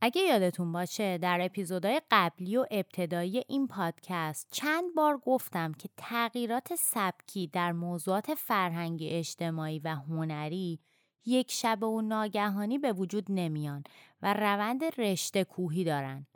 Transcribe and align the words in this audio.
اگه 0.00 0.22
یادتون 0.22 0.72
باشه 0.72 1.18
در 1.18 1.38
اپیزودهای 1.42 2.00
قبلی 2.10 2.56
و 2.56 2.66
ابتدایی 2.70 3.42
این 3.48 3.66
پادکست 3.66 4.48
چند 4.52 4.94
بار 4.94 5.18
گفتم 5.18 5.72
که 5.72 5.88
تغییرات 5.96 6.74
سبکی 6.74 7.46
در 7.46 7.72
موضوعات 7.72 8.34
فرهنگی 8.34 9.08
اجتماعی 9.08 9.78
و 9.78 9.88
هنری 9.88 10.80
یک 11.26 11.52
شب 11.52 11.82
و 11.82 12.02
ناگهانی 12.02 12.78
به 12.78 12.92
وجود 12.92 13.26
نمیان 13.28 13.84
و 14.22 14.34
روند 14.34 15.00
رشته 15.00 15.44
کوهی 15.44 15.84
دارن. 15.84 16.26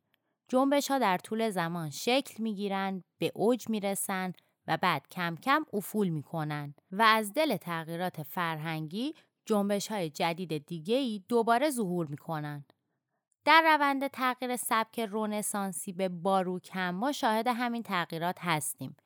جنبش 0.48 0.90
ها 0.90 0.98
در 0.98 1.18
طول 1.18 1.50
زمان 1.50 1.90
شکل 1.90 2.42
می‌گیرن، 2.42 3.04
به 3.18 3.32
اوج 3.34 3.68
می‌رسن 3.68 4.32
و 4.66 4.76
بعد 4.76 5.08
کم 5.10 5.36
کم 5.36 5.64
افول 5.72 6.08
می‌کنن 6.08 6.74
و 6.92 7.02
از 7.02 7.32
دل 7.32 7.56
تغییرات 7.56 8.22
فرهنگی 8.22 9.14
جنبش 9.46 9.88
های 9.88 10.10
جدید 10.10 10.66
دیگه 10.66 10.96
ای 10.96 11.22
دوباره 11.28 11.70
ظهور 11.70 12.06
می‌کنن. 12.06 12.64
در 13.44 13.62
روند 13.74 14.06
تغییر 14.06 14.56
سبک 14.56 15.00
رونسانسی 15.00 15.92
به 15.92 16.08
باروک 16.08 16.70
هم 16.72 16.94
ما 16.94 17.12
شاهد 17.12 17.46
همین 17.46 17.82
تغییرات 17.82 18.36
هستیم. 18.40 18.96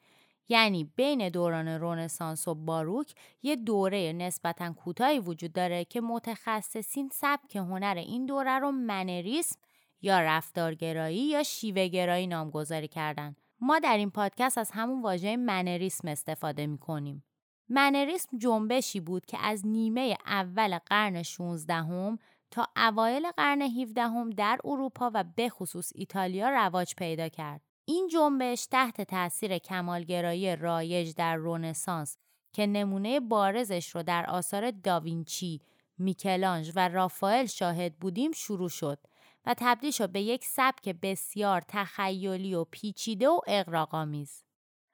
یعنی 0.49 0.85
بین 0.97 1.29
دوران 1.29 1.69
رونسانس 1.69 2.49
و 2.49 2.55
باروک 2.55 3.15
یه 3.43 3.57
دوره 3.57 4.13
نسبتا 4.13 4.73
کوتاهی 4.73 5.19
وجود 5.19 5.53
داره 5.53 5.85
که 5.85 6.01
متخصصین 6.01 7.11
سبک 7.13 7.57
هنر 7.57 7.95
این 7.97 8.27
دوره 8.27 8.59
رو 8.59 8.73
منریسم 8.73 9.57
یا 10.03 10.21
رفتارگرایی 10.21 11.19
یا 11.19 11.43
شیوهگرایی 11.43 12.27
نامگذاری 12.27 12.89
کردن. 12.89 13.37
ما 13.61 13.79
در 13.79 13.97
این 13.97 14.11
پادکست 14.11 14.59
از 14.59 14.71
همون 14.71 15.03
واژه 15.03 15.37
منریسم 15.37 16.09
استفاده 16.09 16.67
می 16.67 16.79
کنیم. 16.79 17.25
منریسم 17.69 18.39
جنبشی 18.39 19.01
بود 19.01 19.27
که 19.27 19.39
از 19.39 19.67
نیمه 19.67 20.17
اول 20.27 20.79
قرن 20.79 21.23
16 21.23 21.75
هم 21.75 22.19
تا 22.57 22.69
اوایل 22.77 23.31
قرن 23.31 23.63
17 23.63 24.03
هم 24.03 24.31
در 24.31 24.59
اروپا 24.65 25.11
و 25.15 25.25
به 25.37 25.49
خصوص 25.49 25.93
ایتالیا 25.95 26.49
رواج 26.49 26.95
پیدا 26.95 27.29
کرد. 27.29 27.61
این 27.85 28.09
جنبش 28.13 28.67
تحت 28.67 29.01
تاثیر 29.01 29.59
کمالگرایی 29.59 30.57
رایج 30.57 31.15
در 31.15 31.37
رونسانس 31.37 32.17
که 32.53 32.67
نمونه 32.67 33.21
بارزش 33.21 33.89
رو 33.89 34.03
در 34.03 34.27
آثار 34.27 34.71
داوینچی، 34.71 35.61
میکلانج 35.99 36.73
و 36.77 36.89
رافائل 36.89 37.47
شاهد 37.47 37.97
بودیم 37.97 38.33
شروع 38.33 38.69
شد 38.69 38.99
و 39.47 39.55
تبدیل 39.59 39.91
شد 39.91 40.13
به 40.13 40.21
یک 40.21 40.45
سبک 40.45 40.89
بسیار 41.03 41.63
تخیلی 41.69 42.55
و 42.55 42.65
پیچیده 42.65 43.29
و 43.29 43.41
اغراق‌آمیز. 43.47 44.46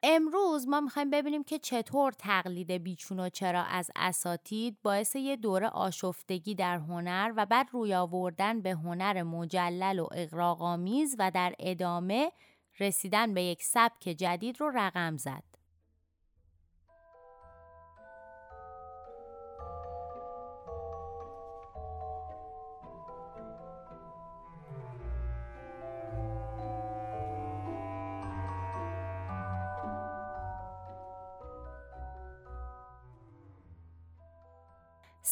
امروز 0.04 0.68
ما 0.68 0.80
می‌خوایم 0.80 1.10
ببینیم 1.10 1.44
که 1.44 1.58
چطور 1.58 2.12
تقلید 2.12 2.70
بیچون 2.70 3.20
و 3.20 3.28
چرا 3.28 3.62
از 3.62 3.90
اساتید 3.96 4.78
باعث 4.82 5.16
یه 5.16 5.36
دوره 5.36 5.68
آشفتگی 5.68 6.54
در 6.54 6.78
هنر 6.78 7.32
و 7.36 7.46
بعد 7.46 7.68
روی 7.72 7.94
آوردن 7.94 8.60
به 8.60 8.70
هنر 8.70 9.22
مجلل 9.22 9.98
و 9.98 10.06
اغراق‌آمیز 10.12 11.16
و 11.18 11.30
در 11.30 11.54
ادامه 11.58 12.32
رسیدن 12.80 13.34
به 13.34 13.42
یک 13.42 13.62
سبک 13.62 14.02
جدید 14.02 14.60
رو 14.60 14.70
رقم 14.74 15.16
زد. 15.16 15.51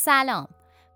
سلام. 0.04 0.48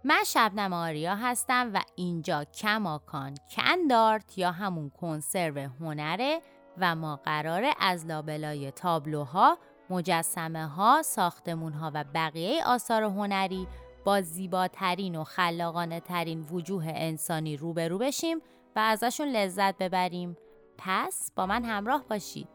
من 0.05 0.25
شبنم 0.27 0.73
آریا 0.73 1.15
هستم 1.15 1.71
و 1.75 1.81
اینجا 1.97 2.45
کماکان 2.45 3.35
کندارت 3.57 4.39
یا 4.39 4.51
همون 4.51 4.91
کنسرو 4.91 5.59
هنره 5.81 6.41
و 6.79 6.95
ما 6.95 7.17
قراره 7.17 7.71
از 7.81 8.07
لابلای 8.07 8.71
تابلوها، 8.71 9.59
مجسمه 9.91 10.67
ها، 10.67 11.03
ساختمون 11.03 11.73
ها 11.73 11.91
و 11.95 12.05
بقیه 12.15 12.65
آثار 12.67 13.03
هنری 13.03 13.67
با 14.05 14.21
زیباترین 14.21 15.17
و 15.17 15.25
خلاقانه 15.25 16.01
ترین 16.01 16.47
وجوه 16.51 16.85
انسانی 16.87 17.57
روبرو 17.57 17.99
بشیم 17.99 18.39
و 18.77 18.79
ازشون 18.79 19.29
لذت 19.29 19.79
ببریم. 19.79 20.37
پس 20.79 21.33
با 21.37 21.47
من 21.47 21.65
همراه 21.65 22.05
باشید 22.11 22.54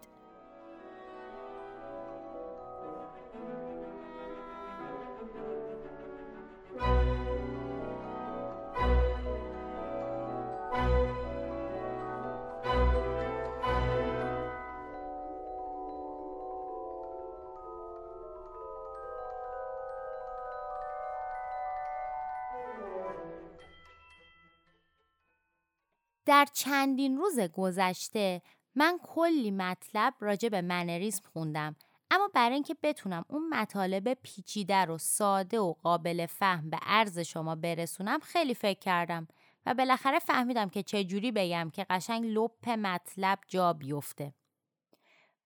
در 26.30 26.48
چندین 26.54 27.18
روز 27.18 27.40
گذشته 27.40 28.42
من 28.76 29.00
کلی 29.04 29.52
مطلب 29.52 30.14
راجع 30.20 30.50
به 30.50 30.62
منریسم 30.62 31.24
خوندم 31.34 31.76
اما 32.12 32.30
برای 32.34 32.54
اینکه 32.54 32.76
بتونم 32.84 33.26
اون 33.28 33.50
مطالب 33.50 34.14
پیچیده 34.14 34.86
رو 34.86 34.98
ساده 34.98 35.60
و 35.60 35.74
قابل 35.74 36.26
فهم 36.26 36.70
به 36.70 36.78
عرض 36.82 37.20
شما 37.20 37.56
برسونم 37.56 38.20
خیلی 38.20 38.54
فکر 38.54 38.80
کردم 38.80 39.28
و 39.66 39.74
بالاخره 39.74 40.20
فهمیدم 40.20 40.70
که 40.70 40.84
چه 40.84 41.04
جوری 41.04 41.32
بگم 41.32 41.70
که 41.74 41.86
قشنگ 41.90 42.26
لپ 42.26 42.70
مطلب 42.70 43.40
جا 43.48 43.74
بیفته. 43.74 44.34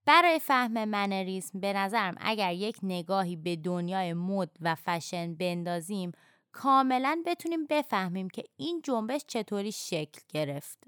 برای 0.05 0.39
فهم 0.39 0.85
منریسم 0.85 1.59
به 1.59 1.73
نظرم 1.73 2.15
اگر 2.17 2.53
یک 2.53 2.77
نگاهی 2.83 3.35
به 3.35 3.55
دنیای 3.55 4.13
مد 4.13 4.49
و 4.61 4.75
فشن 4.75 5.35
بندازیم 5.35 6.11
کاملا 6.53 7.23
بتونیم 7.25 7.65
بفهمیم 7.65 8.29
که 8.29 8.43
این 8.57 8.81
جنبش 8.83 9.21
چطوری 9.27 9.71
شکل 9.71 10.21
گرفت. 10.29 10.83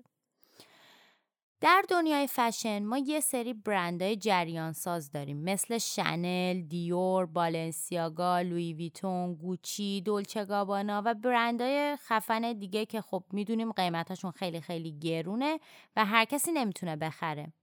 در 1.62 1.84
دنیای 1.90 2.28
فشن 2.28 2.84
ما 2.84 2.98
یه 2.98 3.20
سری 3.20 3.53
برندهای 3.53 4.16
جریان 4.16 4.74
ساز 4.74 5.12
داریم 5.12 5.38
مثل 5.38 5.78
شنل، 5.78 6.62
دیور، 6.62 7.26
بالنسیاگا، 7.26 8.42
لوی 8.42 8.74
ویتون، 8.74 9.36
گوچی، 9.36 10.02
دولچه 10.02 10.46
گابانا 10.46 11.02
و 11.06 11.14
برندهای 11.14 11.96
خفن 11.96 12.53
دیگه 12.53 12.86
که 12.86 13.02
خب 13.02 13.24
می‌دونیم 13.32 13.72
قیمتاشون 13.72 14.32
خیلی 14.32 14.62
خیلی 14.62 15.00
گرونه 15.00 15.59
و 15.96 16.06
هر 16.06 16.26
کسی 16.26 16.52
نمی‌تونه 16.52 16.96
بخره. 16.96 17.53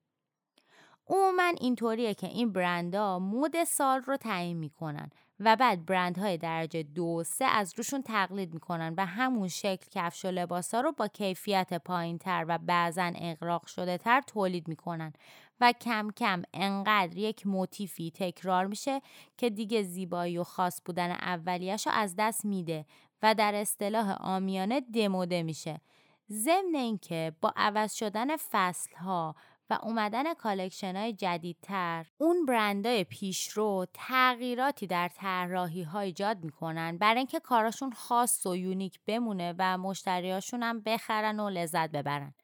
عموما 1.07 1.53
اینطوریه 1.61 2.15
که 2.15 2.27
این 2.27 2.53
برندها 2.53 3.19
مود 3.19 3.65
سال 3.65 4.01
رو 4.01 4.17
تعیین 4.17 4.57
می‌کنن 4.57 5.11
و 5.45 5.57
بعد 5.57 5.87
برندهای 5.87 6.39
درجه 6.39 6.83
دو 6.83 7.23
سه 7.27 7.45
از 7.45 7.75
روشون 7.77 8.03
تقلید 8.03 8.55
می‌کنن 8.55 8.95
و 8.97 9.07
همون 9.07 9.49
شکل 9.49 9.87
کفش 9.91 10.25
و 10.25 10.29
لباسا 10.29 10.81
رو 10.81 10.93
با 10.93 11.09
کیفیت 11.09 11.75
پایین 11.75 12.19
تر 12.19 12.45
و 12.49 12.59
بعضا 12.59 13.13
اغراق 13.15 13.67
شده 13.67 13.99
تر 13.99 14.21
تولید 14.21 14.69
می‌کنن. 14.69 15.13
و 15.61 15.73
کم 15.73 16.09
کم 16.17 16.43
انقدر 16.55 17.19
یک 17.19 17.47
موتیفی 17.47 18.11
تکرار 18.11 18.67
میشه 18.67 19.01
که 19.37 19.51
دیگه 19.51 19.83
زیبایی 19.83 20.39
و 20.39 20.45
خاص 20.45 20.83
بودن 20.85 21.11
اولیش 21.11 21.87
رو 21.87 21.93
از 21.93 22.15
دست 22.19 22.45
میده 22.45 22.87
و 23.23 23.35
در 23.35 23.55
اصطلاح 23.55 24.17
عامیانه 24.21 24.81
دموده 24.81 25.43
میشه. 25.43 25.81
ضمن 26.31 26.75
اینکه 26.75 27.33
با 27.41 27.53
عوض 27.57 27.95
شدن 27.95 28.37
فصل 28.37 28.97
ها 28.97 29.35
و 29.73 29.79
اومدن 29.83 30.35
collection 30.35 30.97
های 30.97 31.13
جدیدتر. 31.13 32.07
اون 32.19 32.47
برندهای 32.47 33.05
پیشرو 33.05 33.87
تغییراتی 33.95 34.87
در 34.87 35.09
طراحی 35.09 35.83
ها 35.83 36.01
ایجاد 36.01 36.45
می‌کنن 36.45 36.99
برای 36.99 37.19
اینکه 37.19 37.41
کاراشون 37.41 37.93
خاص 37.93 38.47
و 38.47 38.57
unique 38.57 39.01
بمونه 39.07 39.55
و 39.59 39.79
مشتریاشون 39.79 40.63
هم 40.63 40.81
بخرن 40.81 41.41
و 41.41 41.51
لذت 41.51 41.91
ببرن. 41.91 42.35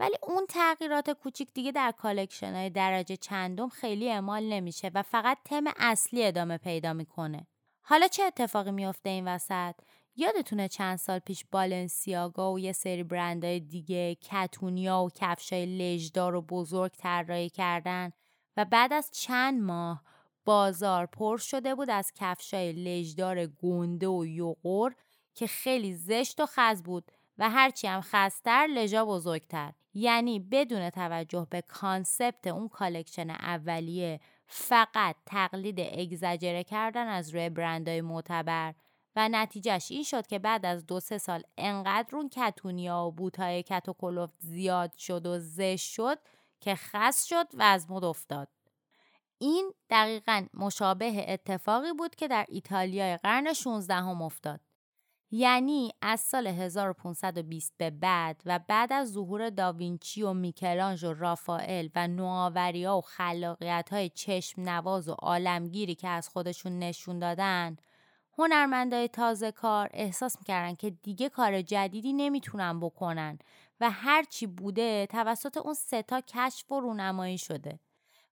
ولی 0.00 0.16
اون 0.22 0.46
تغییرات 0.48 1.10
کوچیک 1.10 1.52
دیگه 1.54 1.72
در 1.72 1.90
collection 1.90 2.54
های 2.54 2.70
درجه 2.70 3.16
چندم 3.16 3.68
خیلی 3.68 4.10
اعمال 4.10 4.42
نمیشه 4.42 4.90
و 4.94 5.02
فقط 5.02 5.38
تم 5.44 5.64
اصلی 5.76 6.24
ادامه 6.24 6.58
پیدا 6.58 6.92
می‌کنه. 6.92 7.46
حالا 7.82 8.08
چه 8.08 8.22
اتفاقی 8.22 8.70
میفته 8.70 9.08
این 9.08 9.28
وسط؟ 9.28 9.74
یادتونه 10.20 10.68
چند 10.68 10.96
سال 10.96 11.18
پیش 11.18 11.44
Balenciaga 11.50 12.52
و 12.52 12.58
یه 12.58 12.72
سری 12.72 13.02
برندهای 13.02 13.60
دیگه 13.60 14.14
کتونیا 14.14 15.02
و 15.02 15.10
کفشای 15.14 15.66
لژدار 15.66 16.34
و 16.34 16.42
بزرگ 16.42 16.92
طراحی 16.92 17.50
کردن 17.50 18.12
و 18.56 18.64
بعد 18.64 18.92
از 18.92 19.10
چند 19.12 19.62
ماه 19.62 20.02
بازار 20.44 21.06
پر 21.06 21.36
شده 21.36 21.74
بود 21.74 21.90
از 21.90 22.12
کفشای 22.14 22.72
لژدار 22.72 23.46
گنده 23.46 24.06
و 24.06 24.26
یغور 24.26 24.94
که 25.34 25.46
خیلی 25.46 25.94
زشت 25.94 26.40
و 26.40 26.46
خز 26.46 26.82
بود 26.82 27.12
و 27.38 27.50
هرچی 27.50 27.86
هم 27.86 28.00
خزتر 28.00 28.66
لژا 28.66 29.04
بزرگتر. 29.04 29.72
یعنی 29.94 30.40
بدون 30.40 30.90
توجه 30.90 31.46
به 31.50 31.62
concept 31.62 32.46
اون 32.46 32.68
collection 32.68 33.30
اولیه 33.30 34.20
فقط 34.46 35.16
تقلید 35.26 35.80
اگزجره 35.80 36.64
کردن 36.64 37.06
از 37.06 37.34
روی 37.34 37.48
برندهای 37.48 38.00
معتبر. 38.00 38.74
و 39.16 39.28
نتیجهش 39.28 39.90
این 39.90 40.02
شد 40.02 40.26
که 40.26 40.38
بعد 40.38 40.66
از 40.66 40.86
دو 40.86 41.00
سه 41.00 41.18
سال 41.18 41.42
انقدر 41.58 42.16
اون 42.16 42.28
کتونیا 42.28 43.04
و 43.06 43.12
بوتای 43.12 43.62
کت‌وکلفت 43.62 44.30
زیاد 44.38 44.96
شد 44.96 45.26
و 45.26 45.38
زشت 45.38 45.90
شد 45.90 46.18
که 46.60 46.74
خز 46.74 47.24
شد 47.24 47.46
و 47.54 47.62
از 47.62 47.90
مد 47.90 48.04
افتاد. 48.04 48.48
این 49.38 49.72
دقیقا 49.90 50.46
مشابه 50.54 51.24
اتفاقی 51.28 51.92
بود 51.92 52.14
که 52.14 52.28
در 52.28 52.46
ایتالیای 52.48 53.16
قرن 53.16 53.52
16 53.52 53.94
هم 53.94 54.22
افتاد. 54.22 54.60
یعنی 55.30 55.92
از 56.02 56.20
سال 56.20 56.46
1520 56.46 57.72
به 57.76 57.90
بعد 57.90 58.42
و 58.46 58.60
بعد 58.68 58.92
از 58.92 59.12
ظهور 59.12 59.50
داوینچی 59.50 60.22
و 60.22 60.32
میکلانج 60.32 61.04
و 61.04 61.12
رافائل 61.12 61.88
و 61.94 62.08
نوآوری 62.08 62.84
ها 62.84 62.98
و 62.98 63.00
خلاقیت 63.00 63.88
های 63.92 64.08
چشم 64.08 64.62
نواز 64.62 65.08
و 65.08 65.12
عالمگیری 65.12 65.94
که 65.94 66.08
از 66.08 66.28
خودشون 66.28 66.78
نشون 66.78 67.18
دادن 67.18 67.76
هنرمندای 68.38 69.08
تازه 69.08 69.52
کار 69.52 69.90
احساس 69.92 70.38
می‌کردن 70.38 70.74
که 70.74 70.90
دیگه 70.90 71.28
کار 71.28 71.62
جدیدی 71.62 72.12
نمی‌تونن 72.12 72.80
بکنن 72.80 73.38
و 73.80 73.90
هرچی 73.90 74.46
بوده 74.46 75.06
توسط 75.06 75.56
اون 75.56 75.74
ستا 75.74 76.20
کشف 76.20 76.72
و 76.72 76.80
رونمایی 76.80 77.38
شده 77.38 77.80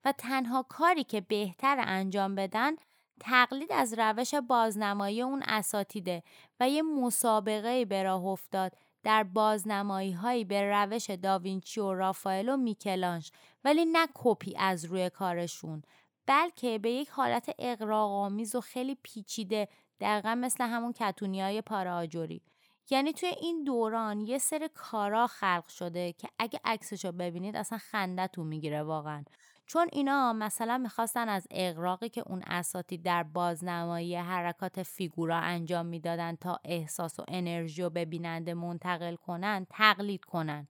و 0.04 0.12
تنها 0.12 0.62
کاری 0.62 1.04
که 1.04 1.20
بهتر 1.20 1.76
انجام 1.80 2.34
بدن 2.34 2.72
تقلید 3.20 3.72
از 3.72 3.94
روش 3.98 4.34
بازنمایی 4.34 5.22
اون 5.22 5.42
اساتیده 5.42 6.22
و 6.60 6.68
یه 6.68 6.82
مسابقه 6.82 7.84
به 7.84 8.02
راه 8.02 8.24
افتاد 8.24 8.72
در 9.02 9.22
بازنمایی 9.22 10.12
هایی 10.12 10.44
به 10.44 10.70
روش 10.70 11.10
داوینچی 11.10 11.80
و 11.80 11.94
رافائل 11.94 12.48
و 12.48 12.56
میکلانش 12.56 13.32
ولی 13.64 13.84
نه 13.84 14.08
کپی 14.14 14.56
از 14.56 14.84
روی 14.84 15.10
کارشون 15.10 15.82
بلکه 16.26 16.78
به 16.78 16.90
یک 16.90 17.08
حالت 17.08 17.54
اقراقآمیز 17.58 18.54
و 18.54 18.60
خیلی 18.60 18.96
پیچیده 19.02 19.68
دقیقا 20.00 20.34
مثل 20.34 20.64
همون 20.64 20.92
کتونی 20.92 21.42
های 21.42 21.62
پاراجوری 21.62 22.42
یعنی 22.90 23.12
توی 23.12 23.28
این 23.28 23.64
دوران 23.64 24.20
یه 24.20 24.38
سری 24.38 24.68
کارا 24.74 25.26
خلق 25.26 25.68
شده 25.68 26.12
که 26.12 26.28
اگه 26.38 26.60
عکسشو 26.64 27.12
ببینید 27.12 27.56
اصلا 27.56 27.78
خندتون 27.78 28.46
می‌گیره 28.46 28.82
واقعا. 28.82 29.24
چون 29.66 29.88
اینا 29.92 30.32
مثلا 30.32 30.78
می‌خواستن 30.78 31.28
از 31.28 31.46
اقراقی 31.50 32.08
که 32.08 32.22
اون 32.26 32.42
اساتی 32.46 32.98
در 32.98 33.22
بازنمایی 33.22 34.16
حرکات 34.16 34.82
فیگورا 34.82 35.36
انجام 35.36 35.86
می‌دادن 35.86 36.36
تا 36.36 36.60
احساس 36.64 37.20
و 37.20 37.24
انرژی 37.28 37.82
رو 37.82 37.90
به 37.90 38.04
بیننده 38.04 38.54
منتقل 38.54 39.14
کنن 39.16 39.66
تقلید 39.70 40.24
کنن. 40.24 40.68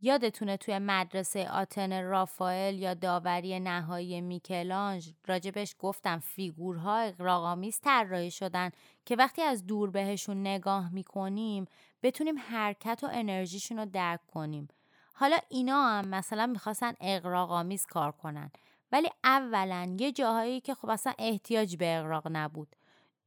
یادتونه 0.00 0.56
توی 0.56 0.78
مدرسه 0.78 1.48
آتن 1.50 2.02
رافائل 2.02 2.78
یا 2.78 2.94
داوری 2.94 3.60
نهایی 3.60 4.20
میکلانج 4.20 5.12
راجبش 5.26 5.74
گفتم 5.78 6.18
فیگورها 6.18 6.98
اقراقامیز 6.98 7.80
طراحی 7.80 8.30
شدن 8.30 8.70
که 9.04 9.16
وقتی 9.16 9.42
از 9.42 9.66
دور 9.66 9.90
بهشون 9.90 10.40
نگاه 10.40 10.92
می‌کنیم 10.92 11.64
بتونیم 12.02 12.38
حرکت 12.38 13.00
و 13.02 13.08
انرژیشون 13.12 13.78
رو 13.78 13.86
درک 13.86 14.26
کنیم. 14.26 14.68
حالا 15.14 15.36
اینا 15.48 15.88
هم 15.88 16.08
مثلا 16.08 16.46
می‌خواستن 16.46 16.94
اقراقامیز 17.00 17.86
کار 17.86 18.12
کنن 18.12 18.50
ولی 18.92 19.08
اولا 19.24 19.96
یه 20.00 20.12
جاهایی 20.12 20.60
که 20.60 20.74
خب 20.74 20.90
اصلا 20.90 21.12
احتیاج 21.18 21.76
به 21.76 21.98
اقراق 21.98 22.28
نبود. 22.30 22.76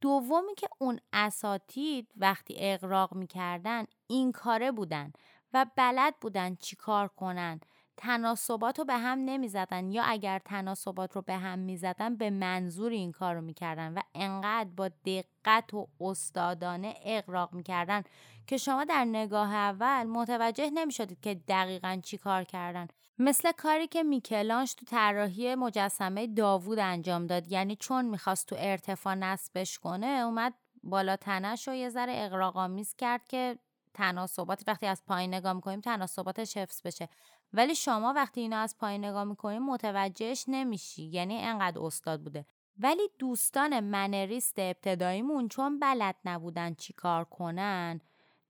دومی 0.00 0.54
که 0.54 0.68
اون 0.78 1.00
اساتید 1.12 2.12
وقتی 2.16 2.54
اقراق 2.58 3.14
می‌کردن 3.14 3.84
این 4.06 4.32
کاره 4.32 4.72
بودن. 4.72 5.12
و 5.54 5.66
بلد 5.76 6.14
بودن 6.20 6.54
چی 6.54 6.76
کار 6.76 7.08
کنن. 7.08 7.60
تناسبات 7.96 8.78
رو 8.78 8.84
به 8.84 8.96
هم 8.96 9.18
نمی‌زدن 9.18 9.90
یا 9.90 10.02
اگر 10.02 10.38
تناسبات 10.38 11.16
رو 11.16 11.22
به 11.22 11.36
هم 11.36 11.58
می‌زدن 11.58 12.16
به 12.16 12.30
منظور 12.30 12.92
این 12.92 13.12
کار 13.12 13.34
رو 13.34 13.40
می‌کردن 13.40 13.94
و 13.94 14.00
انقدر 14.14 14.70
با 14.76 14.90
دقت 15.06 15.74
و 15.74 15.88
استادانه 16.00 16.94
اقراق 17.04 17.52
می‌کردن 17.52 18.02
که 18.46 18.56
شما 18.56 18.84
در 18.84 19.04
نگاه 19.04 19.54
اول 19.54 20.02
متوجه 20.02 20.70
نمی‌شدید 20.70 21.20
که 21.20 21.34
دقیقا 21.34 22.00
چی 22.04 22.18
کار 22.18 22.44
کردن. 22.44 22.88
مثل 23.18 23.52
کاری 23.52 23.86
که 23.86 24.02
میکلانش 24.02 24.74
تو 24.74 24.86
طراحی 24.86 25.54
مجسمه 25.54 26.26
داوود 26.26 26.78
انجام 26.78 27.26
داد 27.26 27.52
یعنی 27.52 27.76
چون 27.76 28.04
می‌خواست 28.04 28.48
تو 28.48 28.56
ارتفاع 28.58 29.14
نصبش 29.14 29.78
کنه 29.78 30.06
اومد 30.06 30.54
بالا 30.82 31.16
تنش 31.16 31.68
رو 31.68 31.74
یه 31.74 31.88
ذره 31.88 32.12
اقراقامیز 32.16 32.94
کرد 32.94 33.28
که 33.28 33.58
تناسبات 33.94 34.62
وقتی 34.66 34.86
از 34.86 35.02
پایین 35.06 35.34
نگاه 35.34 35.52
می‌کنیم 35.52 35.80
تناسباتش 35.80 36.56
حفظ 36.56 36.82
بشه. 36.82 37.08
ولی 37.52 37.74
شما 37.74 38.12
وقتی 38.12 38.40
اینا 38.40 38.58
از 38.58 38.78
پایین 38.78 39.04
نگاه 39.04 39.24
می‌کنیم 39.24 39.62
متوجهش 39.62 40.44
نمیشی 40.48 41.02
یعنی 41.02 41.38
انقدر 41.38 41.80
استاد 41.80 42.22
بوده. 42.22 42.46
ولی 42.78 43.02
دوستان 43.18 43.80
منریست 43.80 44.58
ابتداییمون 44.58 45.48
چون 45.48 45.78
بلد 45.78 46.16
نبودن 46.24 46.74
چی 46.74 46.92
کار 46.92 47.24
کنن 47.24 48.00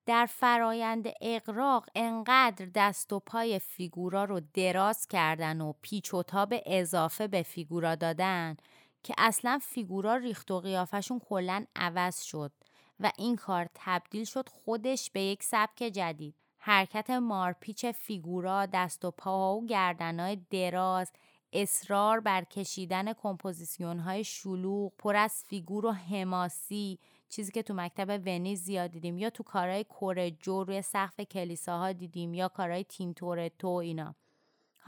در 0.06 0.26
فرایند 0.26 1.06
اغراق 1.20 1.86
انقدر 1.94 2.66
دست 2.74 3.12
و 3.12 3.20
پای 3.20 3.58
فیگورا 3.58 4.24
رو 4.24 4.40
دراز 4.54 5.06
کردن 5.06 5.60
و 5.60 5.72
پیچ 5.82 6.14
و 6.14 6.22
تاب 6.22 6.54
اضافه 6.66 7.28
به 7.28 7.42
فیگورا 7.42 7.94
دادن 7.94 8.56
که 9.02 9.14
اصلا 9.18 9.58
فیگورا 9.62 10.16
ریخت 10.16 10.50
و 10.50 10.60
قیافشون 10.60 11.20
کلا 11.20 11.64
عوض 11.76 12.22
شد. 12.22 12.52
و 13.00 13.12
این 13.18 13.36
کار 13.36 13.68
تبدیل 13.74 14.24
شد 14.24 14.48
خودش 14.48 15.10
به 15.10 15.20
یک 15.20 15.42
سبک 15.42 15.78
جدید. 15.78 16.34
حرکت 16.58 17.10
مارپیچ 17.10 17.86
فیگورا 17.86 18.66
دست 18.66 19.04
و 19.04 19.10
پا 19.10 19.56
و 19.56 19.66
گردنهای 19.66 20.38
دراز 20.50 21.12
اصرار 21.52 22.20
بر 22.20 22.44
کشیدن 22.44 23.12
کمپوزیسیون 23.12 23.98
های 23.98 24.24
شلوغ 24.24 24.92
پر 24.98 25.16
از 25.16 25.44
فیگور 25.48 25.86
و 25.86 25.92
حماسی 25.92 26.98
چیزی 27.28 27.52
که 27.52 27.62
تو 27.62 27.74
مکتب 27.74 28.22
ونیز 28.26 28.62
زیاد 28.62 28.90
دیدیم 28.90 29.18
یا 29.18 29.30
تو 29.30 29.42
کارهای 29.42 29.84
کورجو 29.84 30.64
روی 30.64 30.82
سقف 30.82 31.20
کلیساها 31.20 31.92
دیدیم 31.92 32.34
یا 32.34 32.48
کارهای 32.48 32.84
تینتورتو 32.84 33.68
اینا. 33.68 34.14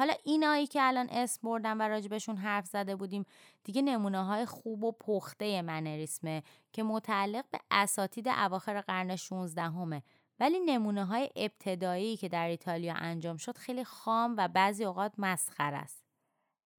حالا 0.02 0.14
اینایی 0.25 0.66
که 0.66 0.82
الان 0.82 1.08
اسم 1.10 1.40
بردم 1.43 1.81
و 1.81 1.82
راجبشون 1.82 2.37
حرف 2.37 2.66
زده 2.66 2.96
بودیم 2.96 3.25
دیگه 3.64 3.82
نمونه 3.82 4.25
های 4.25 4.46
خوب 4.46 4.84
و 4.84 4.93
پخته 4.93 5.62
منریسمه 5.62 6.43
که 6.72 6.82
متعلق 6.82 7.44
به 7.50 7.60
اساتید 7.70 8.28
اواخر 8.28 8.81
قرن 8.81 9.16
16 9.16 9.62
همه 9.62 10.02
ولی 10.40 10.60
نمونه 10.60 11.04
های 11.04 11.31
ابتدایی 11.37 12.16
که 12.16 12.28
در 12.28 12.49
ایتالیا 12.49 12.94
انجام 12.94 13.37
شد 13.37 13.56
خیلی 13.56 13.84
خام 13.84 14.34
و 14.38 14.49
بعضی 14.49 14.84
اوقات 14.84 15.12
مسخر 15.19 15.75
است. 15.75 16.04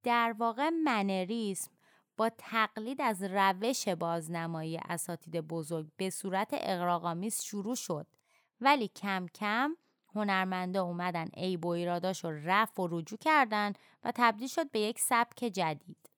در 0.04 0.36
واقع 0.40 0.70
منریسم 0.70 1.72
با 2.18 2.32
تقلید 2.38 3.02
از 3.02 3.24
روش 3.24 3.88
بازنمایی 3.88 4.78
اساتید 4.78 5.38
بزرگ 5.38 5.88
به 5.98 6.10
صورت 6.10 6.50
اقراقامیز 6.54 7.42
شروع 7.44 7.76
شد 7.76 8.08
ولی 8.62 8.88
کم 8.88 9.26
کم 9.36 9.76
هنرمندا 10.16 10.84
اومدن 10.84 11.28
ای 11.34 11.58
و 11.58 11.68
ایراداش 11.68 12.24
رو 12.24 12.32
رفع 12.44 12.84
و 12.84 12.88
رجوع 12.92 13.20
کردن 13.20 13.74
و 14.04 14.12
تبدیل 14.16 14.48
شد 14.48 14.72
به 14.72 14.80
یک 14.80 15.00
سبک 15.00 15.38
جدید. 15.38 16.10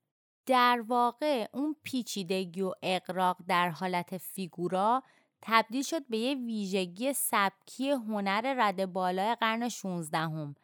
در 0.46 0.84
واقع 0.88 1.48
اون 1.54 1.76
پیچیدگی 1.84 2.62
و 2.62 2.72
اقراق 2.84 3.38
در 3.48 3.70
حالت 3.70 4.18
فیگورا 4.18 5.04
تبدیل 5.42 5.84
شد 5.84 6.08
به 6.10 6.18
یه 6.18 6.36
ویژگی 6.36 7.14
سبکی 7.14 7.90
هنر 7.90 8.56
رد 8.58 8.94
بالای 8.94 9.36
قرن 9.36 9.70
16 9.70 10.18
هم 10.18 10.56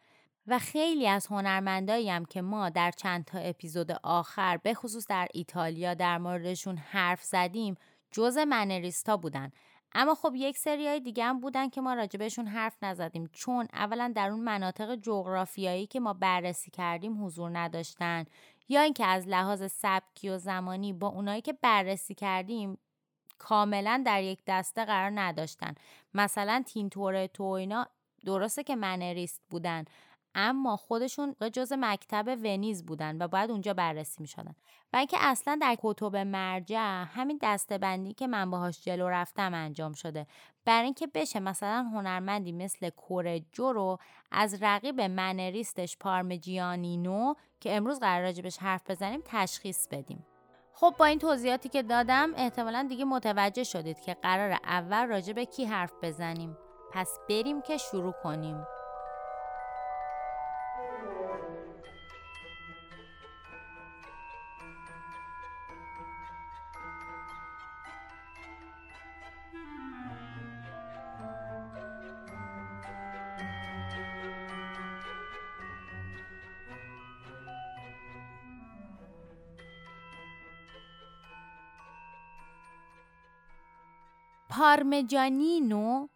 و 0.46 0.58
خیلی 0.58 1.08
از 1.08 1.26
هنرمندایی 1.26 2.10
هم 2.10 2.24
که 2.24 2.42
ما 2.42 2.70
در 2.70 2.90
چند 2.90 3.24
تا 3.24 3.38
اپیزود 3.38 3.92
آخر 4.02 4.56
به 4.56 4.74
خصوص 4.74 5.06
در 5.06 5.28
ایتالیا 5.34 5.94
در 5.94 6.18
موردشون 6.18 6.76
حرف 6.76 7.22
زدیم 7.22 7.74
جز 8.10 8.38
منریستا 8.38 9.16
بودن 9.16 9.52
اما 9.94 10.14
خب 10.14 10.32
یک 10.36 10.58
سری 10.58 10.88
های 10.88 11.00
دیگه 11.00 11.24
هم 11.24 11.40
بودن 11.40 11.68
که 11.68 11.80
ما 11.80 11.94
راجبشون 11.94 12.46
حرف 12.46 12.82
نزدیم. 12.82 13.30
چون 13.32 13.68
اولا 13.72 14.12
در 14.16 14.30
اون 14.30 14.40
مناطق 14.40 14.94
جغرافیایی 14.94 15.86
که 15.86 16.00
ما 16.00 16.12
بررسی 16.12 16.70
کردیم 16.70 17.24
حضور 17.24 17.58
نداشتن. 17.58 18.24
یا 18.68 18.80
اینکه 18.80 19.06
از 19.06 19.28
لحاظ 19.28 19.72
سبکی 19.72 20.28
و 20.28 20.38
زمانی 20.38 20.92
با 20.92 21.08
اونایی 21.08 21.40
که 21.40 21.52
بررسی 21.52 22.14
کردیم 22.14 22.78
کاملا 23.38 24.02
در 24.06 24.22
یک 24.22 24.38
دسته 24.46 24.84
قرار 24.84 25.10
نداشتن. 25.14 25.74
مثلا 26.14 26.62
تینتوره 26.66 27.28
تو 27.28 27.44
اینا 27.44 27.86
درسته 28.24 28.62
که 28.62 28.76
منریست 28.76 29.40
بودن. 29.50 29.84
اما 30.34 30.76
خودشون 30.76 31.36
جز 31.52 31.72
مکتب 31.78 32.38
ونیز 32.44 32.86
بودن 32.86 33.22
و 33.22 33.28
باید 33.28 33.50
اونجا 33.50 33.74
بررسی 33.74 34.16
می 34.22 34.28
شدن 34.28 34.54
و 34.92 34.96
اینکه 34.96 35.16
اصلا 35.20 35.58
در 35.60 35.76
کتب 35.82 36.16
مرجع 36.16 37.04
همین 37.14 37.38
دستبندی 37.42 38.14
که 38.14 38.26
من 38.26 38.50
باهاش 38.50 38.84
جلو 38.84 39.08
رفتم 39.08 39.54
انجام 39.54 39.92
شده. 39.92 40.26
برای 40.64 40.84
اینکه 40.84 41.06
بشه 41.06 41.40
مثلا 41.40 41.82
هنرمندی 41.82 42.52
مثل 42.52 42.90
کورجو 42.90 43.72
رو 43.72 43.98
از 44.30 44.62
رقیب 44.62 45.00
منریستش 45.00 45.96
پارمجیانینو 45.96 47.34
که 47.60 47.76
امروز 47.76 48.00
قرار 48.00 48.22
راجبش 48.22 48.58
حرف 48.58 48.90
بزنیم 48.90 49.20
تشخیص 49.24 49.88
بدیم. 49.88 50.26
خب 50.74 50.94
با 50.98 51.04
این 51.04 51.18
توضیحاتی 51.18 51.68
که 51.68 51.82
دادم 51.82 52.32
احتمالا 52.36 52.86
دیگه 52.88 53.04
متوجه 53.04 53.64
شدید 53.64 54.00
که 54.00 54.14
قرار 54.14 54.58
اول 54.64 55.06
راجع 55.06 55.32
به 55.32 55.44
کی 55.44 55.64
حرف 55.64 55.92
بزنیم. 56.02 56.56
پس 56.92 57.18
بریم 57.28 57.62
که 57.62 57.76
شروع 57.76 58.12
کنیم. 58.12 58.66
پارمجانینو 84.62 86.08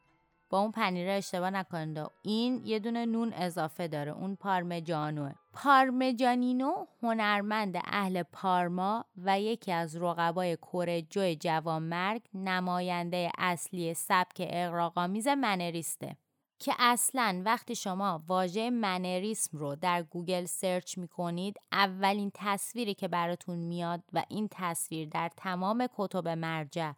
با 0.50 0.60
اون 0.60 0.70
پنیره 0.70 1.12
اشتباه 1.12 1.50
نکنید. 1.50 1.98
این 2.22 2.62
یه 2.64 2.78
دونه 2.78 3.06
نون 3.06 3.32
اضافه 3.32 3.88
داره. 3.88 4.12
اون 4.12 4.36
پارمجانوئه. 4.36 5.32
پارمجانینو 5.52 6.86
هنرمند 7.02 7.76
اهل 7.84 8.22
پارما 8.22 9.04
و 9.24 9.40
یکی 9.40 9.72
از 9.72 9.96
رقبای 9.96 10.56
کورجو 10.56 11.34
جوانمرگ 11.40 12.22
نماینده 12.34 13.30
اصلی 13.38 13.94
سبک 13.94 14.36
اغراق‌آمیز 14.38 15.28
منریسته 15.28 16.16
که 16.58 16.74
اصلا 16.78 17.42
وقتی 17.44 17.74
شما 17.74 18.22
واژه 18.26 18.70
منریسم 18.70 19.58
رو 19.58 19.76
در 19.76 20.02
گوگل 20.02 20.44
سرچ 20.44 20.98
می‌کنید 20.98 21.56
اولین 21.72 22.32
تصویری 22.34 22.94
که 22.94 23.08
براتون 23.08 23.58
میاد 23.58 24.02
و 24.12 24.22
این 24.28 24.48
تصویر 24.50 25.08
در 25.08 25.30
تمام 25.36 25.88
کتب 25.96 26.28
مرجع 26.28 26.92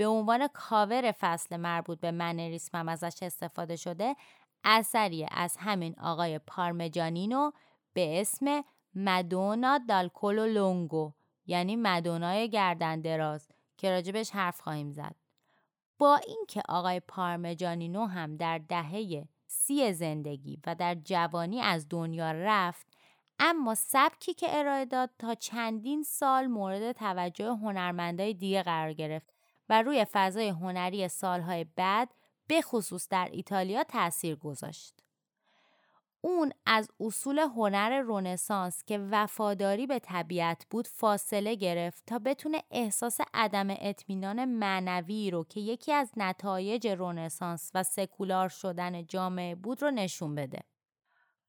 به 0.00 0.06
عنوان 0.06 0.48
کاور 0.48 1.12
فصل 1.12 1.56
مربوط 1.56 2.00
به 2.00 2.10
منریسم 2.10 2.88
ازش 2.88 3.22
استفاده 3.22 3.76
شده 3.76 4.16
اثری 4.64 5.26
از 5.30 5.56
همین 5.56 5.94
آقای 6.00 6.38
پارمجانینو 6.38 7.50
به 7.92 8.20
اسم 8.20 8.64
مدونا 8.94 9.78
دالکولو 9.88 10.46
لونگو 10.46 11.12
یعنی 11.46 11.76
مدونای 11.76 12.50
گردن 12.50 13.00
دراز 13.00 13.48
که 13.76 13.90
راجبش 13.90 14.30
حرف 14.30 14.60
خواهیم 14.60 14.92
زد. 14.92 15.14
با 15.98 16.16
اینکه 16.16 16.62
آقای 16.68 17.00
پارمجانینو 17.00 18.06
هم 18.06 18.36
در 18.36 18.58
دهه 18.58 19.28
سی 19.46 19.92
زندگی 19.92 20.58
و 20.66 20.74
در 20.74 20.94
جوانی 20.94 21.60
از 21.60 21.86
دنیا 21.88 22.32
رفت 22.32 22.86
اما 23.38 23.74
سبکی 23.74 24.34
که 24.34 24.58
ارائه 24.58 24.84
داد 24.84 25.10
تا 25.18 25.34
چندین 25.34 26.02
سال 26.02 26.46
مورد 26.46 26.92
توجه 26.92 27.50
هنرمندای 27.50 28.34
دیگه 28.34 28.62
قرار 28.62 28.92
گرفت. 28.92 29.39
و 29.70 29.82
روی 29.82 30.06
فضای 30.12 30.48
هنری 30.48 31.08
سالهای 31.08 31.66
بعد 31.76 32.14
به 32.46 32.62
خصوص 32.62 33.08
در 33.08 33.28
ایتالیا 33.32 33.84
تاثیر 33.84 34.36
گذاشت. 34.36 34.94
اون 36.20 36.52
از 36.66 36.90
اصول 37.00 37.38
هنر 37.38 38.00
رونسانس 38.00 38.84
که 38.84 38.98
وفاداری 39.10 39.86
به 39.86 39.98
طبیعت 39.98 40.66
بود 40.70 40.86
فاصله 40.86 41.54
گرفت 41.54 42.02
تا 42.06 42.18
بتونه 42.18 42.62
احساس 42.70 43.18
عدم 43.34 43.66
اطمینان 43.70 44.44
معنوی 44.44 45.30
رو 45.30 45.44
که 45.44 45.60
یکی 45.60 45.92
از 45.92 46.12
نتایج 46.16 46.88
رونسانس 46.88 47.70
و 47.74 47.82
سکولار 47.82 48.48
شدن 48.48 49.06
جامعه 49.06 49.54
بود 49.54 49.82
رو 49.82 49.90
نشون 49.90 50.34
بده. 50.34 50.60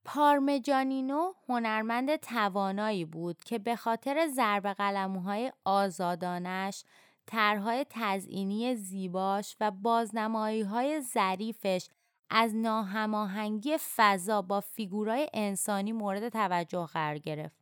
پارمجانینو 0.04 1.32
هنرمند 1.48 2.16
توانایی 2.16 3.04
بود 3.04 3.44
که 3.44 3.58
به 3.58 3.76
خاطر 3.76 4.28
ضرب 4.28 4.66
قلموهای 4.66 5.52
آزادانش 5.64 6.84
طرحهای 7.32 7.86
تزئینی 7.90 8.76
زیباش 8.76 9.56
و 9.60 9.70
بازنمایی 9.70 10.62
های 10.62 11.00
ظریفش 11.00 11.88
از 12.30 12.54
ناهماهنگی 12.54 13.76
فضا 13.96 14.42
با 14.42 14.60
فیگورای 14.60 15.28
انسانی 15.32 15.92
مورد 15.92 16.28
توجه 16.28 16.86
قرار 16.86 17.18
گرفت. 17.18 17.56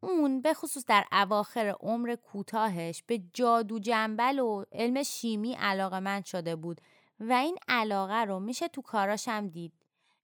اون 0.00 0.40
به 0.40 0.54
خصوص 0.54 0.84
در 0.86 1.04
اواخر 1.12 1.74
عمر 1.80 2.16
کوتاهش 2.16 3.02
به 3.06 3.22
جادو 3.32 3.78
جنبل 3.78 4.38
و 4.38 4.64
علم 4.72 5.02
شیمی 5.02 5.54
علاقه 5.54 6.00
من 6.00 6.22
شده 6.22 6.56
بود 6.56 6.80
و 7.20 7.32
این 7.32 7.58
علاقه 7.68 8.24
رو 8.24 8.40
میشه 8.40 8.68
تو 8.68 8.82
کاراش 8.82 9.28
هم 9.28 9.48
دید. 9.48 9.72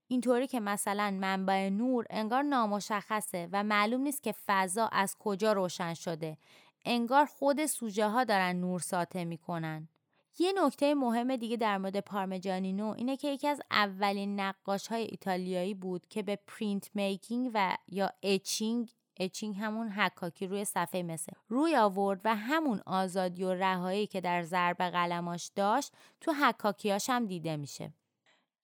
اینطوری 0.09 0.47
که 0.47 0.61
مثلا 0.61 1.11
منبع 1.11 1.69
نور 1.69 2.07
انگار 2.11 2.43
نامشخصه 2.43 3.49
و 3.53 3.65
معلوم 3.65 4.01
نیست 4.01 4.23
که 4.23 4.35
فضا 4.47 4.89
از 4.93 5.17
کجا 5.19 5.53
روشن 5.53 5.95
شده. 5.95 6.37
انگار 6.85 7.27
خود 7.27 7.67
سوژه 7.67 8.09
ها 8.09 8.25
دارن 8.25 8.57
نور 8.57 8.81
ساطع 8.81 9.25
می‌کنن. 9.25 9.89
یه 10.39 10.53
نکته 10.65 10.95
مهم 10.95 11.37
دیگه 11.37 11.57
در 11.57 11.79
مورد 11.79 12.01
پارمجانینو 12.01 12.95
اینه 12.97 13.17
که 13.17 13.29
یکی 13.29 13.49
از 13.49 13.61
اولین 13.71 14.41
نقاش 14.41 14.87
های 14.87 15.03
ایتالیایی 15.03 15.75
بود 15.75 16.07
که 16.07 16.23
به 16.23 16.39
printmaking 16.47 17.51
و 17.55 17.77
یا 17.89 18.11
etching 18.23 18.93
etching 19.17 19.57
همون 19.57 19.89
حکاکی 19.89 20.47
روی 20.47 20.65
صفحه 20.65 21.03
مس 21.03 21.33
روی 21.49 21.77
آورد 21.77 22.21
و 22.25 22.37
همون 22.37 22.81
آزادی 22.87 23.45
و 23.45 23.55
رهایی 23.55 24.07
که 24.07 24.21
در 24.21 24.43
ضرب 24.43 24.77
قلماش 24.77 25.51
داشت 25.55 25.93
تو 26.21 26.33
حکاکیاش 26.33 27.11
هم 27.11 27.27
دیده 27.27 27.57
میشه 27.57 27.93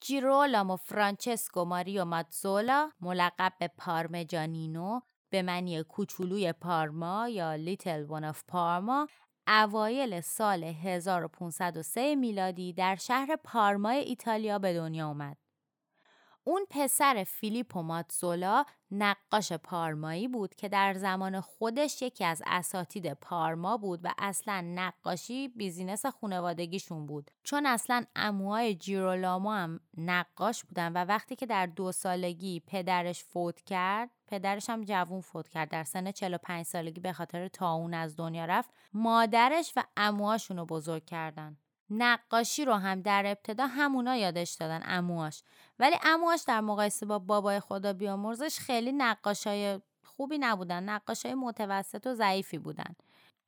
جیرولامو 0.01 0.77
فرانچسکو 0.77 1.65
ماریو 1.65 2.05
ماتزولا 2.05 2.91
ملقب 3.01 3.53
به 3.59 3.69
پارمجانینو 3.79 5.01
به 5.35 5.43
معنی 5.43 5.83
کوچولوی 5.83 6.53
پارما 6.53 7.29
یا 7.29 7.55
little 7.55 8.07
one 8.11 8.25
of 8.25 8.43
Parma 8.49 9.09
اوایل 9.49 10.21
سال 10.21 10.65
1503 10.65 12.15
میلادی 12.15 12.73
در 12.73 12.97
شهر 12.97 13.37
پارمای 13.45 13.99
ایتالیا 13.99 14.59
به 14.59 14.75
دنیا 14.75 15.07
آمد. 15.07 15.37
اون 16.45 16.67
پسر 16.71 17.25
فیلیپو 17.25 17.83
ماتزولا 17.83 18.65
نقاش 18.91 19.53
پارمایی 19.53 20.29
بود 20.29 20.55
که 20.55 20.69
در 20.69 20.95
زمان 20.95 21.41
خودش 21.41 22.03
یکی 22.03 22.25
از 22.25 22.43
اساتید 22.47 23.13
پارما 23.13 23.77
بود 23.77 24.01
و 24.03 24.15
اصلا 24.19 24.61
نقاشی 24.67 25.49
business 25.49 26.07
خانوادگیشون 26.07 27.07
بود. 27.07 27.31
چون 27.43 27.67
اصلا 27.67 28.05
عموهای 28.17 28.75
جیرولامو 28.75 29.51
هم 29.51 29.81
نقاش 29.97 30.65
بودن 30.65 30.93
و 30.93 31.05
وقتی 31.05 31.37
که 31.37 31.47
در 31.47 31.67
دو 31.67 31.93
سالگی 31.93 32.61
پدرش 32.61 33.25
فوت 33.25 33.61
کرد 33.61 34.11
پدرش 34.27 34.71
هم 34.71 34.85
جوون 34.85 35.21
فوت 35.21 35.49
کرد 35.49 35.71
در 35.71 35.85
سن 35.85 36.13
45 36.13 36.67
سالگی 36.67 37.01
به 37.01 37.13
خاطر 37.13 37.49
طاعون 37.49 37.95
از 37.95 38.17
دنیا 38.17 38.45
رفت 38.45 38.71
مادرش 38.95 39.73
و 39.77 39.85
عموهاشون 39.97 40.57
رو 40.57 40.67
بزرگ 40.67 41.05
کردن. 41.05 41.57
نقاشی 42.03 42.65
رو 42.65 42.75
هم 42.75 43.03
در 43.03 43.23
ابتدا 43.27 43.67
همونا 43.67 44.17
یادش 44.17 44.53
دادن 44.53 44.83
امواش 44.85 45.43
ولی 45.79 45.97
امواش 46.03 46.45
در 46.47 46.61
مقایسه 46.61 47.07
با 47.07 47.19
بابای 47.19 47.61
خدا 47.61 47.93
بیامرزش 47.93 48.59
خیلی 48.59 48.93
نقاشای 48.93 49.81
خوبی 50.05 50.39
نبودن 50.39 50.83
نقاشای 50.83 51.35
متوسط 51.35 52.07
و 52.07 52.15
ضعیفی 52.15 52.59
بودن 52.59 52.95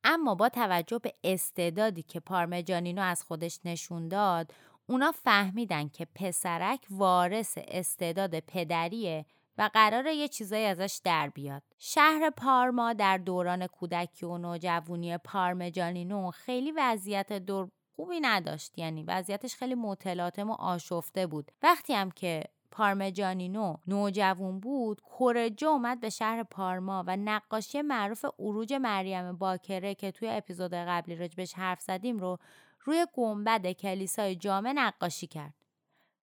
اما 0.03 0.35
با 0.35 0.49
توجه 0.49 0.99
به 0.99 1.13
استعدادی 1.23 2.03
که 2.03 2.19
پارمجانینو 2.19 3.01
از 3.01 3.23
خودش 3.23 3.59
نشون 3.65 4.07
داد 4.07 4.53
اونا 4.87 5.11
فهمیدن 5.11 5.89
که 5.89 6.07
پسرک 6.15 6.87
وارث 6.89 7.57
استعداد 7.67 8.39
پدریه 8.39 9.25
و 9.57 9.69
قراره 9.73 10.15
یه 10.15 10.27
چیزایی 10.27 10.65
ازش 10.65 11.01
در 11.03 11.29
بیاد. 11.29 11.63
شهر 11.77 12.29
پارما 12.29 12.93
در 12.93 13.17
دوران 13.17 13.67
کودکی 13.67 14.25
و 14.25 14.37
نوجوانی 14.37 15.17
پارمجانینو 15.17 16.31
خیلی 16.31 16.71
وضعیت 16.71 17.33
دور 17.33 17.69
خوبی 17.97 18.19
نداشت. 18.19 18.79
یعنی 18.79 19.03
وضعیتش 19.03 19.55
خیلی 19.55 19.75
متلاطم 19.75 20.49
و 20.49 20.53
آشفته 20.53 21.27
بود. 21.27 21.51
وقتی 21.63 21.93
هم 21.93 22.11
که 22.11 22.43
پارمجانینو 22.71 23.75
نوجوان 23.87 24.59
بود 24.59 25.01
کورجو 25.01 25.67
اومد 25.67 25.99
به 25.99 26.09
شهر 26.09 26.43
پارما 26.43 27.03
و 27.07 27.17
نقاشی 27.17 27.81
معروف 27.81 28.25
عروج 28.39 28.73
مریم 28.73 29.37
باکره 29.37 29.95
که 29.95 30.11
توی 30.11 30.29
اپیزود 30.29 30.73
قبلی 30.73 31.15
رجبش 31.15 31.53
حرف 31.53 31.81
زدیم 31.81 32.17
رو 32.17 32.37
روی 32.79 33.07
گنبد 33.13 33.71
کلیسای 33.71 34.35
جامع 34.35 34.71
نقاشی 34.75 35.27
کرد. 35.27 35.53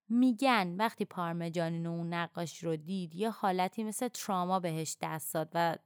میگن 0.08 0.76
وقتی 0.78 1.04
پارمجانینو 1.04 1.90
اون 1.90 2.14
نقاشی 2.14 2.66
رو 2.66 2.76
دید 2.76 3.14
یه 3.14 3.30
حالتی 3.30 3.84
مثل 3.84 4.08
تراما 4.08 4.60
بهش 4.60 4.96
دست 5.02 5.34
داد 5.34 5.48
و 5.54 5.76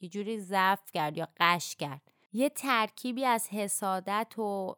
یه 0.00 0.08
جوری 0.08 0.40
ضعف 0.40 0.90
کرد 0.92 1.16
یا 1.16 1.28
قش 1.40 1.76
کرد. 1.76 2.02
یه 2.32 2.48
ترکیبی 2.48 3.24
از 3.24 3.48
حسادت 3.48 4.38
و 4.38 4.76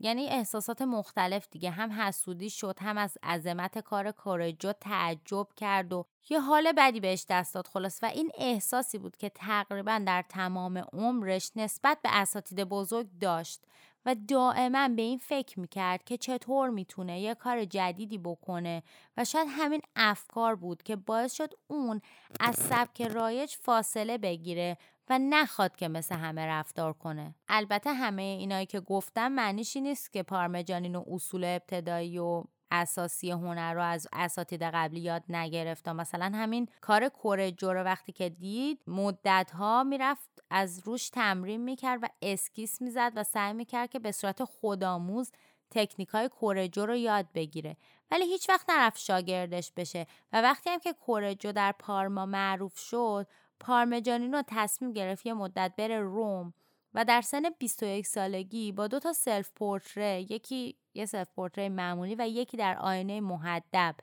یعنی 0.00 0.26
احساسات 0.26 0.82
مختلف 0.82 1.48
دیگه. 1.50 1.70
هم 1.70 1.92
حسودی 1.92 2.50
شد 2.50 2.78
هم 2.80 2.98
از 2.98 3.18
عظمت 3.22 3.78
کار 3.78 4.12
کورجو 4.12 4.72
تعجب 4.72 5.48
کرد 5.56 5.92
و 5.92 6.06
یه 6.30 6.40
حال 6.40 6.72
بدی 6.72 7.00
بهش 7.00 7.26
دست 7.28 7.54
داد 7.54 7.66
خلاص. 7.66 7.98
و 8.02 8.06
این 8.06 8.30
احساسی 8.38 8.98
بود 8.98 9.16
که 9.16 9.28
تقریبا 9.28 10.02
در 10.06 10.24
تمام 10.28 10.78
عمرش 10.78 11.50
نسبت 11.56 11.98
به 12.02 12.08
اساتید 12.12 12.64
بزرگ 12.64 13.06
داشت 13.20 13.60
و 14.06 14.16
دائما 14.28 14.88
به 14.88 15.02
این 15.02 15.18
فکر 15.18 15.60
می‌کرد 15.60 16.04
که 16.04 16.16
چطور 16.16 16.70
می‌تونه 16.70 17.20
یه 17.20 17.34
کار 17.34 17.64
جدیدی 17.64 18.18
بکنه 18.18 18.82
و 19.16 19.24
شاید 19.24 19.48
همین 19.50 19.80
افکار 19.96 20.54
بود 20.56 20.82
که 20.82 20.96
باعث 20.96 21.32
شد 21.32 21.54
اون 21.66 22.00
از 22.40 22.54
سبک 22.56 23.02
رایج 23.02 23.54
فاصله 23.56 24.18
بگیره 24.18 24.76
و 25.08 25.18
نخواد 25.18 25.76
که 25.76 25.88
مثل 25.88 26.14
همه 26.14 26.46
رفتار 26.46 26.92
کنه. 26.92 27.34
البته 27.48 27.92
همه 27.92 28.22
اینایی 28.22 28.66
که 28.66 28.80
گفتم 28.80 29.32
معنیشی 29.32 29.80
نیست 29.80 30.12
که 30.12 30.22
پارمجانین 30.22 30.96
و 30.96 31.04
اصول 31.06 31.44
ابتدایی 31.44 32.18
و 32.18 32.44
اساسی 32.70 33.30
هنر 33.30 33.74
رو 33.74 33.82
از 33.82 34.08
اساتید 34.12 34.62
قبلی 34.62 35.00
یاد 35.00 35.22
نگرفت. 35.28 35.88
مثلا 35.88 36.32
همین 36.34 36.68
کار 36.80 37.08
کورجو 37.08 37.72
رو 37.72 37.82
وقتی 37.82 38.12
که 38.12 38.28
دید 38.28 38.82
مدت 38.86 39.50
ها 39.54 39.84
می‌رفت 39.84 40.30
از 40.50 40.78
روش 40.84 41.10
تمرین 41.10 41.60
می‌کرد 41.60 41.98
و 42.02 42.08
اسکیس 42.22 42.82
می‌زد 42.82 43.12
و 43.16 43.24
سعی 43.24 43.52
می‌کرد 43.52 43.90
که 43.90 43.98
به 43.98 44.12
صورت 44.12 44.44
خودآموز 44.44 45.32
تکنیک 45.70 46.08
های 46.08 46.28
کورجو 46.28 46.86
رو 46.86 46.96
یاد 46.96 47.26
بگیره. 47.34 47.76
ولی 48.10 48.24
هیچ 48.24 48.48
وقت 48.50 48.70
نرفت 48.70 48.98
شاگردش 48.98 49.72
بشه 49.72 50.06
و 50.32 50.42
وقتی 50.42 50.70
هم 50.70 50.78
که 50.78 50.92
کورجو 50.92 51.52
در 51.52 51.72
پارما 51.72 52.26
معروف 52.26 52.78
شد 52.78 53.26
پارمجانینو 53.64 54.42
تصمیم 54.46 54.92
گرفت 54.92 55.26
یه 55.26 55.34
مدت 55.34 55.72
بره 55.78 56.00
روم 56.00 56.54
و 56.94 57.04
در 57.04 57.20
سن 57.20 57.42
21 57.58 58.06
سالگی 58.06 58.72
با 58.72 58.86
دو 58.86 58.98
تا 58.98 59.12
self 59.12 59.50
پرتره 59.56 60.26
یکی 60.32 60.76
یه 60.94 61.06
self 61.06 61.28
پرتره 61.36 61.68
معمولی 61.68 62.14
و 62.14 62.28
یکی 62.28 62.56
در 62.56 62.78
آینه 62.78 63.20
محدب 63.20 63.94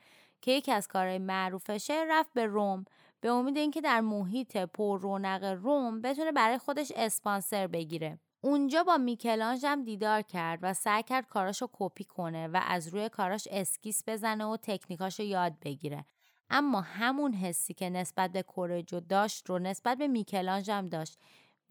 که 0.42 0.52
یکی 0.52 0.72
از 0.72 0.88
کارهای 0.88 1.18
معروفشه 1.18 2.04
رفت 2.10 2.34
به 2.34 2.46
روم 2.46 2.86
به 3.22 3.30
امید 3.30 3.58
اینکه 3.58 3.82
در 3.82 4.02
محیط 4.02 4.58
پر 4.58 5.00
رونق 5.00 5.44
روم 5.44 6.02
بتونه 6.02 6.32
برای 6.32 6.58
خودش 6.58 6.92
اسپانسر 6.96 7.68
بگیره. 7.68 8.20
اونجا 8.42 8.84
با 8.84 8.98
میکلانژ 8.98 9.66
هم 9.66 9.84
دیدار 9.84 10.22
کرد 10.22 10.60
و 10.62 10.74
سعی 10.74 11.04
کرد 11.04 11.28
کاراشو 11.28 11.68
کپی 11.74 12.04
کنه 12.04 12.48
و 12.48 12.62
از 12.68 12.88
روی 12.88 13.10
کاراش 13.10 13.48
اسکیس 13.52 14.04
بزنه 14.08 14.46
و 14.46 14.58
تکنیکاشو 14.58 15.24
یاد 15.24 15.54
بگیره. 15.62 16.06
اما 16.52 16.82
همون 16.82 17.34
حسی 17.34 17.74
که 17.74 17.90
نسبت 17.90 18.32
به 18.32 18.44
کورجو 18.44 19.00
داشت 19.00 19.50
رو 19.50 19.60
نسبت 19.60 19.98
به 19.98 20.08
میکلانج 20.08 20.72
هم 20.72 20.88
داشت 20.88 21.20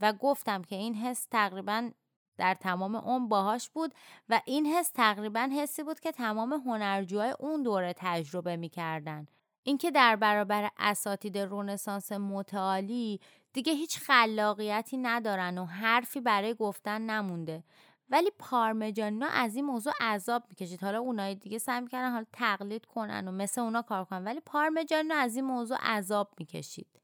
و 0.01 0.13
گفتم 0.13 0.63
که 0.63 0.77
این 0.77 0.95
حس 0.95 1.27
تقریبا 1.31 1.91
در 2.37 2.55
تمام 2.55 2.95
اون 2.95 3.29
باهاش 3.29 3.71
بود 3.71 3.95
و 4.29 4.41
این 4.45 4.67
حس 4.67 4.91
تقریبا 4.91 5.51
حسی 5.57 5.83
بود 5.83 6.01
که 6.01 6.13
تمام 6.13 6.53
هنرجوهای 6.53 7.35
اون 7.39 7.63
دوره 7.63 7.95
تجربه 7.97 8.57
می‌کردن. 8.57 9.27
اینکه 9.63 9.91
در 9.91 10.17
برابر 10.17 10.71
اساتید 10.79 11.39
رونسانس 11.39 12.13
متعالی 12.13 13.21
دیگه 13.53 13.73
هیچ 13.73 13.99
خلاقیتی 13.99 14.97
ندارن 14.97 15.59
و 15.59 15.65
حرفی 15.65 16.21
برای 16.21 16.55
گفتن 16.55 17.01
نمونده. 17.01 17.65
ولی 18.11 18.31
پارمجانینا 18.39 19.27
از 19.27 19.57
این 19.57 19.65
موضوع 19.65 19.93
عذاب 20.01 20.45
می‌کشید. 20.49 20.83
حالا 20.83 21.01
اونای 21.01 21.35
دیگه 21.35 21.59
سعی 21.59 21.81
می‌کردن 21.81 22.13
حالا 22.13 22.27
تقلید 22.33 22.87
کنن 22.87 23.29
و 23.29 23.33
مثل 23.33 23.61
اونا 23.61 23.83
کار 23.83 24.05
کنن 24.05 24.25
ولی 24.25 24.41
پارمجانینا 24.41 25.15
از 25.15 25.37
این 25.37 25.45
موضوع 25.45 25.79
عذاب 25.83 26.35
می‌کشید. 26.39 27.01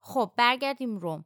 خب 0.00 0.32
برگردیم 0.36 0.98
روم. 0.98 1.24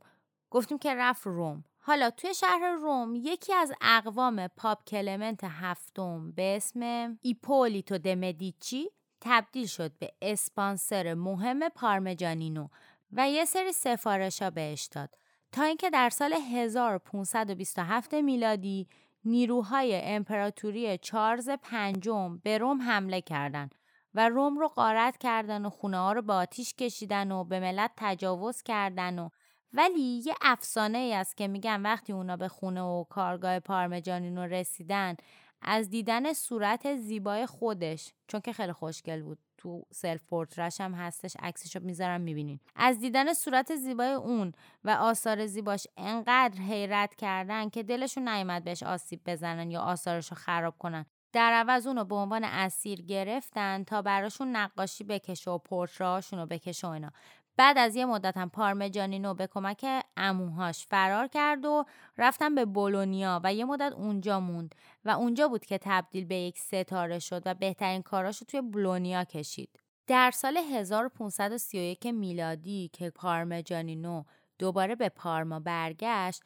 گفتیم 0.50 0.78
که 0.78 0.94
رفت 0.94 1.26
روم. 1.26 1.64
حالا 1.78 2.10
توی 2.10 2.34
شهر 2.34 2.76
روم 2.82 3.14
یکی 3.14 3.54
از 3.54 3.72
اقوام 3.80 4.48
پاپ 4.48 4.84
کلمنت 4.84 5.44
هفتم 5.44 6.32
به 6.32 6.56
اسم 6.56 7.18
ایپولیتو 7.22 7.98
دمدیچی 7.98 8.90
تبدیل 9.20 9.66
شد 9.66 9.98
به 9.98 10.12
اسپانسر 10.22 11.14
مهم 11.14 11.68
پارمجانینو 11.68 12.68
و 13.12 13.30
یه 13.30 13.44
سری 13.44 13.72
سفارش 13.72 14.42
ها 14.42 14.50
بهش 14.50 14.86
داد. 14.86 15.14
تا 15.52 15.62
اینکه 15.62 15.90
در 15.90 16.10
سال 16.10 16.32
1527 16.32 18.14
میلادی 18.14 18.88
نیروهای 19.26 20.00
امپراتوری 20.04 20.98
چارلز 20.98 21.50
پنجم 21.62 22.38
به 22.38 22.58
روم 22.58 22.82
حمله 22.82 23.20
کردند 23.20 23.74
و 24.14 24.28
روم 24.28 24.58
رو 24.58 24.68
غارت 24.68 25.18
کردن 25.18 25.66
و 25.66 25.70
خونه 25.70 25.96
ها 25.98 26.12
رو 26.12 26.22
به 26.22 26.32
آتیش 26.32 26.74
کشیدن 26.74 27.32
و 27.32 27.44
به 27.44 27.60
ملت 27.60 27.90
تجاوز 27.96 28.62
کردن 28.62 29.18
و 29.18 29.28
ولی 29.72 30.22
یه 30.26 30.34
افسانه 30.42 30.98
ای 30.98 31.14
است 31.14 31.36
که 31.36 31.48
میگن 31.48 31.82
وقتی 31.82 32.12
اونا 32.12 32.36
به 32.36 32.48
خونه 32.48 32.82
و 32.82 33.04
کارگاه 33.04 33.60
پارمجانینو 33.60 34.42
رسیدن 34.42 35.16
از 35.62 35.90
دیدن 35.90 36.32
صورت 36.32 36.96
زیبای 36.96 37.46
خودش 37.46 38.12
چون 38.28 38.40
که 38.40 38.52
خیلی 38.52 38.72
خوشگل 38.72 39.22
بود. 39.22 39.38
تو 39.58 39.82
سلف 39.92 40.24
پورترش 40.24 40.80
هم 40.80 40.94
هستش 40.94 41.36
عکسش 41.40 41.76
رو 41.76 41.82
می‌ذارم 41.82 42.20
می‌بینین. 42.20 42.60
از 42.74 42.98
دیدن 42.98 43.32
صورت 43.32 43.76
زیبای 43.76 44.12
اون 44.12 44.52
و 44.84 44.90
آثار 44.90 45.46
زیباش 45.46 45.86
انقدر 45.96 46.60
حیرت 46.60 47.14
کردن 47.14 47.68
که 47.68 47.82
دلشون 47.82 48.28
نیومد 48.28 48.64
بهش 48.64 48.82
آسیب 48.82 49.20
بزنن 49.26 49.70
یا 49.70 49.80
آثارش 49.80 50.30
رو 50.30 50.36
خراب 50.36 50.78
کنن. 50.78 51.06
در 51.32 51.52
عوض 51.52 51.86
اونو 51.86 52.04
به 52.04 52.14
عنوان 52.14 52.44
اسیر 52.44 53.02
گرفتن 53.02 53.84
تا 53.84 54.02
براشون 54.02 54.56
نقاشی 54.56 55.04
بکشه 55.04 55.50
و 55.50 55.58
پورترهاشون 55.58 56.38
رو 56.38 56.46
بکشه 56.46 56.86
و 56.86 56.90
اینا. 56.90 57.10
بعد 57.56 57.78
از 57.78 57.96
یه 57.96 58.04
مدت 58.04 58.36
هم 58.36 58.50
پارمجانینو 58.50 59.34
به 59.34 59.46
کمک 59.46 59.86
اموهاش 60.16 60.86
فرار 60.86 61.26
کرد 61.26 61.64
و 61.64 61.84
رفتن 62.18 62.54
به 62.54 62.64
بولونیا 62.64 63.40
و 63.44 63.54
یه 63.54 63.64
مدت 63.64 63.92
اونجا 63.92 64.40
موند 64.40 64.74
و 65.04 65.10
اونجا 65.10 65.48
بود 65.48 65.64
که 65.64 65.78
تبدیل 65.78 66.24
به 66.24 66.36
یک 66.36 66.58
ستاره 66.58 67.18
شد 67.18 67.42
و 67.46 67.54
بهترین 67.54 68.02
کاراشو 68.02 68.44
توی 68.44 68.60
بولونیا 68.60 69.24
کشید. 69.24 69.80
در 70.06 70.30
سال 70.30 70.56
1531 70.56 72.06
میلادی 72.06 72.90
که 72.92 73.10
پارمجانینو 73.10 74.22
دوباره 74.58 74.94
به 74.94 75.08
پارما 75.08 75.60
برگشت 75.60 76.42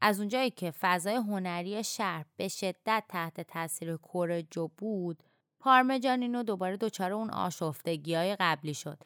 از 0.00 0.18
اونجایی 0.18 0.50
که 0.50 0.70
فضای 0.70 1.14
هنری 1.14 1.84
شهر 1.84 2.24
به 2.36 2.48
شدت 2.48 3.04
تحت 3.08 3.40
تاثیر 3.40 3.96
کورجو 3.96 4.68
بود 4.68 5.22
پارمجانینو 5.60 6.42
دوباره 6.42 6.76
دچار 6.76 7.12
اون 7.12 7.30
آشفتگی 7.30 8.14
های 8.14 8.36
قبلی 8.40 8.74
شد 8.74 8.98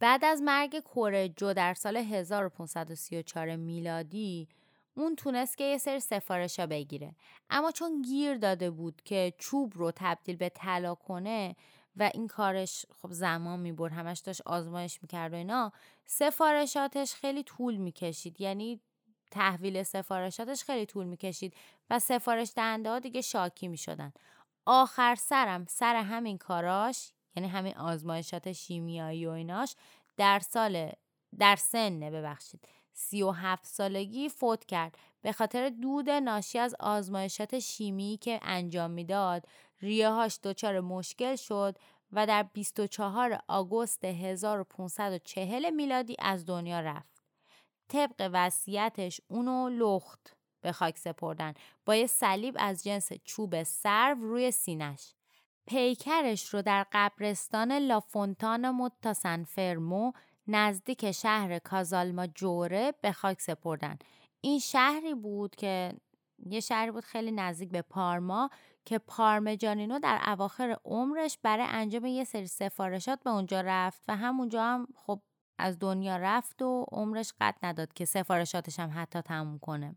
بعد 0.00 0.24
از 0.24 0.42
مرگ 0.42 0.80
کورجو 0.80 1.52
در 1.52 1.74
سال 1.74 1.96
1534 1.96 3.56
میلادی 3.56 4.48
اون 4.94 5.16
تونست 5.16 5.58
که 5.58 5.64
یه 5.64 5.78
سری 5.78 6.00
سفارش 6.00 6.60
ها 6.60 6.66
بگیره. 6.66 7.14
اما 7.50 7.70
چون 7.70 8.02
گیر 8.02 8.36
داده 8.36 8.70
بود 8.70 9.02
که 9.04 9.32
چوب 9.38 9.72
رو 9.76 9.92
تبدیل 9.96 10.36
به 10.36 10.48
طلا 10.48 10.94
کنه 10.94 11.56
و 11.96 12.10
این 12.14 12.26
کارش 12.28 12.86
خب 13.02 13.12
زمان 13.12 13.60
می‌برد 13.60 13.92
همش 13.92 14.18
داشت 14.18 14.42
آزمایش 14.46 15.02
می‌کرد 15.02 15.32
و 15.32 15.36
اینا 15.36 15.72
سفارشاتش 16.06 17.14
خیلی 17.14 17.42
طول 17.42 17.76
می‌کشید. 17.76 18.40
یعنی 18.40 18.80
تحویل 19.30 19.82
سفارشاتش 19.82 20.64
خیلی 20.64 20.86
طول 20.86 21.06
می‌کشید 21.06 21.54
و 21.90 21.98
سفارش 21.98 22.52
دهنده 22.56 22.90
ها 22.90 22.98
دیگه 22.98 23.20
شاکی 23.20 23.68
می‌شدن. 23.68 24.12
آخر 24.66 25.14
سرم 25.14 25.66
سر 25.68 25.96
همین 25.96 26.38
کاراش 26.38 27.12
یعنی 27.38 27.48
همین 27.48 27.76
آزمایشات 27.76 28.52
شیمیایی 28.52 29.26
و 29.26 29.30
ایناش 29.30 29.74
در 30.16 30.38
سال 30.38 30.92
در 31.38 31.56
سن 31.56 32.00
ببخشید 32.00 32.68
سی 32.92 33.22
و 33.22 33.30
هفت 33.30 33.66
سالگی 33.66 34.28
فوت 34.28 34.64
کرد 34.64 34.98
به 35.22 35.32
خاطر 35.32 35.68
دود 35.68 36.10
ناشی 36.10 36.58
از 36.58 36.74
آزمایشات 36.80 37.58
شیمی 37.58 38.18
که 38.20 38.40
انجام 38.42 38.90
می‌داد 38.90 39.44
ریه 39.80 40.08
هاش 40.08 40.38
دچار 40.42 40.80
مشکل 40.80 41.36
شد 41.36 41.78
و 42.12 42.26
در 42.26 42.42
24 42.42 43.40
آگوست 43.48 44.04
1540 44.04 45.70
میلادی 45.70 46.16
از 46.18 46.46
دنیا 46.46 46.80
رفت. 46.80 47.22
طبق 47.88 48.30
وصیتش 48.32 49.20
اونو 49.28 49.68
لخت 49.68 50.36
به 50.60 50.72
خاک 50.72 50.98
سپردن 50.98 51.54
با 51.86 51.96
یه 51.96 52.06
صلیب 52.06 52.56
از 52.58 52.84
جنس 52.84 53.12
چوب 53.24 53.62
سرو 53.62 54.20
روی 54.20 54.50
سینش. 54.50 55.14
پیکرش 55.68 56.54
رو 56.54 56.62
در 56.62 56.86
قبرستان 56.92 57.72
لافونتان 57.72 58.70
متاسن 58.70 59.44
فرمو 59.44 60.12
نزدیک 60.46 61.12
شهر 61.12 61.58
کازالما 61.58 62.26
جوره 62.26 62.94
به 63.00 63.12
خاک 63.12 63.40
سپردن. 63.40 63.98
این 64.40 64.58
شهری 64.58 65.14
بود 65.14 65.56
که 65.56 65.92
یه 66.46 66.60
شهری 66.60 66.90
بود 66.90 67.04
خیلی 67.04 67.32
نزدیک 67.32 67.70
به 67.70 67.82
پارما 67.82 68.50
که 68.84 68.98
پارمجانینو 68.98 69.98
در 69.98 70.20
اواخر 70.26 70.76
عمرش 70.84 71.38
برای 71.42 71.66
انجام 71.68 72.06
یه 72.06 72.24
سری 72.24 72.46
سفارشات 72.46 73.22
به 73.22 73.30
اونجا 73.30 73.60
رفت 73.60 74.02
و 74.08 74.16
همونجا 74.16 74.62
هم 74.62 74.86
خب 74.94 75.20
از 75.58 75.78
دنیا 75.78 76.16
رفت 76.16 76.62
و 76.62 76.86
عمرش 76.92 77.32
قد 77.40 77.54
نداد 77.62 77.92
که 77.92 78.04
سفارشاتش 78.04 78.80
هم 78.80 78.90
حتی 78.94 79.20
تموم 79.20 79.58
کنه. 79.58 79.96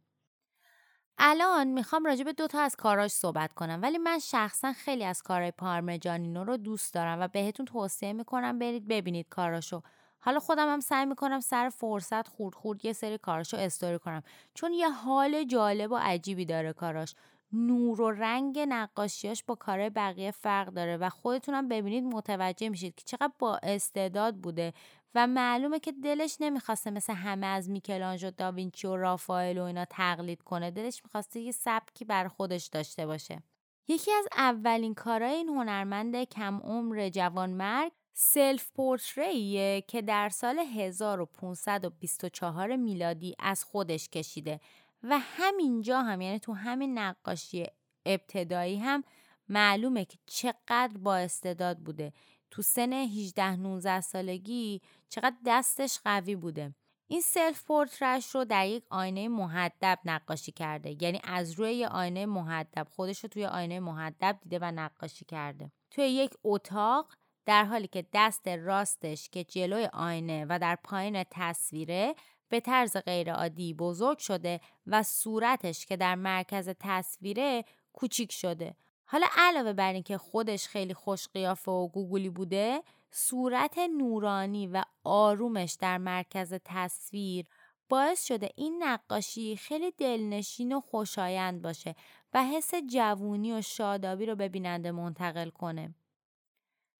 الان 1.24 1.68
می‌خوام 1.68 2.06
راجع 2.06 2.24
به 2.24 2.34
دو 2.34 2.48
تا 2.48 2.60
از 2.60 2.76
کاراش 2.76 3.12
صحبت 3.12 3.54
کنم 3.54 3.80
ولی 3.82 3.98
من 3.98 4.20
شخصا 4.20 4.74
خیلی 4.74 5.04
از 5.04 5.22
کارهای 5.22 5.52
پارمجانینو 5.52 6.44
رو 6.44 6.58
دوست 6.58 6.94
دارم 6.94 7.22
و 7.22 7.28
بهتون 7.28 7.66
توصیه 7.66 8.14
می‌کنم 8.14 8.60
برید 8.60 8.88
ببینید 8.88 9.30
کاراشو. 9.30 9.82
حالا 10.20 10.40
خودم 10.40 10.74
هم 10.74 10.80
سعی 10.80 11.06
می‌کنم 11.06 11.40
سر 11.40 11.70
فرصت 11.70 12.28
خورد 12.28 12.56
خورد 12.56 12.86
یه 12.86 12.94
سری 12.94 13.18
کاراشو 13.18 13.58
استوری 13.58 14.00
کنم. 14.00 14.24
چون 14.54 14.74
یه 14.74 14.90
حال 14.90 15.44
جالب 15.44 15.92
و 15.92 15.96
عجیبی 15.96 16.46
داره 16.46 16.74
کاراش. 16.74 17.16
نور 17.54 18.02
و 18.02 18.12
رنگ 18.12 18.60
نقاشیاش 18.60 19.44
با 19.44 19.56
کارهای 19.56 19.90
بقیه 19.90 20.32
فرق 20.32 20.68
داره 20.68 20.98
و 20.98 21.10
خودتونم 21.10 21.68
ببینید 21.68 22.04
متوجه 22.04 22.70
میشید 22.70 22.96
که 22.96 23.04
چقدر 23.06 23.34
با 23.40 23.60
استعداد 23.64 24.36
بوده 24.36 24.74
و 25.16 25.28
معلومه 25.28 25.80
که 25.80 25.92
دلش 25.92 26.38
نمی‌خواسته 26.40 26.92
مثل 26.92 27.14
همه 27.14 27.48
از 27.48 27.70
میکلانژ 27.70 28.24
و 28.24 28.32
داوینچی 28.32 28.88
و 28.88 28.96
رافائل 28.96 29.58
و 29.58 29.64
اینا 29.64 29.86
تقلید 29.86 30.42
کنه. 30.42 30.72
دلش 30.72 31.02
می‌خواسته 31.04 31.40
یه 31.40 31.52
سبکی 31.52 32.06
بر 32.06 32.28
خودش 32.28 32.68
داشته 32.68 33.06
باشه. 33.06 33.44
یکی 33.88 34.12
از 34.12 34.28
اولین 34.38 34.94
کارهای 34.94 35.36
این 35.36 35.50
هنرمند 35.50 36.24
کم 36.24 36.58
عمر 36.58 37.10
جوانمرگ 37.10 37.92
سلف 38.14 38.72
پورتریه 38.72 39.84
که 39.88 40.02
در 40.02 40.30
سال 40.30 40.60
1524 40.60 42.76
میلادی 42.76 43.36
از 43.40 43.64
خودش 43.64 44.10
کشیده 44.10 44.60
و 45.04 45.20
همینجا 45.20 46.02
هم 46.02 46.22
یعنی 46.22 46.40
تو 46.40 46.54
همین 46.54 46.98
نقاشی 46.98 47.66
ابتدایی 48.06 48.78
هم 48.78 49.04
معلومه 49.50 50.06
که 50.06 50.18
چقدر 50.26 50.98
با 50.98 51.16
استعداد 51.16 51.78
بوده. 51.78 52.14
تو 52.52 52.62
سن 52.62 52.94
18 52.94 53.56
19 53.56 54.02
سالگی 54.02 54.82
چقدر 55.10 55.36
دستش 55.46 56.00
قوی 56.04 56.36
بوده. 56.36 56.76
این 57.08 57.22
سلف 57.22 57.64
پورترش 57.64 58.36
رو 58.36 58.46
در 58.46 58.68
یک 58.68 58.84
آینه 58.90 59.28
محدب 59.28 60.00
نقاشی 60.06 60.52
کرده. 60.52 61.04
یعنی 61.04 61.22
از 61.24 61.52
روی 61.52 61.74
یه 61.74 61.88
آینه 61.88 62.26
محدب 62.26 62.88
خودش 62.90 63.20
رو 63.24 63.30
توی 63.30 63.46
آینه 63.46 63.80
محدب 63.80 64.38
دیده 64.42 64.60
و 64.62 64.72
نقاشی 64.72 65.26
کرده. 65.26 65.72
توی 65.92 66.04
یک 66.04 66.34
اتاق 66.44 67.14
در 67.46 67.66
حالی 67.66 67.88
که 67.88 68.06
دست 68.14 68.48
راستش 68.48 69.30
که 69.30 69.44
جلوی 69.44 69.86
آینه 69.94 70.46
و 70.50 70.60
در 70.60 70.76
پایین 70.76 71.24
تصویره 71.32 72.16
به 72.50 72.60
طرز 72.60 72.98
غیرعادی 72.98 73.74
بزرگ 73.74 74.18
شده 74.18 74.60
و 74.88 75.04
صورتش 75.04 75.86
که 75.86 75.98
در 75.98 76.16
مرکز 76.16 76.70
تصویره 76.80 77.66
کوچیک 77.94 78.32
شده. 78.32 78.76
حالا 79.12 79.28
علاوه 79.38 79.74
بر 79.74 79.94
اینکه 79.94 80.18
خودش 80.18 80.68
خیلی 80.68 80.94
خوش 80.94 81.28
قیافه 81.28 81.72
و 81.72 81.88
گوگولی 81.88 82.30
بوده 82.30 82.84
صورت 83.12 83.78
نورانی 83.78 84.68
و 84.68 84.84
آرومش 85.04 85.78
در 85.80 85.98
مرکز 85.98 86.54
تصویر 86.66 87.46
باعث 87.90 88.26
شده 88.26 88.50
این 88.56 88.84
نقاشی 88.84 89.56
خیلی 89.56 89.92
دلنشین 89.92 90.74
و 90.74 90.80
خوشایند 90.80 91.62
باشه 91.62 91.96
و 92.34 92.44
حس 92.44 92.72
جوونی 92.76 93.54
و 93.54 93.62
شادابی 93.62 94.26
رو 94.26 94.36
به 94.36 94.50
بیننده 94.50 94.92
منتقل 94.92 95.50
کنه. 95.50 95.96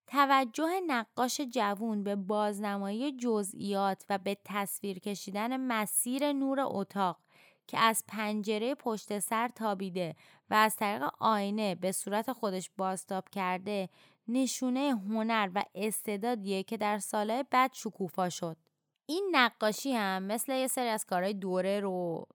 توجه 0.08 0.82
نقاش 0.88 1.42
جوون 1.42 2.04
به 2.04 2.16
بازنمایی 2.16 3.18
جزئیات 3.18 4.06
و 4.10 4.18
به 4.18 4.38
تصویر 4.46 5.00
کشیدن 5.00 5.58
مسیر 5.58 6.34
نور 6.34 6.60
اتاق 6.60 7.18
که 7.72 7.80
از 7.80 8.04
پنجره 8.08 8.76
پشت 8.76 9.20
سر 9.20 9.48
تابیده 9.48 10.16
و 10.50 10.54
از 10.54 10.76
طریق 10.76 11.10
آینه 11.20 11.76
به 11.76 11.92
صورت 11.92 12.32
خودش 12.32 12.70
بازتاب 12.78 13.30
کرده 13.30 13.90
نشونه 14.28 14.92
هنر 14.92 15.50
و 15.56 15.64
استعدادیه 15.76 16.64
که 16.64 16.78
در 16.78 17.00
سالهای 17.00 17.46
بعد 17.52 17.74
شکوفا 17.74 18.30
شد. 18.30 18.58
این 19.06 19.30
نقاشی 19.32 19.92
هم 19.92 20.24
مثل 20.24 20.52
یه 20.52 20.68
سری 20.68 20.90
از 20.90 21.06
کارهای 21.06 21.34
دوره 21.34 21.80
رو 21.80 22.28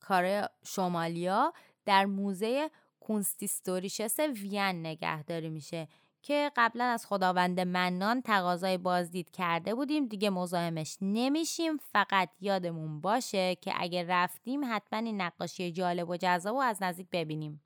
کار 0.00 0.48
شمالیا 0.64 1.52
در 1.84 2.06
موزه 2.06 2.70
کونستیستوریشس 3.00 4.18
وین 4.18 4.86
نگهداری 4.86 5.48
میشه 5.48 5.88
که 6.22 6.50
قبلا 6.56 6.84
از 6.84 7.06
خداوند 7.06 7.60
منان 7.60 8.22
تقاضای 8.22 8.78
بازدید 8.78 9.30
کرده 9.30 9.74
بودیم 9.74 10.06
دیگه 10.06 10.30
مزاحمش 10.30 10.96
نمیشیم. 11.00 11.76
فقط 11.76 12.30
یادمون 12.40 13.00
باشه 13.00 13.54
که 13.54 13.72
اگه 13.76 14.04
رفتیم 14.08 14.60
حتما 14.64 14.98
این 14.98 15.20
نقاشی 15.20 15.72
جالب 15.72 16.08
و 16.08 16.16
جذاب 16.16 16.56
و 16.56 16.58
از 16.58 16.82
نزدیک 16.82 17.06
ببینیم. 17.12 17.62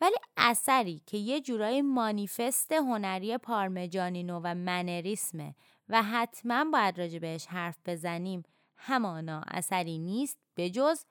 ولی 0.00 0.16
اثری 0.36 1.02
که 1.06 1.18
یه 1.18 1.40
جورایی 1.40 1.82
مانیفست 1.82 2.72
هنری 2.72 3.38
پارمجانینو 3.38 4.40
و 4.44 4.54
منریسمه 4.54 5.54
و 5.88 6.02
حتما 6.02 6.64
باید 6.72 6.98
راجع 6.98 7.18
بهش 7.18 7.46
حرف 7.46 7.78
بزنیم 7.86 8.42
همانا 8.76 9.42
اثری 9.48 9.98
نیست 9.98 10.38
به 10.54 10.70
جز 10.70 11.04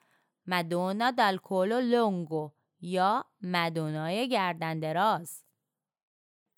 مدونا 0.46 1.10
دالکولو 1.10 1.80
لونگو 1.80 2.50
یا 2.80 3.24
مدونای 3.42 4.28
گردن 4.28 4.78
دراز. 4.80 5.43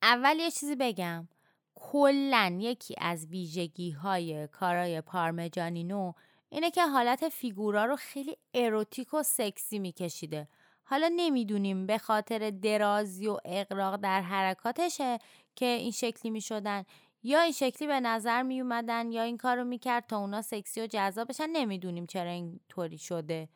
اول 0.03 0.39
یه 0.39 0.51
چیزی 0.51 0.77
بگم. 0.77 1.29
کلا 1.75 2.59
یکی 2.61 2.95
از 2.99 3.27
ویژگی 3.27 3.91
های 3.91 4.47
کارای 4.47 5.01
پارمجانینو 5.01 6.13
اینه 6.49 6.71
که 6.71 6.87
حالت 6.87 7.29
فیگورا 7.29 7.85
رو 7.85 7.97
خیلی 7.97 8.37
اروتیک 8.55 9.15
و 9.15 9.23
سکسی 9.23 9.79
میکشیده. 9.79 10.49
حالا 10.85 11.13
نمی‌دونیم 11.17 11.87
به 11.87 11.99
خاطر 11.99 12.51
درازی 12.51 13.27
و 13.27 13.37
اقراق 13.45 13.97
در 13.97 14.23
حرکاتشه 14.23 15.19
که 15.57 15.67
این 15.67 15.91
شکلی 15.91 16.31
می‌شدن. 16.31 16.85
یا 17.23 17.41
این 17.41 17.53
شکلی 17.53 17.89
به 17.89 18.01
نظر 18.01 18.43
می 18.43 18.61
اومدن 18.61 19.13
یا 19.13 19.23
این 19.23 19.37
کار 19.37 19.57
رو 19.57 19.65
می‌کرد 19.65 20.07
تا 20.07 20.19
اونا 20.19 20.43
سکسی 20.43 20.81
و 20.81 20.87
جذاب 20.87 21.29
بشن 21.29 21.51
نمی‌دونیم 21.53 22.07
چرا 22.07 22.31
اینطوری 22.31 22.99
شده. 22.99 23.49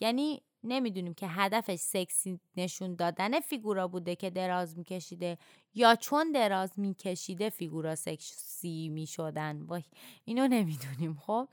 یعنی 0.00 0.42
نمی‌دونیم 0.64 1.14
که 1.14 1.26
هدفش 1.28 1.78
سکسی 1.78 2.40
نشون 2.56 2.94
دادن 2.94 3.40
فیگورا 3.40 3.88
بوده 3.88 4.16
که 4.16 4.30
دراز 4.30 4.78
میکشیده 4.78 5.38
یا 5.74 5.94
چون 5.96 6.32
دراز 6.32 6.78
میکشیده 6.78 7.50
فیگورا 7.50 7.94
سکسی 7.94 8.88
می‌شدن. 8.88 9.62
وای 9.62 9.82
اینو 10.24 10.48
نمی‌دونیم 10.48 11.14
خب؟ 11.14 11.48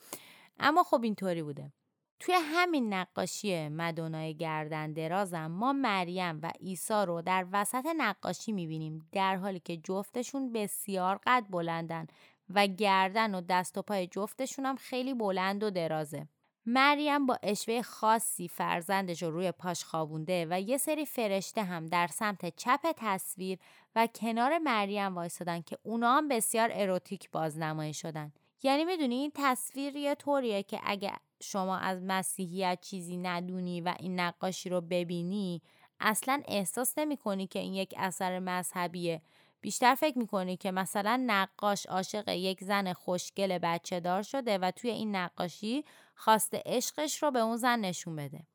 اما 0.60 0.84
خب 0.84 1.04
اینطوری 1.04 1.44
بوده. 1.44 1.72
توی 2.20 2.36
همین 2.42 2.94
نقاشی 2.94 3.70
مدونای 3.70 4.36
گردن 4.36 4.94
درازم 4.94 5.48
ما 5.48 5.74
مریم 5.74 6.40
و 6.44 6.52
عیسی 6.62 6.94
رو 6.94 7.22
در 7.22 7.48
وسط 7.52 7.86
نقاشی 7.98 8.52
می‌بینیم 8.52 9.10
در 9.12 9.36
حالی 9.36 9.60
که 9.60 9.78
جفتشون 9.78 10.54
بسیار 10.54 11.20
قد 11.26 11.46
بلندن 11.50 12.08
و 12.50 12.68
گردن 12.68 13.36
و 13.36 13.42
دست 13.42 13.78
و 13.78 13.82
پای 13.82 14.08
جفتشون 14.08 14.66
هم 14.66 14.76
خیلی 14.76 15.14
بلند 15.14 15.64
و 15.64 15.70
درازه. 15.70 16.28
مریم 16.66 17.26
با 17.26 17.40
اشوه 17.44 17.82
خاصی 17.82 18.48
فرزندش 18.48 19.24
رو 19.24 19.32
روی 19.32 19.52
پاش 19.52 19.84
خوابونده 19.84 20.48
و 20.50 20.62
یه 20.62 20.78
سری 20.78 21.06
فرشته 21.06 21.64
هم 21.64 21.86
در 21.86 22.08
سمت 22.08 22.56
چپ 22.56 22.80
تصویر 22.98 23.60
و 23.96 24.08
کنار 24.08 24.58
مریم 24.58 25.16
وایستادن 25.16 25.62
که 25.62 25.78
اونا 25.84 26.18
هم 26.18 26.28
بسیار 26.28 26.70
اروتیک 26.74 27.32
بازنمایی 27.32 27.94
شدن. 27.94 28.32
یعنی 28.64 28.86
می‌دونی 28.86 29.16
این 29.16 29.32
تصویر 29.36 29.96
یه 29.96 30.16
طوریه 30.16 30.64
که 30.64 30.80
اگه 30.84 31.14
شما 31.42 31.78
از 31.78 32.02
مسیحیت 32.04 32.80
چیزی 32.82 33.18
ندونی 33.18 33.82
و 33.82 33.96
این 34.00 34.20
نقاشی 34.20 34.70
رو 34.70 34.82
ببینی 34.82 35.62
اصلا 36.00 36.42
احساس 36.48 36.98
نمی 36.98 37.18
کنی 37.18 37.48
که 37.48 37.60
این 37.60 37.74
یک 37.74 37.94
اثر 37.98 38.40
مذهبیه 38.40 39.22
بیشتر 39.62 39.96
فکر 39.96 40.18
می‌کنی 40.18 40.58
که 40.58 40.72
مثلا 40.72 41.24
نقاش 41.28 41.86
عاشق 41.86 42.30
یک 42.30 42.64
زن 42.64 42.94
خوشگل 42.94 43.58
بچه 43.58 44.00
دار 44.00 44.22
شده 44.22 44.58
و 44.58 44.72
توی 44.72 44.90
این 44.90 45.16
نقاشی 45.16 45.84
خواسته 46.24 46.64
عشقش 46.66 47.24
رو 47.24 47.32
به 47.32 47.40
اون 47.40 47.58
زن 47.58 47.80
نشون 47.80 48.16
بده. 48.16 48.48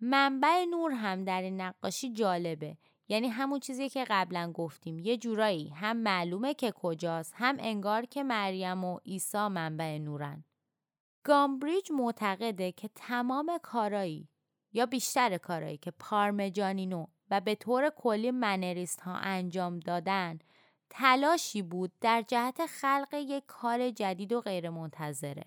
منبع 0.00 0.64
نور 0.70 0.92
هم 0.92 1.24
در 1.24 1.42
این 1.42 1.60
نقاشی 1.60 2.12
جالبه. 2.12 2.76
یعنی 3.08 3.28
همون 3.28 3.60
چیزی 3.60 3.88
که 3.88 4.04
قبلا 4.10 4.52
گفتیم. 4.52 4.98
یه 4.98 5.16
جورایی 5.16 5.68
هم 5.68 5.96
معلومه 5.96 6.54
که 6.54 6.72
کجاست 6.72 7.32
هم 7.36 7.56
انگار 7.60 8.06
که 8.06 8.22
مریم 8.22 8.84
و 8.84 8.98
عیسی 9.06 9.48
منبع 9.48 9.98
نورن. 9.98 10.44
گامبریج 11.24 11.92
معتقده 11.92 12.72
که 12.72 12.90
تمام 12.94 13.58
کارایی 13.62 14.28
یا 14.72 14.86
بیشتر 14.86 15.38
کارایی 15.38 15.78
که 15.78 15.90
پارمجانینو 15.90 17.06
و 17.30 17.40
به 17.40 17.54
طور 17.54 17.90
کلی 17.90 18.30
منریست 18.30 19.00
ها 19.00 19.14
انجام 19.14 19.80
دادن 19.80 20.38
تلاشی 20.90 21.62
بود 21.62 21.92
در 22.00 22.22
جهت 22.22 22.66
خلق 22.66 23.14
یک 23.14 23.44
کار 23.46 23.90
جدید 23.90 24.32
و 24.32 24.40
غیر 24.40 24.70
منتظره 24.70 25.44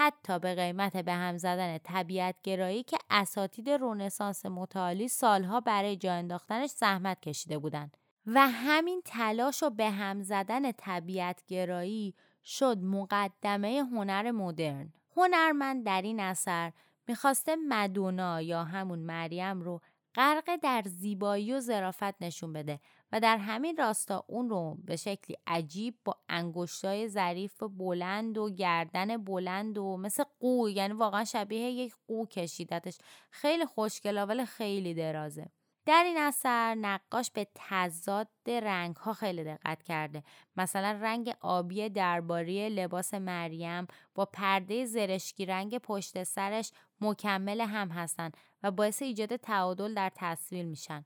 حتی 0.00 0.38
به 0.38 0.54
قیمت 0.54 0.96
به 0.96 1.12
هم 1.12 1.36
زدن 1.36 1.78
طبیعت 1.78 2.36
گرایی 2.42 2.82
که 2.82 2.98
اساتید 3.10 3.70
رونسانس 3.70 4.46
متعالی 4.46 5.08
سالها 5.08 5.60
برای 5.60 5.96
جا 5.96 6.12
انداختنش 6.12 6.70
زحمت 6.70 7.20
کشیده 7.20 7.58
بودند. 7.58 7.96
و 8.26 8.48
همین 8.48 9.02
تلاش 9.04 9.62
و 9.62 9.70
به 9.70 9.90
هم 9.90 10.22
زدن 10.22 10.72
طبیعت 10.72 11.42
گرایی 11.46 12.14
شد 12.44 12.78
مقدمه 12.78 13.84
هنر 13.92 14.30
مدرن. 14.30 14.92
هنرمند 15.16 15.86
در 15.86 16.02
این 16.02 16.20
اثر 16.20 16.72
می‌خواسته 17.08 17.56
مدونا 17.56 18.42
یا 18.42 18.64
همون 18.64 18.98
مریم 18.98 19.60
رو 19.60 19.80
غرق 20.18 20.56
در 20.62 20.82
زیبایی 20.86 21.52
و 21.52 21.60
ظرافت 21.60 22.22
نشون 22.22 22.52
بده 22.52 22.80
و 23.12 23.20
در 23.20 23.36
همین 23.36 23.76
راستا 23.76 24.24
اون 24.26 24.50
رو 24.50 24.78
به 24.84 24.96
شکلی 24.96 25.36
عجیب 25.46 25.94
با 26.04 26.16
انگشتای 26.28 27.08
ظریف 27.08 27.62
بلند 27.62 28.38
و 28.38 28.50
گردن 28.50 29.16
بلند 29.16 29.78
و 29.78 29.96
مثل 29.96 30.24
قو 30.40 30.68
یعنی 30.68 30.94
واقعا 30.94 31.24
شبیه 31.24 31.60
یک 31.60 31.94
قو 32.06 32.26
کشیدتش. 32.26 32.98
خیلی 33.30 33.66
خوشگلا 33.66 34.26
ولی 34.26 34.46
خیلی 34.46 34.94
درازه. 34.94 35.46
در 35.86 36.02
این 36.06 36.18
اثر 36.18 36.74
نقاش 36.74 37.30
به 37.30 37.46
تضاد 37.54 38.28
رنگ 38.46 38.96
ها 38.96 39.12
خیلی 39.12 39.44
دقت 39.44 39.82
کرده. 39.82 40.22
مثلا 40.56 40.98
رنگ 41.02 41.34
آبی 41.40 41.88
درباری 41.88 42.68
لباس 42.68 43.14
مریم 43.14 43.86
با 44.14 44.24
پرده 44.24 44.84
زرشکی 44.84 45.46
رنگ 45.46 45.78
پشت 45.78 46.22
سرش 46.22 46.72
مکمل 47.00 47.60
هم 47.60 47.88
هستن. 47.88 48.30
و 48.62 48.70
باعث 48.70 49.02
ایجاد 49.02 49.36
تعادل 49.36 49.94
در 49.94 50.12
تصویر 50.14 50.64
میشن. 50.64 51.04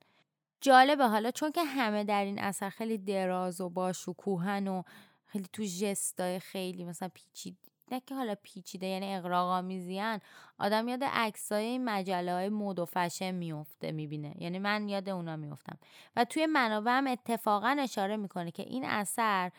جالبه 0.61 1.07
حالا 1.07 1.31
چون 1.31 1.53
که 1.53 1.65
همه 1.65 2.05
در 2.05 2.25
این 2.25 2.39
اثر 2.39 2.71
خیلی 2.71 2.99
دراز 2.99 3.61
و 3.61 3.69
با 3.69 3.93
شکوهن 3.93 4.69
و 4.69 4.83
خیلی 5.27 5.47
تو 5.53 5.63
جستای 5.63 6.39
خیلی 6.39 6.85
مثلا 6.85 7.09
پیچید 7.15 7.59
نه 7.93 8.01
که 8.07 8.15
حالا 8.15 8.35
پیچیده 8.43 8.87
یعنی 8.87 9.15
اقراق 9.15 9.49
آمیزیان 9.49 10.21
آدم 10.59 10.89
یاد 10.89 11.05
عکسای 11.05 11.65
این 11.65 11.85
مجله 11.85 12.33
های 12.33 12.49
مد 12.49 12.79
و 12.79 12.85
فشن 12.85 13.31
میفته 13.31 13.93
می‌بینه. 13.93 14.35
یعنی 14.39 14.59
من 14.59 14.89
یاد 14.89 15.09
اونا 15.09 15.37
میفتم 15.37 15.79
و 16.17 16.25
توی 16.25 16.47
منابع 16.47 16.91
هم 16.91 17.07
اتفاقا 17.07 17.77
اشاره 17.81 18.17
می‌کنه 18.17 18.51
که 18.51 18.63
این 18.63 18.85
اثر 18.85 19.51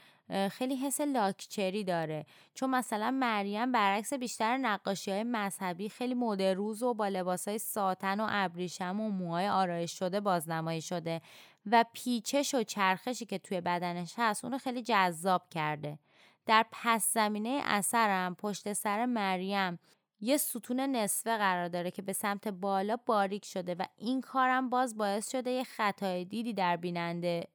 خیلی 0.52 0.76
حس 0.76 1.02
لاکچری 1.02 1.84
داره. 1.84 2.26
چون 2.54 2.70
مثلا 2.70 3.12
مریم 3.12 3.72
برعکس 3.72 4.14
بیشتر 4.14 4.58
نقاشی 4.58 5.12
های 5.12 5.24
مذهبی 5.24 5.90
خیلی 5.90 6.14
مدروز 6.14 6.84
و 6.84 6.94
با 6.94 7.08
لباس 7.08 7.48
های 7.48 7.58
ساتن 7.58 8.20
و 8.20 8.28
ابریشم 8.30 9.00
و 9.00 9.10
موهای 9.10 9.48
آرایش 9.48 10.00
شده 10.00 10.20
بازنمایی 10.20 10.82
شده 10.82 11.22
و 11.66 11.86
پیچش 11.94 12.56
و 12.56 12.64
چرخشی 12.64 13.26
که 13.26 13.38
توی 13.38 13.62
بدنش 13.62 14.14
هست 14.18 14.46
اونو 14.46 14.58
خیلی 14.58 14.82
جذاب 14.82 15.50
کرده. 15.50 16.00
در 16.46 16.66
پس 16.72 17.14
زمینه 17.14 17.62
اثرم 17.64 18.36
پشت 18.36 18.74
سر 18.74 19.06
مریم 19.06 19.80
یه 20.20 20.38
ستون 20.38 20.80
نصفه 20.80 21.38
قرار 21.38 21.68
داره 21.68 21.92
که 21.92 22.02
به 22.02 22.14
سمت 22.14 22.48
بالا 22.48 22.98
باریک 23.06 23.46
شده 23.46 23.76
و 23.76 23.86
این 23.98 24.22
کارم 24.22 24.70
باز 24.70 24.98
باعث 24.98 25.32
شده 25.32 25.52
یه 25.52 25.64
خطای 25.64 26.26
دیدی 26.26 26.54
در 26.54 26.78
بیننده 26.78 27.48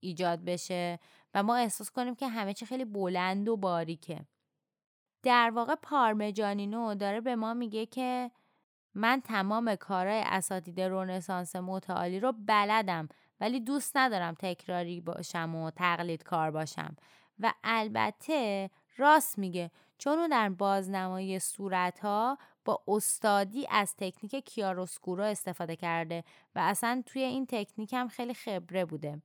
ایجاد 0.00 0.44
بشه. 0.44 0.98
و 1.34 1.42
ما 1.42 1.56
احساس 1.56 1.90
کنیم 1.90 2.14
که 2.14 2.28
همه 2.28 2.54
چی 2.54 2.66
خیلی 2.66 2.84
بلند 2.84 3.48
و 3.48 3.56
باریکه 3.56 4.20
در 5.22 5.50
واقع 5.54 5.74
پارمجانینو 5.74 6.94
داره 6.94 7.20
به 7.20 7.36
ما 7.36 7.54
میگه 7.54 7.86
که 7.86 8.30
من 8.94 9.20
تمام 9.20 9.74
کارهای 9.74 10.22
اساتید 10.26 10.80
رونسانس 10.80 11.56
متعالی 11.56 12.20
رو 12.20 12.32
بلدم 12.46 13.08
ولی 13.40 13.60
دوست 13.60 13.96
ندارم 13.96 14.34
تکراری 14.38 15.00
باشم 15.00 15.54
و 15.54 15.70
تقلید 15.70 16.22
کار 16.22 16.50
باشم 16.50 16.96
و 17.38 17.52
البته 17.64 18.70
راست 18.96 19.38
میگه 19.38 19.70
چون 19.98 20.18
او 20.18 20.28
در 20.28 20.48
بازنمایی 20.48 21.38
صورت 21.38 22.00
ها 22.00 22.38
با 22.64 22.82
استادی 22.88 23.66
از 23.70 23.96
تکنیک 23.96 24.44
کیاروسکورو 24.44 25.22
استفاده 25.22 25.76
کرده 25.76 26.24
و 26.54 26.58
اصلا 26.58 27.02
توی 27.06 27.22
این 27.22 27.46
تکنیک 27.46 27.92
هم 27.92 28.08
خیلی 28.08 28.34
خبره 28.34 28.84
بوده. 28.84 29.22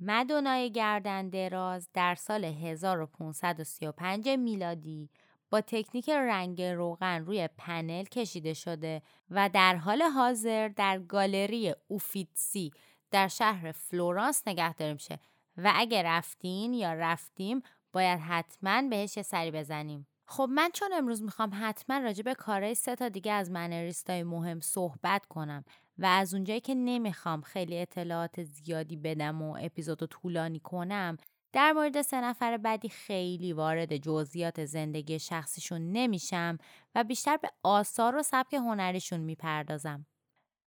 مدونای 0.00 0.72
گردن 0.72 1.28
دراز 1.28 1.88
در 1.94 2.14
سال 2.14 2.44
1535 2.44 4.28
میلادی 4.28 5.10
با 5.50 5.60
تکنیک 5.60 6.10
رنگ 6.10 6.62
روغن 6.62 7.24
روی 7.24 7.48
پنل 7.58 8.04
کشیده 8.04 8.54
شده 8.54 9.02
و 9.30 9.50
در 9.52 9.76
حال 9.76 10.02
حاضر 10.02 10.68
در 10.68 10.98
گالری 10.98 11.74
اوفیتسی 11.88 12.72
در 13.10 13.28
شهر 13.28 13.72
فلورانس 13.72 14.42
نگهداری 14.46 14.92
میشه 14.92 15.18
و 15.56 15.72
اگه 15.74 16.02
رفتین 16.02 16.74
یا 16.74 16.92
رفتیم 16.92 17.62
باید 17.92 18.20
حتما 18.20 18.82
بهش 18.82 19.20
سری 19.22 19.50
بزنیم. 19.50 20.06
خب 20.28 20.48
من 20.50 20.70
چون 20.74 20.92
امروز 20.92 21.22
می‌خوام 21.22 21.50
حتما 21.54 21.98
راجع 21.98 22.22
به 22.22 22.34
کارهای 22.34 22.74
سه 22.74 22.96
تا 22.96 23.08
دیگه 23.08 23.32
از 23.32 23.50
منریستای 23.50 24.22
مهم 24.22 24.60
صحبت 24.60 25.26
کنم 25.26 25.64
و 25.98 26.06
از 26.06 26.34
اونجایی 26.34 26.60
که 26.60 26.74
نمی‌خوام 26.74 27.40
خیلی 27.40 27.78
اطلاعات 27.78 28.42
زیادی 28.42 28.96
بدم 28.96 29.42
و 29.42 29.56
اپیزودو 29.60 30.06
طولانی 30.06 30.60
کنم 30.60 31.16
در 31.52 31.72
مورد 31.72 32.02
سه 32.02 32.20
نفر 32.20 32.56
بعدی 32.56 32.88
خیلی 32.88 33.52
وارد 33.52 33.96
جزئیات 33.96 34.64
زندگی 34.64 35.18
شخصیشون 35.18 35.92
نمیشم 35.92 36.58
و 36.94 37.04
بیشتر 37.04 37.36
به 37.36 37.50
آثار 37.62 38.16
و 38.16 38.22
سبک 38.22 38.54
هنریشون 38.54 39.20
می‌پردازم. 39.20 40.06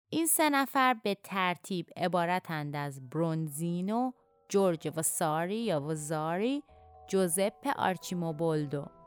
این 0.09 0.27
سه 0.27 0.49
نفر 0.49 0.93
به 0.93 1.17
ترتیب 1.23 1.89
عبارتند 1.97 2.75
از 2.75 3.09
برونزینو، 3.09 4.11
جورج 4.49 4.91
وساری 4.95 5.57
یا 5.57 5.81
وزاری، 5.81 6.63
جوزپ 7.07 7.67
آرچیموبولدو. 7.77 8.98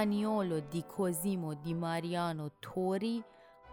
آنیولو 0.00 0.60
دی 0.60 0.82
کوزیمو 0.82 1.54
دی 1.54 1.74
ماریانو 1.74 2.48
توری 2.62 3.24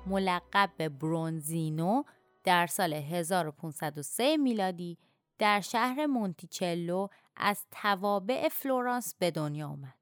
ملقب 0.08 0.70
به 0.78 0.90
برونزینو 0.90 2.04
در 2.44 2.68
سال 2.68 2.94
1503 2.94 4.38
میلادی 4.38 4.98
در 5.40 5.62
شهر 5.62 6.06
مونتیچلو 6.06 7.08
از 7.36 7.66
توابع 7.72 8.50
فلورانس 8.50 9.16
به 9.20 9.32
دنیا 9.32 9.68
آمد. 9.68 9.94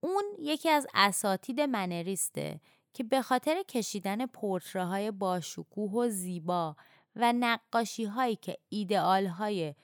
اون 0.00 0.24
یکی 0.38 0.68
از 0.70 0.86
اساتید 0.94 1.60
منریسته 1.60 2.60
که 2.92 3.04
به 3.04 3.22
خاطر 3.22 3.62
کشیدن 3.62 4.26
پورتره 4.26 4.84
های 4.84 5.10
باشکوه 5.10 5.92
و 5.92 6.08
زیبا 6.08 6.76
و 7.16 7.32
نقاشی 7.32 8.04
هایی 8.04 8.36
که 8.36 8.56
ایدئال 8.68 9.26
های 9.26 9.74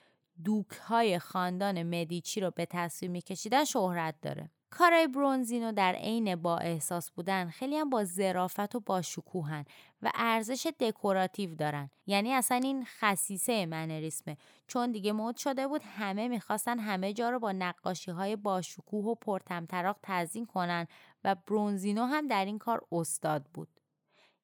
دوک 0.43 0.71
های 0.71 1.19
خاندان 1.19 1.83
مدیچی 1.83 2.41
رو 2.41 2.51
به 2.51 2.65
تصویر 2.65 3.11
میکشیدن 3.11 3.65
شهرت 3.65 4.15
داره. 4.21 4.49
کارای 4.71 5.07
برونزینو 5.07 5.71
در 5.71 5.93
عین 5.93 6.35
با 6.35 6.57
احساس 6.57 7.11
بودن 7.11 7.49
خیلی 7.49 7.77
هم 7.77 7.89
با 7.89 8.03
ظرافت 8.03 8.75
و 8.75 8.79
با 8.79 9.01
شکوهن 9.01 9.65
و 10.01 10.11
ارزش 10.15 10.67
دکوراتیو 10.79 11.55
دارن. 11.55 11.89
یعنی 12.07 12.33
اصلا 12.33 12.57
این 12.57 12.85
خصیصه 12.99 13.65
منریسمه 13.65 14.37
چون 14.67 14.91
دیگه 14.91 15.11
مد 15.13 15.37
شده 15.37 15.67
بود 15.67 15.81
همه 15.97 16.27
می‌خواستن 16.27 16.79
همه 16.79 17.13
جا 17.13 17.29
رو 17.29 17.39
با 17.39 17.51
نقاشی 17.51 18.11
های 18.11 18.35
با 18.35 18.61
شکوه 18.61 19.05
و 19.05 19.15
پرتمطراق 19.15 19.97
تزیین 20.03 20.45
کنن 20.45 20.87
و 21.23 21.35
برونزینو 21.35 22.05
هم 22.05 22.27
در 22.27 22.45
این 22.45 22.57
کار 22.57 22.85
استاد 22.91 23.45
بود. 23.53 23.69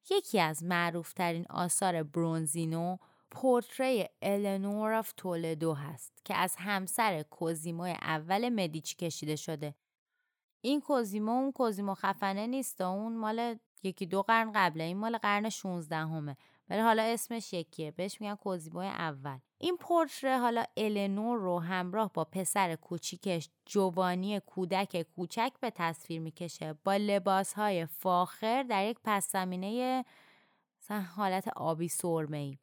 یکی 0.09 0.39
از 0.39 0.63
معروفترین 0.63 1.45
آثار 1.49 2.03
برونزینو 2.03 2.97
پورتری 3.31 4.05
Eleanor 4.21 4.93
of 4.93 5.13
Toledo 5.17 5.73
هست 5.73 6.11
که 6.25 6.35
از 6.35 6.55
همسر 6.57 7.23
کوزیمو 7.23 7.83
اول 7.83 8.49
مدیچی 8.49 8.95
کشیده 8.95 9.35
شده. 9.35 9.75
این 10.67 10.81
کوزیمو 10.81 11.31
اون 11.31 11.51
کوزیمو 11.51 11.93
خفنه 11.93 12.47
نیست 12.47 12.81
اون 12.81 13.17
مال 13.17 13.55
یکی 13.83 14.05
دو 14.05 14.21
قرن 14.21 14.51
قبله 14.55 14.83
این 14.83 14.97
مال 14.97 15.17
قرن 15.17 15.49
16 15.49 15.95
اُمه 15.95 16.37
ولی 16.69 16.79
حالا 16.79 17.03
اسمش 17.03 17.53
یکیه. 17.53 17.91
بهش 17.91 18.21
میگن 18.21 18.35
کوزیمو 18.35 18.79
اول. 18.79 19.37
این 19.57 19.77
پورتره 19.77 20.37
حالا 20.37 20.63
النور 20.77 21.39
رو 21.39 21.59
همراه 21.59 22.11
با 22.13 22.23
پسر 22.23 22.75
کوچیکش 22.75 23.49
جووانی 23.65 24.39
کودک 24.39 25.05
کوچک 25.15 25.51
به 25.61 25.69
تصویر 25.75 26.21
می‌کشه. 26.21 26.73
با 26.83 26.95
لباس 26.95 27.53
های 27.53 27.85
فاخر 27.85 28.63
در 28.63 28.85
یک 28.85 28.97
پس 29.03 29.31
زمینه 29.31 30.05
حالت 31.15 31.47
آبی 31.47 31.87
سرمه 31.87 32.37
ای 32.37 32.57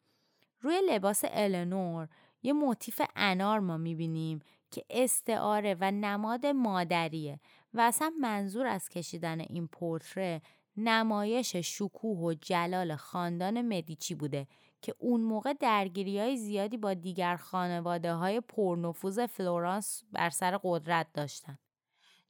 روی 0.61 0.81
لباس 0.91 1.25
النور 1.29 2.09
یه 2.43 2.53
موتیف 2.53 3.03
انار 3.17 3.61
ما 3.61 3.77
می‌بینیم 3.77 4.41
که 4.71 4.85
استعاره 4.91 5.77
و 5.81 5.91
نماد 5.91 6.47
مادریه. 6.47 7.41
و 7.75 7.81
اصلا 7.81 8.13
منظور 8.21 8.67
از 8.67 8.89
کشیدن 8.89 9.41
این 9.41 9.69
پورتره 9.69 10.43
نمایش 10.77 11.57
شکوه 11.57 12.19
و 12.19 12.35
جلال 12.35 12.97
خاندان 12.97 13.63
مدیچی 13.63 14.15
بوده 14.15 14.47
که 14.83 14.95
اون 14.99 15.21
موقع 15.21 15.53
درگیری 15.53 16.19
های 16.19 16.37
زیادی 16.37 16.77
با 16.77 16.95
دیگر 16.95 17.37
خانواده 17.37 18.13
های 18.13 18.41
پرنفوذ 18.41 19.27
فلورانس 19.27 20.03
بر 20.13 20.31
سر 20.31 20.59
قدرت 20.63 21.07
داشتن. 21.15 21.59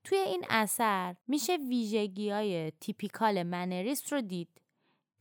توی 0.05 0.19
این 0.19 0.45
اثر 0.49 1.17
میشه 1.29 1.57
ویژگی 1.69 2.31
های 2.31 2.71
typical 2.71 3.43
منریست 3.43 4.13
رو 4.13 4.21
دید 4.21 4.64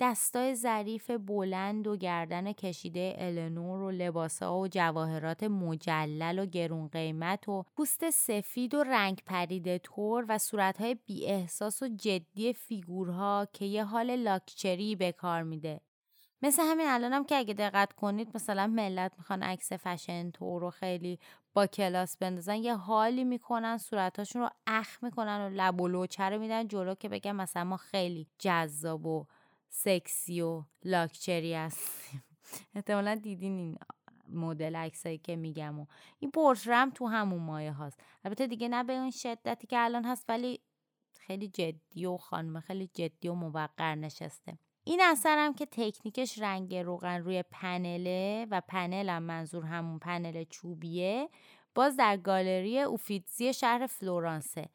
دستای 0.03 0.55
ظریف 0.55 1.11
بلند 1.11 1.87
و 1.87 1.97
گردن 1.97 2.51
کشیده 2.51 3.15
النور 3.17 3.81
و 3.81 3.91
لباسا 3.91 4.59
و 4.59 4.67
جواهرات 4.67 5.43
مجلل 5.43 6.39
و 6.39 6.45
گرون 6.45 6.87
قیمت 6.87 7.49
و 7.49 7.65
پوست 7.75 8.09
سفید 8.09 8.75
و 8.75 8.83
رنگ 8.83 9.21
پریده 9.25 9.77
طور 9.77 10.25
و 10.29 10.37
صورتهای 10.37 10.95
بی 10.95 11.25
احساس 11.25 11.83
و 11.83 11.87
جدی 11.87 12.53
فیگورها 12.53 13.47
که 13.53 13.65
یه 13.65 13.83
حال 13.83 14.15
لاکچری 14.15 14.95
به 14.95 15.11
کار 15.11 15.43
میده. 15.43 15.81
مثل 16.41 16.63
همین 16.63 16.87
الانم 16.87 17.13
هم 17.13 17.25
که 17.25 17.35
اگه 17.35 17.53
دقت 17.53 17.93
کنید 17.93 18.31
مثلا 18.35 18.67
ملت 18.67 19.11
می‌خوان 19.17 19.43
عکس 19.43 19.73
فشن 19.73 20.31
طور 20.31 20.63
و 20.63 20.69
خیلی 20.69 21.19
با 21.53 21.67
کلاس 21.67 22.17
بندازن 22.17 22.55
یه 22.55 22.75
حالی 22.75 23.23
می‌کنن 23.23 23.77
صورتاشون 23.77 24.41
رو 24.41 24.49
اخ 24.67 25.03
می‌کنن 25.03 25.41
و 25.41 25.49
لب 25.49 25.81
و 25.81 25.87
لوچه 25.87 26.23
رو 26.23 26.39
میدن 26.39 26.67
جلو 26.67 26.95
که 26.95 27.09
بگم 27.09 27.35
مثلا 27.35 27.63
ما 27.63 27.77
خیلی 27.77 28.27
جذاب 28.39 29.05
و 29.05 29.25
سکسی 29.73 30.41
و 30.41 30.63
لاکچری 30.83 31.53
هستیم. 31.53 32.23
احتمالا 32.75 33.15
دیدین 33.15 33.57
این 33.57 33.77
مدل 34.29 34.75
عکسایی 34.75 35.17
که 35.17 35.36
میگم 35.36 35.79
و 35.79 35.86
این 36.19 36.31
پورترم 36.31 36.89
تو 36.89 37.07
همون 37.07 37.41
مایه 37.41 37.71
هاست. 37.71 37.99
البته 38.25 38.47
دیگه 38.47 38.67
نه 38.67 38.83
به 38.83 38.93
اون 38.93 39.12
شدتی 39.12 39.67
که 39.67 39.79
الان 39.79 40.05
هست 40.05 40.25
ولی 40.29 40.59
خیلی 41.19 41.47
جدی 41.47 42.05
و 42.05 42.17
خانم 42.17 42.59
خیلی 42.59 42.88
جدی 42.93 43.27
و 43.27 43.33
موقر 43.33 43.95
نشسته. 43.95 44.57
این 44.83 45.01
اثرم 45.03 45.53
که 45.53 45.65
تکنیکش 45.65 46.39
رنگ 46.39 46.75
روغن 46.75 47.21
روی 47.21 47.43
پنله 47.51 48.47
و 48.51 48.62
پنل 48.67 49.09
هم 49.09 49.23
منظور 49.23 49.65
همون 49.65 49.99
پنل 49.99 50.43
چوبیه 50.43 51.29
باز 51.75 51.97
در 51.97 52.17
گالری 52.17 52.79
اوفیتزی 52.79 53.53
شهر 53.53 53.88
فلورانسه. 53.88 54.69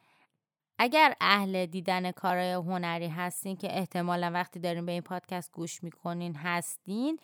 اگر 0.79 1.15
اهل 1.21 1.67
دیدن 1.67 2.11
کارهای 2.11 2.53
هنری 2.53 3.09
هستین 3.09 3.57
که 3.57 3.79
احتمالا 3.79 4.31
وقتی 4.35 4.61
دارین 4.61 4.87
به 4.87 4.93
این 4.93 5.03
پادکست 5.03 5.53
گوش 5.53 5.83
می‌کنین 5.83 6.35
هستین 6.35 7.19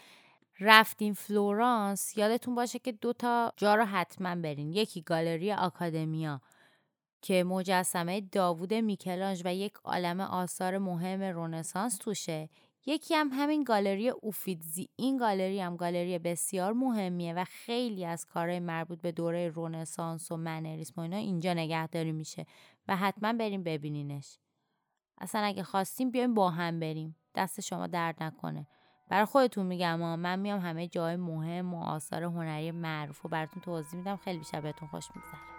رفتین 0.60 1.14
فلورانس 1.14 2.18
یادتون 2.18 2.54
باشه 2.54 2.78
که 2.78 2.92
دو 2.92 3.12
تا 3.12 3.52
جا 3.56 3.74
رو 3.74 3.84
حتما 3.84 4.34
برین. 4.34 4.72
یکی 4.72 5.02
گالری 5.02 5.52
آکادمیا 5.52 6.40
که 7.22 7.44
مجسمه 7.44 8.20
داوود 8.20 8.74
میکلانج 8.74 9.42
و 9.44 9.54
یک 9.54 9.72
عالم 9.84 10.20
آثار 10.20 10.78
مهم 10.78 11.22
رونسانس 11.22 11.98
توشه. 11.98 12.48
یکی 12.86 13.14
هم 13.14 13.30
همین 13.32 13.64
گالری 13.64 14.08
اوفیدزی 14.08 14.88
این 14.96 15.16
گالری 15.16 15.60
هم 15.60 15.76
گالری 15.76 16.18
بسیار 16.18 16.72
مهمیه 16.72 17.34
و 17.34 17.44
خیلی 17.44 18.04
از 18.04 18.26
کارهای 18.26 18.60
مربوط 18.60 19.00
به 19.00 19.12
دوره 19.12 19.48
رونسانس 19.48 20.32
و 20.32 20.36
منریسم 20.36 20.92
و 20.96 21.00
اینا 21.00 21.16
اینجا 21.16 21.54
نگهداری 21.54 22.12
میشه 22.12 22.46
و 22.88 22.96
حتما 22.96 23.32
بریم 23.32 23.62
ببینینش. 23.62 24.38
اصلا 25.18 25.40
اگه 25.40 25.62
خواستیم 25.62 26.10
بیایم 26.10 26.34
با 26.34 26.50
هم 26.50 26.80
بریم. 26.80 27.16
دست 27.34 27.60
شما 27.60 27.86
درد 27.86 28.22
نکنه. 28.22 28.66
برای 29.10 29.24
خودتون 29.24 29.66
میگم 29.66 30.00
من 30.18 30.38
میام 30.38 30.60
همه 30.60 30.88
جای 30.88 31.16
مهم 31.16 31.74
و 31.74 31.82
آثار 31.82 32.22
هنری 32.22 32.70
معروف 32.70 33.24
و 33.24 33.28
براتون 33.28 33.62
توضیح 33.62 33.98
میدم. 33.98 34.16
خیلی 34.16 34.38
بیشتر 34.38 34.60
بهتون 34.60 34.88
خوش 34.88 35.04
میگذره. 35.16 35.53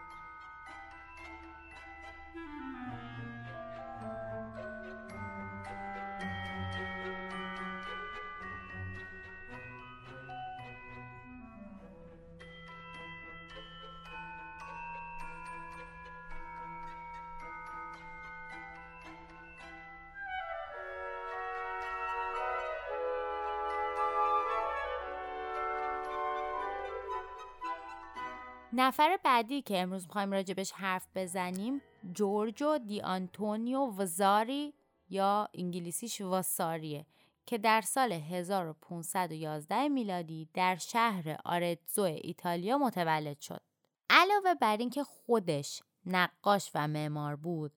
نفر 28.85 29.19
بعدی 29.23 29.61
که 29.61 29.81
امروز 29.81 30.03
می‌خوایم 30.03 30.31
راجبش 30.31 30.71
حرف 30.71 31.07
بزنیم 31.15 31.81
جورجو 32.13 32.77
دی 32.77 33.01
آنتونیو 33.01 33.79
وزاری 33.79 34.73
یا 35.09 35.49
انگلیسیش 35.53 36.21
واساریه 36.21 37.05
که 37.45 37.57
در 37.57 37.81
سال 37.81 38.11
1511 38.11 39.87
میلادی 39.87 40.49
در 40.53 40.75
شهر 40.75 41.37
آرتزو 41.45 42.01
ایتالیا 42.01 42.77
متولد 42.77 43.39
شد. 43.39 43.61
علاوه 44.09 44.53
بر 44.53 44.77
اینکه 44.77 45.03
خودش 45.03 45.83
نقاش 46.05 46.71
و 46.75 46.87
معمار 46.87 47.35
بود، 47.35 47.71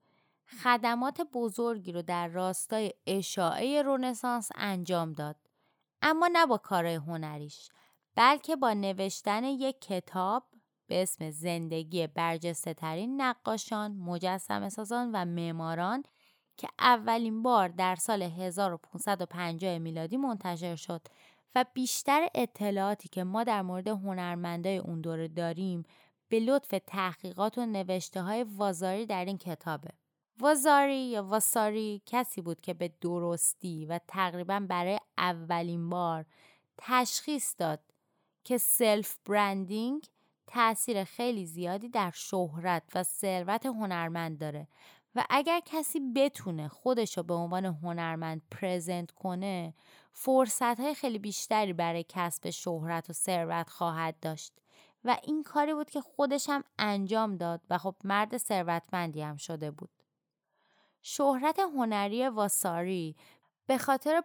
خدمات 0.62 1.20
بزرگی 1.20 1.92
رو 1.92 2.02
در 2.02 2.28
راستای 2.28 2.92
اشاعه 3.06 3.82
رونسانس 3.82 4.50
انجام 4.54 5.12
داد. 5.12 5.36
اما 6.02 6.28
نه 6.32 6.46
با 6.46 6.56
کارهای 6.58 6.94
هنریش، 6.94 7.68
بلکه 8.14 8.56
با 8.56 8.72
نوشتن 8.72 9.44
یک 9.44 9.80
کتاب 9.80 10.44
به 10.88 11.02
اسم 11.02 11.30
زندگی 11.30 12.06
برجسته 12.06 12.74
ترین 12.74 13.20
نقاشان، 13.20 13.92
مجسم 13.92 14.68
سازان 14.68 15.10
و 15.12 15.24
معماران 15.24 16.02
که 16.56 16.68
اولین 16.78 17.42
بار 17.42 17.68
در 17.68 17.96
سال 17.96 18.22
1550 18.22 19.78
میلادی 19.78 20.16
منتشر 20.16 20.76
شد 20.76 21.02
و 21.54 21.64
بیشتر 21.74 22.28
اطلاعاتی 22.34 23.08
که 23.08 23.24
ما 23.24 23.44
در 23.44 23.62
مورد 23.62 23.88
هنرمندای 23.88 24.78
اون 24.78 25.00
دوره 25.00 25.28
داریم 25.28 25.84
به 26.28 26.40
لطف 26.40 26.74
تحقیقات 26.86 27.58
و 27.58 27.66
نوشته 27.66 28.22
های 28.22 28.44
وازاری 28.44 29.06
در 29.06 29.24
این 29.24 29.38
کتابه. 29.38 29.88
وازاری 30.40 31.02
یا 31.02 31.22
واساری 31.22 32.02
کسی 32.06 32.40
بود 32.40 32.60
که 32.60 32.74
به 32.74 32.92
درستی 33.00 33.86
و 33.86 34.00
تقریبا 34.08 34.66
برای 34.68 34.98
اولین 35.18 35.88
بار 35.88 36.24
تشخیص 36.78 37.54
داد 37.58 37.80
که 38.44 38.58
سلف 38.58 39.16
برندینگ 39.24 40.08
تاثیر 40.48 41.04
خیلی 41.04 41.46
زیادی 41.46 41.88
در 41.88 42.10
شهرت 42.14 42.82
و 42.94 43.02
ثروت 43.02 43.66
هنرمند 43.66 44.38
داره 44.38 44.68
و 45.14 45.24
اگر 45.30 45.60
کسی 45.64 46.00
بتونه 46.16 46.68
خودش 46.68 47.16
رو 47.16 47.22
به 47.22 47.34
عنوان 47.34 47.64
هنرمند 47.64 48.42
پرزنت 48.50 49.10
کنه 49.10 49.74
فرصت 50.12 50.80
های 50.80 50.94
خیلی 50.94 51.18
بیشتری 51.18 51.72
برای 51.72 52.04
کسب 52.08 52.50
شهرت 52.50 53.10
و 53.10 53.12
ثروت 53.12 53.68
خواهد 53.68 54.20
داشت 54.20 54.52
و 55.04 55.16
این 55.24 55.42
کاری 55.42 55.74
بود 55.74 55.90
که 55.90 56.00
خودش 56.00 56.48
هم 56.48 56.64
انجام 56.78 57.36
داد 57.36 57.60
و 57.70 57.78
خب 57.78 57.94
مرد 58.04 58.36
ثروتمندی 58.36 59.22
هم 59.22 59.36
شده 59.36 59.70
بود. 59.70 59.90
شهرت 61.02 61.58
هنری 61.58 62.28
واساری 62.28 63.16
به 63.66 63.78
خاطر 63.78 64.20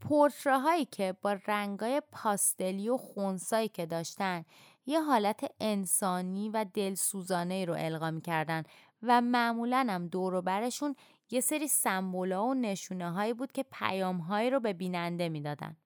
پورترهاشه 0.00 0.62
هایی 0.62 0.84
که 0.84 1.14
با 1.22 1.32
رنگای 1.46 2.02
پاستلی 2.12 2.88
و 2.88 2.96
خونسایی 2.96 3.68
که 3.68 3.86
داشتن 3.86 4.44
یه 4.86 5.00
حالت 5.00 5.52
انسانی 5.60 6.48
و 6.48 6.66
دلسوزانه 6.74 7.64
رو 7.64 7.74
القا 7.78 8.10
می‌کردن 8.10 8.62
و 9.02 9.20
معمولا 9.20 9.86
هم 9.90 10.08
دور 10.08 10.40
برشون 10.40 10.96
یه 11.30 11.40
سری 11.40 11.68
سمبولا 11.68 12.44
و 12.46 12.54
نشونه 12.54 13.10
هایی 13.10 13.34
بود 13.34 13.52
که 13.52 13.64
پیام 13.72 14.18
هایی 14.18 14.50
رو 14.50 14.60
به 14.60 14.72
بیننده 14.72 15.28
می‌دادن. 15.28 15.76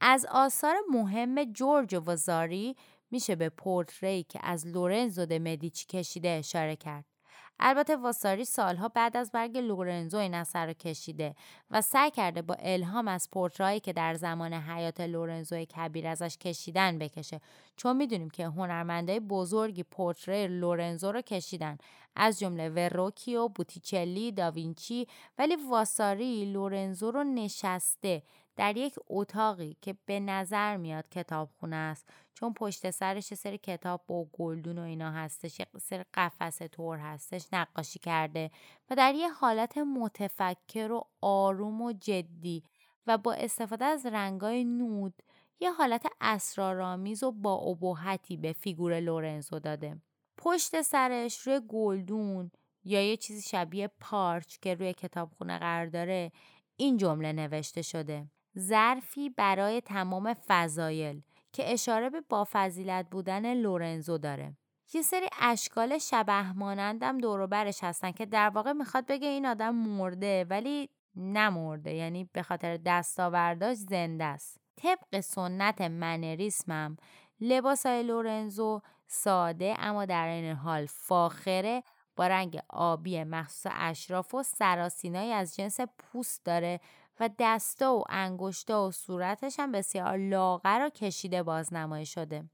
از 0.00 0.26
آثار 0.30 0.76
مهم 0.90 1.44
جورج 1.44 2.02
وزاری 2.06 2.76
میشه 3.10 3.36
به 3.36 3.48
پورتری 3.48 4.22
که 4.22 4.40
از 4.42 4.66
لورنزو 4.66 5.26
د 5.26 5.32
مدیچی 5.32 5.86
کشیده 5.86 6.28
اشاره 6.28 6.76
کرد. 6.76 7.15
البته 7.60 7.96
واساری 7.96 8.44
سالها 8.44 8.88
بعد 8.88 9.16
از 9.16 9.32
مرگ 9.32 9.58
لورنزو 9.58 10.18
این 10.18 10.34
اثر 10.34 10.66
رو 10.66 10.72
کشیده 10.72 11.34
و 11.70 11.80
سعی 11.80 12.10
کرده 12.10 12.42
با 12.42 12.54
الهام 12.58 13.08
از 13.08 13.28
پورتره‌هایی 13.32 13.80
که 13.80 13.92
در 13.92 14.14
زمان 14.14 14.52
حیات 14.52 15.00
لورنزو 15.00 15.64
کبیر 15.64 16.06
ازش 16.06 16.38
کشیدن 16.38 16.98
بکشه. 16.98 17.40
چون 17.76 17.96
می‌دونیم 17.96 18.30
که 18.30 18.46
هنرمندای 18.46 19.20
بزرگی 19.20 19.82
پورتری 19.82 20.46
لورنزو 20.48 21.12
رو 21.12 21.20
کشیدن. 21.20 21.78
از 22.16 22.38
جمله 22.38 22.68
وروکیو، 22.68 23.48
بوتیچلی، 23.48 24.32
داوینچی 24.32 25.06
ولی 25.38 25.56
واساری 25.70 26.44
لورنزو 26.44 27.10
رو 27.10 27.24
نشسته. 27.24 28.22
در 28.56 28.76
یک 28.76 28.94
اتاقی 29.08 29.76
که 29.80 29.96
به 30.06 30.20
نظر 30.20 30.76
میاد 30.76 31.08
کتابخونه 31.08 31.76
است. 31.76 32.08
چون 32.34 32.54
پشت 32.54 32.90
سرش 32.90 33.34
سری 33.34 33.58
کتاب 33.58 34.04
با 34.06 34.24
گلدون 34.32 34.78
و 34.78 34.82
اینا 34.82 35.10
هستش 35.10 35.60
یه 35.60 35.66
سری 35.80 36.04
قفسه 36.14 36.68
طور 36.68 36.98
هستش 36.98 37.46
نقاشی 37.52 37.98
کرده 37.98 38.50
و 38.90 38.96
در 38.96 39.14
یه 39.14 39.28
حالت 39.28 39.78
متفکر 39.78 40.92
و 40.92 41.04
آروم 41.20 41.82
و 41.82 41.92
جدی 41.92 42.62
و 43.06 43.18
با 43.18 43.32
استفاده 43.32 43.84
از 43.84 44.06
رنگای 44.06 44.64
نود 44.64 45.22
یه 45.60 45.72
حالت 45.72 46.06
اسرارآمیز 46.20 47.22
و 47.22 47.32
با 47.32 47.54
ابهتی 47.54 48.36
به 48.36 48.52
فیگور 48.52 49.00
لورنزو 49.00 49.58
داده. 49.58 50.00
پشت 50.38 50.82
سرش 50.82 51.38
روی 51.38 51.60
گلدون 51.68 52.50
یا 52.84 53.08
یه 53.08 53.16
چیزی 53.16 53.42
شبیه 53.42 53.90
پارچ 54.00 54.56
که 54.58 54.74
روی 54.74 54.92
کتابخونه 54.92 55.58
قرار 55.58 55.86
داره 55.86 56.32
این 56.76 56.96
جمله 56.96 57.32
نوشته 57.32 57.82
شده. 57.82 58.26
ظرفی 58.58 59.30
برای 59.30 59.80
تمام 59.80 60.34
فضایل 60.34 61.22
که 61.52 61.72
اشاره 61.72 62.10
به 62.10 62.20
با 62.28 62.46
فضیلت 62.52 63.06
بودن 63.10 63.54
لورنزو 63.54 64.18
داره. 64.18 64.56
یه 64.94 65.02
سری 65.02 65.26
اشکال 65.40 65.98
شبه 65.98 66.52
مانندم 66.52 67.18
دوروبرش 67.18 67.84
هستن 67.84 68.12
که 68.12 68.26
در 68.26 68.48
واقع 68.48 68.72
می‌خواد 68.72 69.06
بگه 69.06 69.28
این 69.28 69.46
آدم 69.46 69.74
مرده 69.74 70.46
ولی 70.50 70.88
نمرده 71.16 71.92
یعنی 71.92 72.30
به 72.32 72.42
خاطر 72.42 72.76
دستاورداش 72.76 73.76
زنده 73.76 74.24
است. 74.24 74.60
طبق 74.76 75.20
سنت 75.20 75.80
منریسمم 75.80 76.96
لباس 77.40 77.86
های 77.86 78.02
لورنزو 78.02 78.80
ساده 79.06 79.74
اما 79.78 80.04
در 80.04 80.28
این 80.28 80.52
حال 80.52 80.86
فاخره 80.86 81.82
با 82.16 82.26
رنگ 82.26 82.60
آبی 82.68 83.24
مخصوص 83.24 83.72
اشراف 83.74 84.34
و 84.34 84.42
سراسینایی 84.42 85.32
از 85.32 85.56
جنس 85.56 85.80
پوست 85.80 86.44
داره 86.44 86.80
و 87.20 87.30
دستا 87.38 87.96
و 87.96 88.04
انگشتا 88.08 88.88
و 88.88 88.90
صورتش 88.90 89.60
هم 89.60 89.72
بسیار 89.72 90.16
لاغر 90.16 90.86
و 90.86 90.90
کشیده 90.90 91.42
بازنمایی 91.42 92.06
شده. 92.06 92.44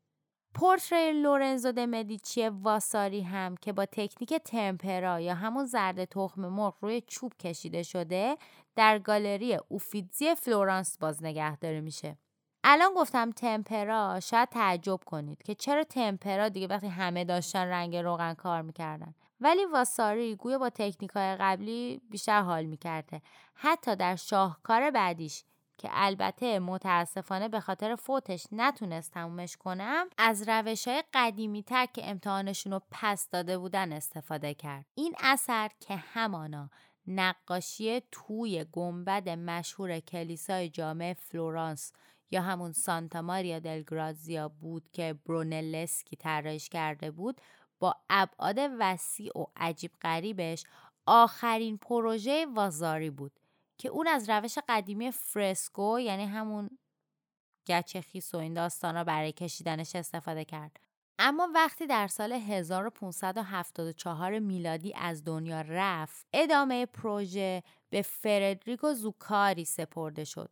پورتری 0.55 1.13
لورنزو 1.13 1.73
د 1.73 1.79
مدیچی 1.79 2.49
واساری 2.49 3.23
هم 3.23 3.57
که 3.57 3.73
با 3.73 3.87
تکنیک 3.87 4.35
تمپرا 4.35 5.21
یا 5.21 5.35
همون 5.35 5.65
زرد 5.65 6.05
تخم 6.05 6.49
مرغ 6.49 6.75
روی 6.81 7.01
چوب 7.01 7.33
کشیده 7.35 7.83
شده 7.83 8.37
در 8.77 8.99
گالری 8.99 9.59
اوفیتزی 9.69 10.35
فلورانس 10.35 10.99
باز 10.99 11.25
نگهداری 11.25 11.81
میشه. 11.81 12.17
الان 12.65 12.95
گفتم 12.97 13.31
تمپرا 13.31 14.21
شاید 14.21 14.49
تعجب 14.49 15.01
کنید 15.07 15.43
که 15.43 15.55
چرا 15.55 15.85
تمپرا 15.85 16.49
دیگه 16.49 16.67
وقتی 16.67 16.87
همه 16.87 17.25
داشتن 17.25 17.65
رنگ 17.65 17.97
روغن 17.97 18.35
کار 18.35 18.63
می‌کردن 18.63 19.15
ولی 19.43 19.65
واساری 19.65 20.37
گویا 20.37 20.59
با 20.59 20.71
تکنیک 20.71 21.11
های 21.11 21.37
قبلی 21.37 22.01
بیشتر 22.11 22.43
حال 22.43 22.65
می‌کرده. 22.65 23.23
حتی 23.55 23.97
در 23.97 24.17
شاهکار 24.17 24.91
بعدیش 24.91 25.45
که 25.79 25.89
البته 25.93 26.59
متاسفانه 26.59 27.49
به 27.49 27.61
خاطر 27.61 27.97
فوتش 27.97 28.47
نتونست 28.53 29.13
تمومش 29.13 29.57
کنم 29.57 30.07
از 30.19 30.49
روش 30.49 30.89
های 30.89 31.03
قدیمی 31.15 31.63
تر 31.63 31.87
که 31.87 32.11
امتحانشون 32.11 32.73
رو 32.73 32.81
پس 32.91 33.29
داده 33.31 33.59
بودن 33.59 33.93
استفاده 33.93 34.55
کرد. 34.55 34.87
این 34.95 35.15
اثر 35.21 35.71
که 35.81 35.97
همانا 35.97 36.71
نقاشی 37.07 38.03
توی 38.13 38.65
گنبد 38.73 39.29
مشهور 39.29 40.01
کلیسای 40.01 40.69
جامع 40.69 41.13
فلورانس 41.13 41.93
یا 42.31 42.43
همون 42.43 42.73
سانتا 42.73 43.23
ماریا 43.23 43.59
دل 43.59 43.83
گرازیا 43.83 44.49
بود 44.49 44.89
که 44.93 45.15
برونلسکی 45.27 46.17
طراحیش 46.17 46.69
کرده 46.69 47.11
بود 47.11 47.41
با 47.83 47.97
ابعاد 48.11 48.57
وسیع 48.79 49.39
و 49.39 49.45
عجیب 49.57 49.91
غریبش 50.03 50.65
آخرین 51.07 51.79
پروژه 51.79 52.47
وازاری 52.55 53.11
بود 53.11 53.41
که 53.79 53.89
اون 53.89 54.09
از 54.09 54.31
روش 54.31 54.59
قدیمی 54.69 55.13
فرسکو 55.13 55.99
یعنی 56.01 56.25
همون 56.25 56.71
گچ 57.67 58.01
خیس 58.01 58.35
و 58.35 58.39
این 58.39 58.55
داستان 58.55 59.05
برای 59.05 59.33
کشیدنش 59.33 59.97
استفاده 59.97 60.45
کرد. 60.45 60.81
اما 61.19 61.49
وقتی 61.55 61.87
در 61.87 62.07
سال 62.07 62.33
1574 62.33 64.39
میلادی 64.39 64.93
از 64.97 65.25
دنیا 65.25 65.61
رفت 65.61 66.27
ادامه 66.33 66.87
پروژه 66.87 67.63
به 67.91 68.03
فردریکو 68.03 68.95
زوکاری 68.95 69.65
سپرده 69.65 70.25
شد. 70.25 70.51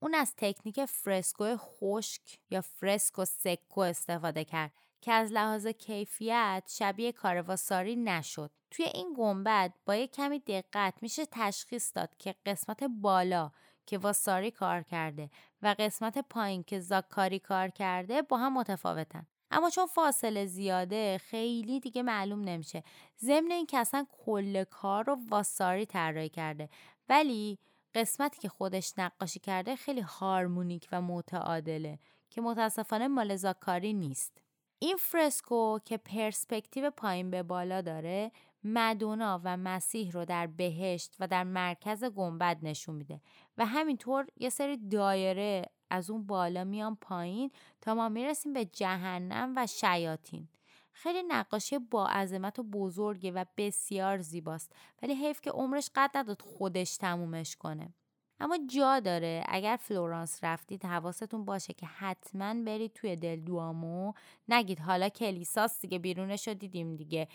اون 0.00 0.14
از 0.14 0.34
تکنیک 0.36 0.84
فرسکو 0.84 1.56
خشک 1.56 2.38
یا 2.50 2.60
فرسکو 2.60 3.24
سکو 3.24 3.80
استفاده 3.80 4.44
کرد. 4.44 4.72
که 5.00 5.12
از 5.12 5.32
لحاظ 5.32 5.66
کیفیت 5.66 6.64
شبیه 6.68 7.12
کارواساری 7.12 7.96
نشد. 7.96 8.50
توی 8.70 8.84
این 8.84 9.14
گنبد 9.16 9.72
با 9.86 9.94
یک 9.94 10.12
کمی 10.12 10.38
دقت 10.38 10.94
میشه 11.02 11.26
تشخیص 11.30 11.92
داد 11.94 12.16
که 12.18 12.34
قسمت 12.46 12.84
بالا 12.84 13.50
که 13.86 13.98
واساری 13.98 14.50
کار 14.50 14.82
کرده 14.82 15.30
و 15.62 15.74
قسمت 15.78 16.18
پایین 16.18 16.62
که 16.62 16.80
زاکاری 16.80 17.38
کار 17.38 17.68
کرده 17.68 18.22
با 18.22 18.36
هم 18.36 18.58
متفاوتن. 18.58 19.26
اما 19.50 19.70
چون 19.70 19.86
فاصله 19.86 20.46
زیاده 20.46 21.18
خیلی 21.18 21.80
دیگه 21.80 22.02
معلوم 22.02 22.40
نمیشه 22.40 22.82
ضمن 23.18 23.50
این 23.50 23.66
که 23.66 23.78
اصلا 23.78 24.06
کل 24.12 24.64
کار 24.64 25.04
رو 25.04 25.18
واساری 25.28 25.86
طراحی 25.86 26.28
کرده 26.28 26.68
ولی 27.08 27.58
قسمتی 27.94 28.38
که 28.38 28.48
خودش 28.48 28.92
نقاشی 28.98 29.40
کرده 29.40 29.76
خیلی 29.76 30.00
هارمونیک 30.00 30.88
و 30.92 31.02
متعادله 31.02 31.98
که 32.30 32.40
متاسفانه 32.40 33.08
مال 33.08 33.36
زاکاری 33.36 33.92
نیست 33.92 34.45
این 34.78 34.96
فرسکو 34.96 35.78
که 35.84 35.96
پرسپکتیو 35.96 36.90
پایین 36.90 37.30
به 37.30 37.42
بالا 37.42 37.80
داره 37.80 38.32
مدونا 38.64 39.40
و 39.44 39.56
مسیح 39.56 40.12
رو 40.12 40.24
در 40.24 40.46
بهشت 40.46 41.16
و 41.20 41.28
در 41.28 41.44
مرکز 41.44 42.04
گنبد 42.04 42.58
نشون 42.62 42.94
میده 42.94 43.20
و 43.58 43.66
همینطور 43.66 44.26
یه 44.36 44.48
سری 44.48 44.76
دایره 44.76 45.64
از 45.90 46.10
اون 46.10 46.26
بالا 46.26 46.64
میان 46.64 46.96
پایین 46.96 47.50
تا 47.80 47.94
ما 47.94 48.08
می‌رسیم 48.08 48.52
به 48.52 48.64
جهنم 48.64 49.52
و 49.56 49.66
شیاطین. 49.66 50.48
خیلی 50.92 51.22
نقاشی 51.22 51.78
با 51.78 52.06
عظمت 52.06 52.58
و 52.58 52.62
بزرگه 52.62 53.30
و 53.30 53.44
بسیار 53.56 54.18
زیباست. 54.18 54.72
ولی 55.02 55.14
حیف 55.14 55.40
که 55.40 55.50
عمرش 55.50 55.90
قد 55.94 56.10
نداد 56.14 56.42
خودش 56.42 56.96
تمومش 56.96 57.56
کنه. 57.56 57.94
اما 58.40 58.58
جا 58.66 59.00
داره. 59.00 59.44
اگر 59.48 59.78
فلورانس 59.80 60.44
رفتید 60.44 60.84
حواستون 60.84 61.44
باشه 61.44 61.72
که 61.72 61.86
حتما 61.86 62.54
برید 62.54 62.92
توی 62.92 63.16
دل 63.16 63.36
دوامو 63.40 64.12
نگید 64.48 64.80
حالا 64.80 65.08
کلیساس 65.08 65.80
دیگه 65.80 65.98
بیرونش 65.98 66.48
رو 66.48 66.54
دیدیم 66.54 66.96
دیگه. 66.96 67.28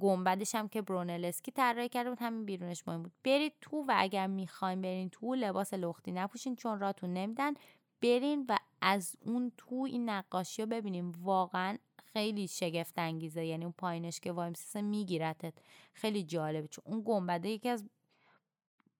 گنبدش 0.00 0.54
هم 0.54 0.68
که 0.68 0.82
برونلسکی 0.82 1.50
طراحی 1.50 1.88
کرده 1.88 2.10
بود 2.10 2.18
همین 2.20 2.44
بیرونش 2.44 2.88
مهم 2.88 3.02
بود. 3.02 3.12
برید 3.24 3.52
تو 3.60 3.84
و 3.88 3.94
اگر 3.96 4.26
می‌خواین 4.26 4.80
برین 4.80 5.10
تو 5.10 5.34
لباس 5.34 5.74
لختی 5.74 6.12
نپوشین 6.12 6.56
چون 6.56 6.80
راتون 6.80 7.12
نمیدن. 7.12 7.54
برین 8.02 8.46
و 8.48 8.56
از 8.80 9.16
اون 9.26 9.52
تو 9.56 9.74
این 9.74 10.08
نقاشی 10.08 10.62
رو 10.62 10.68
ببینیم. 10.68 11.12
واقعا 11.22 11.78
خیلی 12.12 12.48
شگفت 12.48 12.98
انگیزه 12.98 13.44
یعنی 13.46 13.64
اون 13.64 13.74
پایینش 13.78 14.20
که 14.20 14.32
وای 14.32 14.52
میگیرتت. 14.74 15.54
خیلی 15.92 16.22
جالبه. 16.22 16.68
چون 16.68 16.84
اون 16.86 17.02
گنبده 17.06 17.48
یکی 17.48 17.68
از 17.68 17.84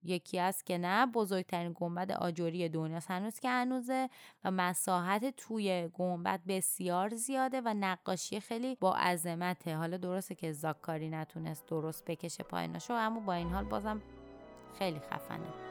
یکی 0.05 0.39
است 0.39 0.67
که 0.67 0.79
نه 0.79 1.07
بزرگترین 1.07 1.73
گنبد 1.77 2.13
آجوری 2.13 2.69
دنیاست 2.69 3.11
هنوز 3.11 3.41
که 3.41 3.49
هنوزه 3.49 4.09
و 4.45 4.51
مساحت 4.51 5.37
توی 5.37 5.89
گنبد 5.95 6.41
بسیار 6.49 7.15
زیاده 7.15 7.61
و 7.61 7.75
نقاشی 7.75 8.41
خیلی 8.41 8.77
با 8.81 8.95
عظمته. 8.95 9.77
حالا 9.77 9.97
درسته 9.97 10.35
که 10.35 10.53
زاکاری 10.53 11.09
نتونست 11.09 11.67
درست 11.67 12.05
بکشه 12.05 12.43
پاییناشو 12.43 12.95
اما 12.95 13.21
با 13.21 13.33
این 13.33 13.51
حال 13.51 13.65
بازم 13.65 14.03
خیلی 14.79 15.01
خفنه. 15.01 15.69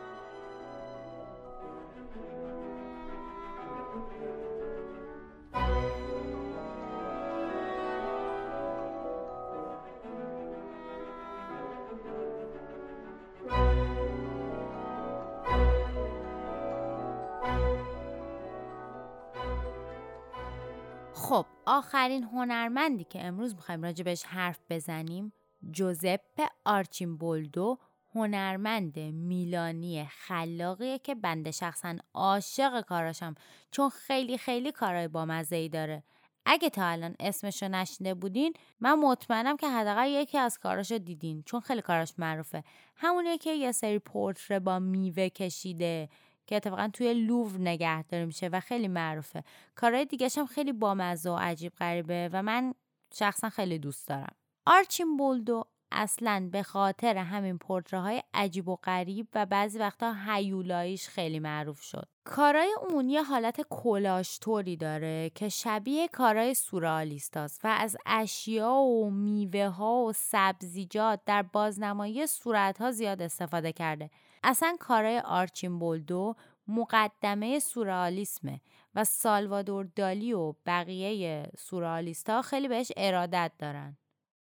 آخرین 21.70 22.24
هنرمندی 22.24 23.04
که 23.04 23.26
امروز 23.26 23.56
می‌خوایم 23.56 23.84
راجبش 23.84 24.24
حرف 24.24 24.60
بزنیم 24.70 25.34
جوزپ 25.72 26.48
آرچیمبولدو 26.66 27.78
هنرمند 28.16 29.00
میلانی 29.00 30.06
خلاقیه 30.06 31.00
که 31.00 31.16
بنده 31.16 31.52
شخصا 31.52 31.96
عاشق 32.14 32.82
کاراشم 32.82 33.36
چون 33.72 33.90
خیلی 33.90 34.38
خیلی 34.38 34.72
کارهای 34.72 35.08
بامزه 35.08 35.56
ای 35.56 35.70
داره. 35.70 36.04
اگه 36.46 36.70
تا 36.70 36.86
الان 36.86 37.16
اسمش 37.20 37.64
رو 37.64 37.70
نشنده 37.70 38.14
بودین 38.14 38.54
من 38.80 39.00
مطمئنم 39.00 39.58
که 39.58 39.68
حداقل 39.68 40.08
یکی 40.10 40.38
از 40.38 40.58
کاراشو 40.58 40.98
دیدین 40.98 41.44
چون 41.46 41.60
خیلی 41.60 41.82
کاراش 41.82 42.14
معروفه. 42.18 42.64
همونیه 42.96 43.38
که 43.38 43.54
یه 43.54 43.72
سری 43.72 44.00
پورتره 44.00 44.60
با 44.60 44.80
میوه 44.80 45.30
کشیده. 45.30 46.10
که 46.48 46.56
اتفاقا 46.56 46.90
توی 46.94 47.14
لوور 47.14 47.60
نگهداری 47.60 48.26
میشه 48.26 48.48
و 48.48 48.60
خیلی 48.60 48.88
معروفه. 48.88 49.44
کارهای 49.76 50.06
دیگه 50.06 50.30
هم 50.38 50.46
خیلی 50.46 50.74
بامزه 50.74 51.30
و 51.30 51.36
عجیب 51.36 51.74
غریبه 51.76 52.30
و 52.34 52.44
من 52.44 52.74
شخصا 53.14 53.50
خیلی 53.50 53.80
دوست 53.80 54.08
دارم. 54.08 54.36
آرچین 54.66 55.18
بولدو 55.18 55.64
اصلا 55.92 56.50
به 56.52 56.64
خاطر 56.64 57.18
همین 57.18 57.58
پورتره 57.58 58.00
های 58.00 58.24
عجیب 58.34 58.68
و 58.68 58.76
غریب 58.76 59.28
و 59.36 59.46
بعضی 59.46 59.80
وقتا 59.80 60.16
هیولاییش 60.28 61.08
خیلی 61.08 61.40
معروف 61.40 61.82
شد. 61.82 62.08
کارای 62.24 62.76
اون 62.90 63.10
یه 63.10 63.24
حالت 63.24 63.62
طوری 64.42 64.78
داره 64.78 65.32
که 65.36 65.50
شبیه 65.50 66.08
کارای 66.08 66.54
سورالیستاست 66.54 67.66
و 67.66 67.68
از 67.68 67.98
اشیا 68.06 68.74
و 68.74 69.12
میوه 69.12 69.68
ها 69.68 70.04
و 70.04 70.14
سبزیجات 70.14 71.20
در 71.26 71.42
بازنمایی 71.42 72.28
صورت 72.28 72.82
ها 72.82 72.92
زیاد 72.92 73.22
استفاده 73.22 73.72
کرده. 73.72 74.10
اصلا 74.50 74.78
کارای 74.80 75.20
آرچیمبولدو 75.20 76.36
مقدمه 76.68 77.60
سورالیسمه 77.60 78.62
و 78.96 79.04
سالوادور 79.04 79.88
دالی 79.96 80.34
و 80.34 80.54
بقیه 80.66 81.52
سورالیستا 81.58 82.42
خیلی 82.42 82.68
بهش 82.68 82.92
ارادت 82.98 83.52
دارن. 83.60 83.98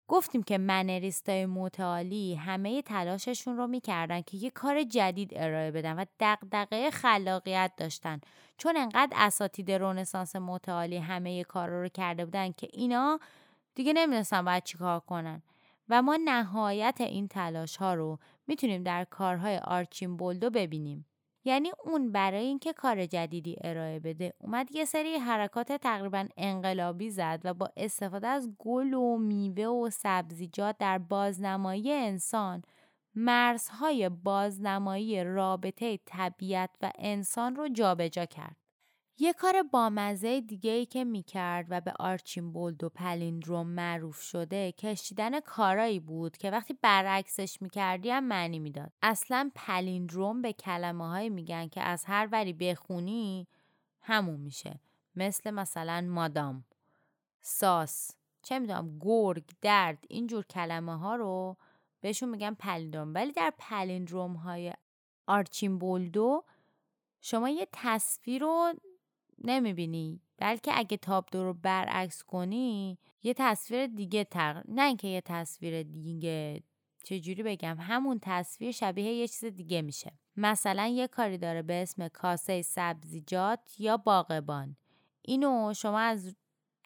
گفتیم 0.07 0.43
که 0.43 0.57
منریستای 0.57 1.45
متعالی 1.45 2.35
همه 2.35 2.81
تلاششون 2.81 3.57
رو 3.57 3.67
می‌کردن 3.67 4.21
که 4.21 4.37
یه 4.37 4.49
کار 4.49 4.83
جدید 4.83 5.31
ارائه 5.35 5.71
بدن 5.71 5.99
و 5.99 6.05
دقدقه 6.19 6.91
خلاقیت 6.91 7.71
داشتن. 7.77 8.21
چون 8.57 8.77
انقدر 8.77 9.13
اساتید 9.15 9.71
رونسانس 9.71 10.35
متعالی 10.35 10.97
همه 10.97 11.43
کار 11.43 11.69
رو 11.69 11.89
کرده 11.89 12.25
بودن 12.25 12.51
که 12.51 12.67
اینا 12.73 13.19
دیگه 13.75 13.93
نمی‌دونستن 13.93 14.45
باید 14.45 14.63
چیکار 14.63 14.99
کنن. 14.99 15.41
و 15.89 16.01
ما 16.01 16.19
نهایت 16.25 16.97
این 16.99 17.27
تلاش 17.27 17.77
ها 17.77 17.93
رو 17.93 18.19
می‌تونیم 18.47 18.83
در 18.83 19.03
کارهای 19.03 19.59
آرچیمبولدو 20.17 20.49
ببینیم 20.49 21.05
یعنی 21.47 21.71
اون 21.83 22.11
برای 22.11 22.45
اینکه 22.45 22.73
کار 22.73 23.05
جدیدی 23.05 23.55
ارائه 23.61 23.99
بده 23.99 24.33
اومد 24.39 24.75
یه 24.75 24.85
سری 24.85 25.15
حرکات 25.15 25.71
تقریبا 25.71 26.27
انقلابی 26.37 27.09
زد 27.09 27.41
و 27.43 27.53
با 27.53 27.71
استفاده 27.77 28.27
از 28.27 28.49
گل 28.59 28.93
و 28.93 29.17
میوه 29.17 29.65
و 29.65 29.89
سبزیجات 29.89 30.77
در 30.77 30.97
بازنمایی 30.97 31.91
انسان 31.91 32.61
مرزهای 33.15 34.09
بازنمایی 34.09 35.23
رابطه 35.23 35.99
طبیعت 36.05 36.69
و 36.81 36.91
انسان 36.95 37.55
رو 37.55 37.69
جابجا 37.69 38.25
کرد. 38.25 38.64
یه 39.17 39.33
کار 39.33 39.63
بامزه 39.63 40.41
دیگه 40.41 40.71
ای 40.71 40.85
که 40.85 41.03
می‌کرد 41.03 41.65
و 41.69 41.81
به 41.81 41.93
آرچیمبولدو 41.99 42.83
palindrome 42.83 43.67
معروف 43.67 44.21
شده 44.21 44.71
کشیدن 44.71 45.39
کارایی 45.39 45.99
بود 45.99 46.37
که 46.37 46.51
وقتی 46.51 46.73
برعکسش 46.81 47.61
می‌کردی 47.61 48.09
هم 48.09 48.23
معنی 48.23 48.59
می‌داد. 48.59 48.91
اصلا 49.01 49.51
palindrome 49.55 50.41
به 50.41 50.53
کلمه 50.53 51.09
های 51.09 51.29
میگن 51.29 51.67
که 51.67 51.81
از 51.81 52.05
هر 52.05 52.29
وری 52.31 52.53
بخونی 52.53 53.47
همون 54.01 54.39
میشه. 54.39 54.79
مثل 55.15 55.51
مثلا 55.51 56.01
مادام، 56.01 56.65
ساس، 57.41 58.11
چه 58.43 58.59
می‌دونم 58.59 58.99
گرگ، 58.99 59.43
درد 59.61 60.05
اینجور 60.09 60.45
کلمه 60.45 60.97
ها 60.97 61.15
رو 61.15 61.57
بهشون 62.01 62.29
میگن 62.29 62.53
palindrome 62.53 63.13
ولی 63.13 63.31
در 63.31 63.53
palindrome 63.59 64.33
های 64.33 64.73
آرچیمبولدو 65.27 66.43
شما 67.21 67.49
یه 67.49 67.67
تصویر 67.71 68.41
رو 68.41 68.73
نمی‌بینی. 69.45 70.21
بلکه 70.37 70.71
اگه 70.75 70.97
تابلو 70.97 71.43
رو 71.43 71.53
برعکس 71.53 72.23
کنی 72.23 72.97
یه 73.23 73.33
تصویر 73.37 73.87
دیگه 73.87 74.23
تق... 74.23 74.63
نه 74.67 74.81
اینکه 74.81 75.07
یه 75.07 75.21
تصویر 75.21 75.83
دیگه 75.83 76.63
چجوری 77.03 77.43
بگم 77.43 77.77
همون 77.79 78.19
تصویر 78.21 78.71
شبیه 78.71 79.13
یه 79.13 79.27
چیز 79.27 79.45
دیگه 79.45 79.81
میشه. 79.81 80.11
مثلا 80.37 80.87
یه 80.87 81.07
کاری 81.07 81.37
داره 81.37 81.61
به 81.61 81.73
اسم 81.73 82.07
کاسه 82.07 82.61
سبزیجات 82.61 83.59
یا 83.79 83.97
باغبان. 83.97 84.75
اینو 85.21 85.73
شما 85.73 85.99
از 85.99 86.35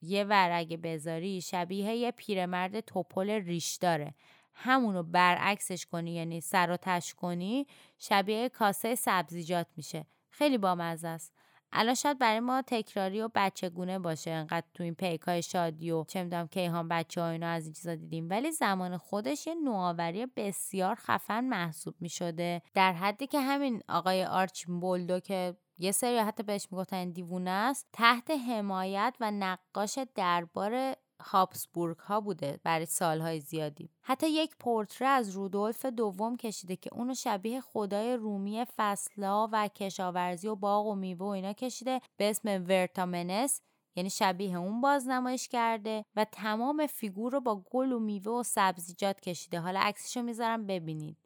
یه 0.02 0.24
ورقه 0.24 0.78
بذاری 0.78 1.42
شبیه 1.42 1.96
یه 1.96 2.12
پیرمرد 2.12 2.80
توپل 2.80 3.30
ریش 3.30 3.76
داره. 3.76 4.14
همونو 4.54 5.04
برعکسش 5.04 5.86
کنی 5.86 6.14
یعنی 6.14 6.42
سر 6.42 6.72
و 6.72 6.78
تش 6.78 7.14
کنی 7.14 7.68
شبیه 7.98 8.50
کاسه 8.50 8.96
سبزیجات 8.96 9.68
میشه. 9.78 10.06
خیلی 10.30 10.58
بامزه 10.58 11.08
است. 11.08 11.34
الان 11.72 11.96
شاید 11.96 12.20
برای 12.20 12.40
ما 12.40 12.62
تکراری 12.62 13.22
و 13.22 13.30
بچگونه 13.36 14.00
باشه 14.00 14.32
انقدر 14.32 14.68
تو 14.74 14.84
این 14.84 14.96
پیک 14.96 15.22
های 15.22 15.42
شادی 15.42 15.92
و 15.92 16.04
چه 16.04 16.24
می‌دونم 16.24 16.48
کیهان 16.48 16.88
بچه 16.88 17.22
ها 17.22 17.30
اینا 17.30 17.48
از 17.48 17.64
این 17.64 17.74
چیزا 17.74 17.96
دیدیم. 17.96 18.30
ولی 18.30 18.52
زمان 18.52 18.98
خودش 18.98 19.48
یه 19.48 19.56
نوآوری 19.56 20.26
بسیار 20.26 20.96
خفن 20.96 21.44
محسوب 21.44 21.96
می 22.00 22.10
شده 22.10 22.62
در 22.74 22.94
حدی 22.94 23.28
که 23.28 23.40
همین 23.40 23.82
آقای 23.90 24.26
آرچ 24.26 24.66
بولدو 24.66 25.20
که 25.20 25.58
یه 25.78 25.92
سری 25.92 26.18
حتی 26.18 26.44
بهش 26.44 26.68
می‌گفتن 26.72 27.12
دیوونه 27.12 27.52
است 27.52 27.88
تحت 27.94 28.32
حمایت 28.32 29.16
و 29.20 29.32
نقاش 29.32 30.00
دربار 30.16 30.96
هابسبورگ 31.22 31.98
ها 31.98 32.22
بوده 32.22 32.60
برای 32.64 32.86
سالهای 32.86 33.40
زیادی. 33.40 33.90
حتی 34.02 34.30
یک 34.30 34.56
پورتره 34.60 35.08
از 35.08 35.30
رودولف 35.30 35.86
دوم 35.86 36.38
کشیده 36.38 36.76
که 36.76 36.90
اونو 36.94 37.14
شبیه 37.14 37.62
خدای 37.62 38.16
رومی 38.16 38.66
فصلا 38.78 39.50
و 39.52 39.68
کشاورزی 39.68 40.48
و 40.48 40.56
باغ 40.56 40.88
و 40.88 40.96
میوه 40.96 41.26
و 41.26 41.30
اینا 41.30 41.54
کشیده 41.54 42.02
به 42.18 42.30
اسم 42.30 42.66
ورتامنس 42.68 43.62
یعنی 43.96 44.10
شبیه 44.10 44.58
اون 44.58 44.82
بازنمایش 44.82 45.48
کرده 45.48 46.06
و 46.16 46.26
تمام 46.26 46.88
فیگور 46.88 47.32
رو 47.32 47.42
با 47.42 47.64
گل 47.72 47.92
و 47.92 48.00
میوه 48.00 48.32
و 48.32 48.44
سبزیجات 48.44 49.20
کشیده. 49.20 49.60
حالا 49.60 49.80
عکسشو 49.80 50.22
می‌ذارم 50.22 50.66
ببینید. 50.68 51.18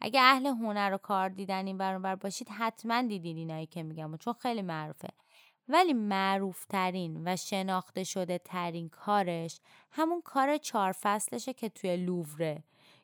اگه 0.00 0.20
اهل 0.20 0.46
هنر 0.46 0.90
و 0.94 0.98
کار 0.98 1.28
دیدن 1.28 1.66
این 1.66 1.78
برون 1.78 2.02
بر 2.02 2.14
باشید 2.14 2.48
حتما 2.48 3.02
دیدین 3.02 3.36
اینایی 3.36 3.66
که 3.66 3.82
میگم 3.82 4.16
چون 4.16 4.32
خیلی 4.32 4.62
معروفه. 4.62 5.08
ولی 5.68 5.92
معروف 5.92 6.64
ترین 6.64 7.22
و 7.24 7.36
شناخته 7.36 8.04
شده 8.04 8.38
ترین 8.38 8.88
کارش 8.88 9.60
همون 9.90 10.22
کار 10.22 10.56
چهار 10.56 10.92
فصلشه 10.92 11.52
که 11.52 11.68
توی 11.68 11.96
لووره 11.96 12.62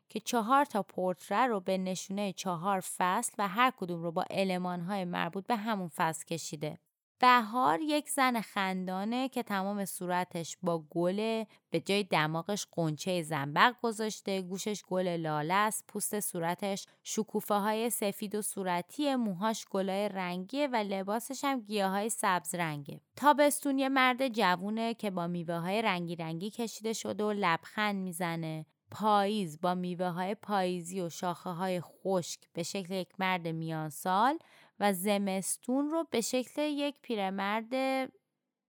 که 0.09 0.21
چهار 0.21 0.65
تا 0.65 0.83
پورتره 0.83 1.47
رو 1.47 1.61
به 1.61 1.79
نشونه 1.79 2.33
چهار 2.33 2.81
فصل 2.81 3.33
و 3.39 3.49
هر 3.49 3.73
کدوم 3.77 4.03
رو 4.03 4.13
با 4.13 4.25
علمانهای 4.31 5.05
مربوط 5.05 5.47
به 5.47 5.57
همون 5.57 5.89
فصل 5.89 6.25
کشیده. 6.25 6.79
بهار 7.23 7.81
یک 7.81 8.11
زن 8.11 8.41
خندانه 8.41 9.29
که 9.29 9.43
تمام 9.43 9.85
صورتش 9.85 10.57
با 10.63 10.85
گل 10.91 11.45
به 11.71 11.81
جای 11.81 12.05
دماغش 12.05 12.67
قنچه 12.73 13.23
زنبق 13.23 13.75
گذاشته 13.83 14.43
گوشش 14.43 14.83
گل 14.89 15.09
لاله 15.09 15.55
است 15.55 15.85
پوست 15.89 16.21
صورتش 16.21 16.87
شکوفه 17.03 17.55
های 17.55 17.91
سفید 17.91 18.35
و 18.35 18.43
صورتی 18.43 19.15
موهاش 19.15 19.65
گلای 19.71 20.09
رنگیه 20.09 20.67
و 20.67 20.77
لباسش 20.77 21.45
هم 21.45 21.61
گیاه 21.61 21.91
های 21.91 22.09
سبز 22.09 22.55
رنگه 22.55 23.01
تابستون 23.17 23.79
یه 23.79 23.89
مرد 23.89 24.29
جوونه 24.29 24.95
که 24.95 25.11
با 25.11 25.27
میوه 25.27 25.55
های 25.55 25.83
رنگی 25.83 26.17
رنگی 26.17 26.51
کشیده 26.51 26.93
شده 26.93 27.25
و 27.25 27.33
لبخند 27.33 27.97
می‌زنه. 27.97 28.67
پاییز 28.93 29.61
با 29.61 29.75
میوه 29.75 30.07
های 30.07 30.35
پاییزی 30.35 31.01
و 31.01 31.09
شاخه 31.09 31.51
های 31.51 31.81
خشک 31.81 32.41
به 32.53 32.63
شکل 32.63 32.95
یک 32.95 33.09
مرد 33.19 33.49
میان 33.49 33.89
سال 33.89 34.39
و 34.81 34.93
زمستون 34.93 35.91
رو 35.91 36.07
به 36.11 36.21
شکل 36.21 36.63
یک 36.63 36.95
پیرمرد 37.03 37.73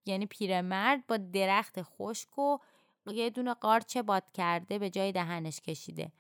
یعنی 0.06 0.26
پیرمرد 0.26 1.08
با 1.08 1.18
درخت 1.18 1.82
خشک 1.82 2.38
و 2.38 2.58
یه 3.08 3.30
دونه 3.30 3.54
قارچ 3.54 3.98
باد 3.98 4.32
کرده 4.34 4.80
به 4.80 4.90
جای 4.90 5.12
دهنش 5.12 5.62
کشیده. 5.62 6.12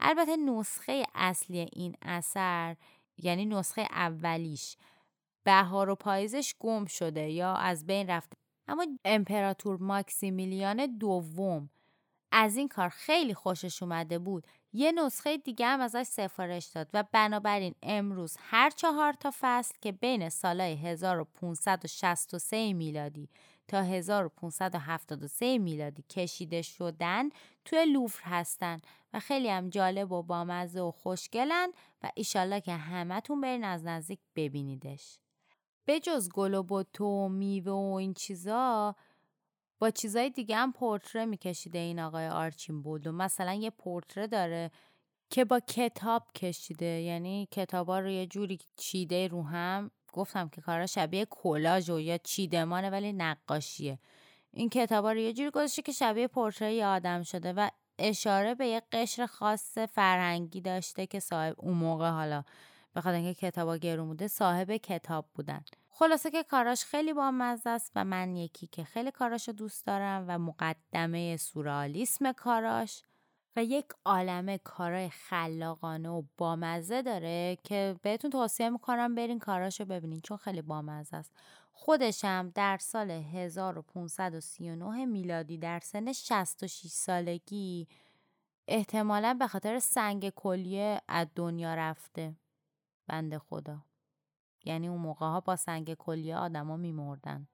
البته 0.00 0.36
نسخه 0.36 1.06
اصلی 1.14 1.58
این 1.72 1.96
اثر 2.02 2.76
یعنی 3.16 3.46
نسخه 3.46 3.82
اولیش 3.82 4.76
بهار 5.44 5.90
و 5.90 5.94
پاییزش 5.94 6.54
گم 6.58 6.84
شده 6.84 7.30
یا 7.30 7.54
از 7.54 7.86
بین 7.86 8.10
رفته. 8.10 8.36
اما 8.68 8.86
امپراتور 9.04 9.76
ماکسیمیلیان 9.76 10.98
دوم 10.98 11.70
از 12.32 12.56
این 12.56 12.68
کار 12.68 12.88
خیلی 12.88 13.34
خوشش 13.34 13.82
اومده 13.82 14.18
بود 14.18 14.46
یه 14.72 14.92
نسخه 14.92 15.36
دیگه 15.36 15.66
هم 15.66 15.80
ازش 15.80 16.02
سفارش 16.02 16.66
داد 16.66 16.88
و 16.94 17.04
بنابراین 17.12 17.74
امروز 17.82 18.36
هر 18.40 18.70
چهار 18.70 19.12
تا 19.12 19.32
فصل 19.40 19.74
که 19.80 19.92
بین 19.92 20.28
سالهای 20.28 20.74
1563 20.74 22.72
میلادی 22.72 23.28
تا 23.68 23.82
1573 23.82 25.58
میلادی 25.58 26.04
کشیده 26.10 26.62
شدن 26.62 27.28
توی 27.64 27.84
لوفر 27.84 28.22
هستن 28.24 28.80
و 29.12 29.20
خیلی 29.20 29.48
هم 29.48 29.68
جالب 29.68 30.12
و 30.12 30.22
بامزه 30.22 30.80
و 30.80 30.90
خوشگلن 30.90 31.72
و 32.02 32.10
ایشالله 32.14 32.60
که 32.60 32.72
همتون 32.72 33.40
برین 33.40 33.64
از 33.64 33.84
نزدیک 33.84 34.18
ببینیدش. 34.36 35.18
به 35.84 36.00
جز 36.00 36.28
گل 36.28 36.54
و 36.54 37.28
میوه 37.28 37.72
و 37.72 37.94
این 37.94 38.14
چیزا 38.14 38.94
با 39.82 39.90
چیزای 39.90 40.30
دیگه 40.30 40.56
هم 40.56 40.72
پورتره 40.72 41.24
میکشیده 41.24 41.78
این 41.78 42.00
آقای 42.00 42.28
آرچین 42.28 42.82
بود 42.82 43.06
و 43.06 43.12
مثلا 43.12 43.52
یه 43.52 43.70
پورتره 43.70 44.26
داره 44.26 44.70
که 45.30 45.44
با 45.44 45.60
کتاب 45.60 46.22
کشیده. 46.34 46.86
یعنی 46.86 47.48
کتابا 47.50 47.98
رو 47.98 48.08
یه 48.08 48.26
جوری 48.26 48.58
چیده 48.76 49.28
رو 49.28 49.42
هم. 49.42 49.90
گفتم 50.12 50.48
که 50.48 50.60
کارا 50.60 50.86
شبیه 50.86 51.26
کلاژ 51.30 51.90
و 51.90 52.00
یا 52.00 52.18
چیدمانه 52.18 52.90
ولی 52.90 53.12
نقاشیه. 53.12 53.98
این 54.52 54.68
کتابا 54.68 55.12
رو 55.12 55.18
یه 55.18 55.32
جوری 55.32 55.50
گذاشته 55.50 55.82
که 55.82 55.92
شبیه 55.92 56.28
پورتره 56.28 56.86
آدم 56.86 57.22
شده 57.22 57.52
و 57.52 57.68
اشاره 57.98 58.54
به 58.54 58.66
یه 58.66 58.82
قشر 58.92 59.26
خاص 59.26 59.78
فرهنگی 59.78 60.60
داشته 60.60 61.06
که 61.06 61.20
صاحب 61.20 61.54
اون 61.58 61.74
موقع 61.74 62.10
حالا 62.10 62.44
بخاطر 62.96 63.16
اینکه 63.16 63.46
کتابا 63.46 63.76
گرون 63.76 64.06
بوده 64.06 64.28
صاحب 64.28 64.76
کتاب 64.76 65.26
بودن. 65.34 65.64
خلاصه 66.02 66.30
که 66.30 66.42
کاراش 66.42 66.84
خیلی 66.84 67.12
بامزه 67.12 67.70
است 67.70 67.92
و 67.94 68.04
من 68.04 68.36
یکی 68.36 68.66
که 68.66 68.84
خیلی 68.84 69.10
کاراشو 69.10 69.52
دوست 69.52 69.86
دارم 69.86 70.24
و 70.28 70.38
مقدمه 70.38 71.36
سورالیسم 71.36 72.32
کاراش 72.32 73.02
و 73.56 73.64
یک 73.64 73.84
عالمه 74.04 74.58
کارای 74.58 75.08
خلاقانه 75.08 76.08
و 76.08 76.22
بامزه 76.38 77.02
داره 77.02 77.58
که 77.64 77.96
بهتون 78.02 78.30
توصیه 78.30 78.70
می‌کنم 78.70 79.14
برین 79.14 79.38
کاراشو 79.38 79.84
ببینین 79.84 80.20
چون 80.20 80.36
خیلی 80.36 80.62
بامزه 80.62 81.16
است. 81.16 81.32
خودشم 81.72 82.52
در 82.54 82.78
سال 82.80 83.10
1539 83.10 85.06
میلادی 85.06 85.58
در 85.58 85.80
سن 85.80 86.12
66 86.12 86.86
سالگی 86.86 87.88
احتمالا 88.68 89.36
به 89.38 89.46
خاطر 89.46 89.78
سنگ 89.78 90.30
کلیه 90.30 91.00
از 91.08 91.26
دنیا 91.34 91.74
رفته. 91.74 92.36
بنده 93.06 93.38
خدا. 93.38 93.91
یعنی 94.64 94.88
اون 94.88 95.00
موقع 95.00 95.26
ها 95.26 95.40
با 95.40 95.56
سنگ 95.56 95.94
کلیه 95.94 96.36
آدما 96.36 96.76
میمردن. 96.76 97.48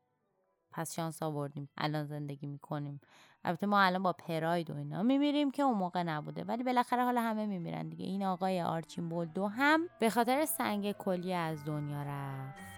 پس 0.71 0.95
شانس 0.95 1.23
آوردیم 1.23 1.69
الان 1.77 2.05
زندگی 2.05 2.47
می‌کنیم. 2.47 3.01
البته 3.45 3.67
ما 3.67 3.81
الان 3.81 4.03
با 4.03 4.13
پراید 4.13 4.71
و 4.71 4.77
اینا 4.77 5.03
میمیریم 5.03 5.51
که 5.51 5.63
اون 5.63 5.79
موقع 5.79 6.03
نبوده. 6.03 6.45
ولی 6.45 6.63
بالاخره 6.63 7.05
حالا 7.05 7.21
همه 7.21 7.47
میمیرن 7.47 7.89
دیگه. 7.89 8.05
این 8.05 8.25
آقای 8.25 8.63
آرچین 8.63 9.09
بولدو 9.09 9.47
هم 9.47 9.89
به 10.01 10.11
خاطر 10.11 10.45
سنگ 10.45 10.93
کلیه 10.93 11.37
از 11.37 11.65
دنیا 11.65 12.03
رفت. 12.03 12.78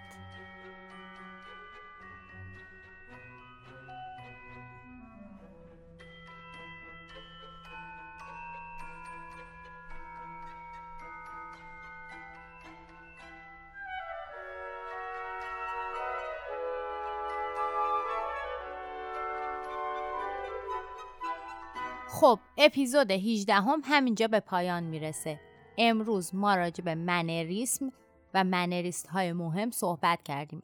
خب 22.21 22.39
اپیزود 22.57 23.11
18 23.11 23.53
هم 23.53 23.81
همینجا 23.83 24.27
به 24.27 24.39
پایان 24.39 24.83
می‌رسه. 24.83 25.39
امروز 25.77 26.35
ما 26.35 26.55
راجع 26.55 26.83
به 26.83 26.95
منریسم 26.95 27.91
و 28.33 28.43
منریست 28.43 29.07
های 29.07 29.33
مهم 29.33 29.71
صحبت 29.71 30.23
کردیم. 30.23 30.63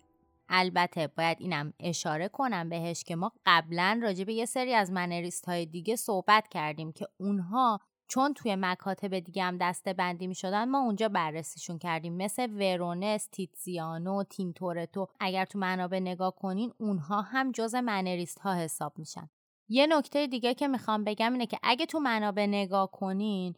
البته 0.50 1.08
باید 1.08 1.38
اینم 1.40 1.74
اشاره 1.80 2.28
کنم 2.28 2.70
بهش 2.70 3.04
که 3.04 3.16
ما 3.16 3.32
قبلا 3.46 4.00
راجع 4.04 4.24
به 4.24 4.34
یه 4.34 4.46
سری 4.46 4.74
از 4.74 4.92
منریست 4.92 5.46
های 5.46 5.66
دیگه 5.66 5.96
صحبت 5.96 6.48
کردیم 6.48 6.92
که 6.92 7.08
اونها 7.18 7.80
چون 8.08 8.34
توی 8.34 8.56
مکاتب 8.56 9.20
دیگه 9.20 9.44
هم 9.44 9.58
دسته 9.58 9.94
بندی 9.94 10.28
می 10.28 10.36
شدن 10.36 10.70
ما 10.70 10.80
اونجا 10.80 11.10
بررسیشون 11.10 11.78
کردیم. 11.78 12.18
مثل 12.18 12.52
ورونس، 12.52 13.28
تیتزیانو، 13.32 14.24
تینتورتو. 14.24 15.08
اگر 15.20 15.46
تو 15.46 15.60
منابع 15.60 16.00
نگاه 16.00 16.36
کنین 16.36 16.74
اونها 16.78 17.22
هم 17.22 17.52
جز 17.52 17.76
منریست 17.76 18.40
ها 18.40 18.56
حساب 18.56 18.94
میشن. 18.98 19.30
یه 19.70 19.88
نکته 19.88 20.28
دیگه 20.28 20.54
که 20.54 20.68
می‌خوام 20.68 21.04
بگم 21.04 21.34
اینه 21.34 21.46
که 21.46 21.58
اگه 21.64 21.86
تو 21.86 22.00
منابع 22.00 22.46
نگاه 22.46 22.92
کنین 22.92 23.56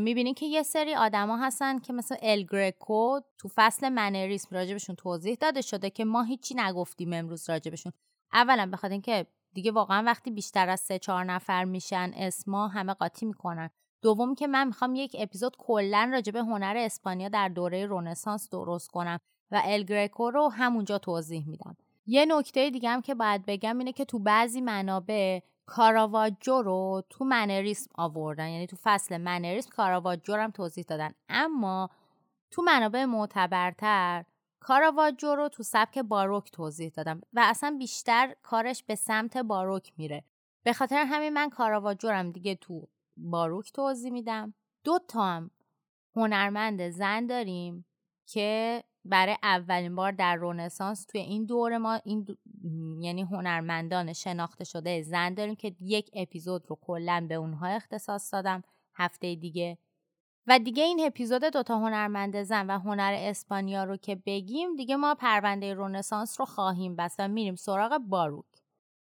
می‌بینین 0.00 0.34
که 0.34 0.46
یه 0.46 0.62
سری 0.62 0.94
آدما 0.94 1.36
هستن 1.36 1.78
که 1.78 1.92
مثل 1.92 2.16
الگرکو 2.22 3.20
تو 3.38 3.48
فصل 3.54 3.88
منریسم 3.88 4.48
راجبشون 4.50 4.96
توضیح 4.96 5.36
داده 5.40 5.60
شده 5.60 5.90
که 5.90 6.04
ما 6.04 6.22
هیچی 6.22 6.54
نگفتیم 6.54 7.12
امروز 7.12 7.50
راجبشون. 7.50 7.92
اولا 8.32 8.70
بخاطر 8.72 8.92
اینکه 8.92 9.26
دیگه 9.52 9.72
واقعا 9.72 10.02
وقتی 10.06 10.30
بیشتر 10.30 10.68
از 10.68 10.80
سه 10.80 10.98
چهار 10.98 11.24
نفر 11.24 11.64
میشن 11.64 12.12
اسما 12.16 12.68
همه 12.68 12.94
قاطی 12.94 13.26
می‌کنن. 13.26 13.70
دوم 14.02 14.34
که 14.34 14.46
من 14.46 14.66
می‌خوام 14.66 14.94
یک 14.94 15.16
اپیزود 15.18 15.56
کلا 15.58 16.10
راجب 16.12 16.36
هنر 16.36 16.74
اسپانیا 16.76 17.28
در 17.28 17.48
دوره 17.48 17.86
رونسانس 17.86 18.50
درست 18.50 18.88
کنم 18.88 19.18
و 19.50 19.62
الگرکو 19.64 20.30
رو 20.30 20.48
همونجا 20.48 20.98
توضیح 20.98 21.48
میدم. 21.48 21.76
یه 22.10 22.26
نکته 22.26 22.70
دیگه 22.70 22.90
هم 22.90 23.02
که 23.02 23.14
باید 23.14 23.46
بگم 23.46 23.78
اینه 23.78 23.92
که 23.92 24.04
تو 24.04 24.18
بعضی 24.18 24.60
منابع 24.60 25.40
کاراواجو 25.66 26.62
رو 26.62 27.02
تو 27.10 27.24
منریسم 27.24 27.90
آوردن. 27.94 28.48
یعنی 28.48 28.66
تو 28.66 28.76
فصل 28.82 29.16
منریسم 29.16 29.70
کاراواجو 29.70 30.36
رو 30.36 30.42
هم 30.42 30.50
توضیح 30.50 30.84
دادن. 30.88 31.14
اما 31.28 31.90
تو 32.50 32.62
منابع 32.62 33.04
معتبرتر 33.04 34.24
کاراواجو 34.60 35.34
رو 35.34 35.48
تو 35.48 35.62
سبک 35.62 35.98
باروک 35.98 36.50
توضیح 36.50 36.88
دادم 36.88 37.20
و 37.32 37.40
اصلا 37.44 37.76
بیشتر 37.78 38.34
کارش 38.42 38.84
به 38.84 38.94
سمت 38.94 39.36
باروک 39.36 39.92
میره. 39.96 40.24
به 40.62 40.72
خاطر 40.72 41.04
همین 41.08 41.32
من 41.32 41.50
کاراواجو 41.50 42.08
هم 42.08 42.30
دیگه 42.30 42.54
تو 42.54 42.88
باروک 43.16 43.72
توضیح 43.72 44.12
میدم. 44.12 44.54
دو 44.84 44.98
تا 45.08 45.24
هم 45.24 45.50
هنرمند 46.16 46.88
زن 46.88 47.26
داریم 47.26 47.84
که 48.26 48.82
برای 49.04 49.36
اولین 49.42 49.96
بار 49.96 50.12
در 50.12 50.36
رونسانس 50.36 51.04
توی 51.04 51.20
این 51.20 51.44
دوره 51.44 51.78
ما 51.78 51.94
این 52.04 52.26
یعنی 53.00 53.22
هنرمندان 53.22 54.12
شناخته 54.12 54.64
شده 54.64 55.02
زن 55.02 55.34
داریم 55.34 55.54
که 55.54 55.74
یک 55.80 56.10
اپیزود 56.14 56.64
رو 56.68 56.78
کلا 56.80 57.26
به 57.28 57.34
اونها 57.34 57.66
اختصاص 57.66 58.34
دادم 58.34 58.62
هفته 58.94 59.34
دیگه. 59.34 59.78
و 60.46 60.58
دیگه 60.58 60.82
این 60.82 61.00
اپیزود 61.06 61.44
دوتا 61.44 61.78
هنرمند 61.78 62.42
زن 62.42 62.66
و 62.70 62.78
هنر 62.78 63.14
اسپانیا 63.18 63.84
رو 63.84 63.96
که 63.96 64.16
بگیم 64.26 64.76
دیگه 64.76 64.96
ما 64.96 65.14
پرونده 65.14 65.74
رونسانس 65.74 66.40
رو 66.40 66.46
خواهیم 66.46 66.96
بست 66.96 67.20
و 67.20 67.28
میریم 67.28 67.54
سراغ 67.54 67.98
باروک. 67.98 68.44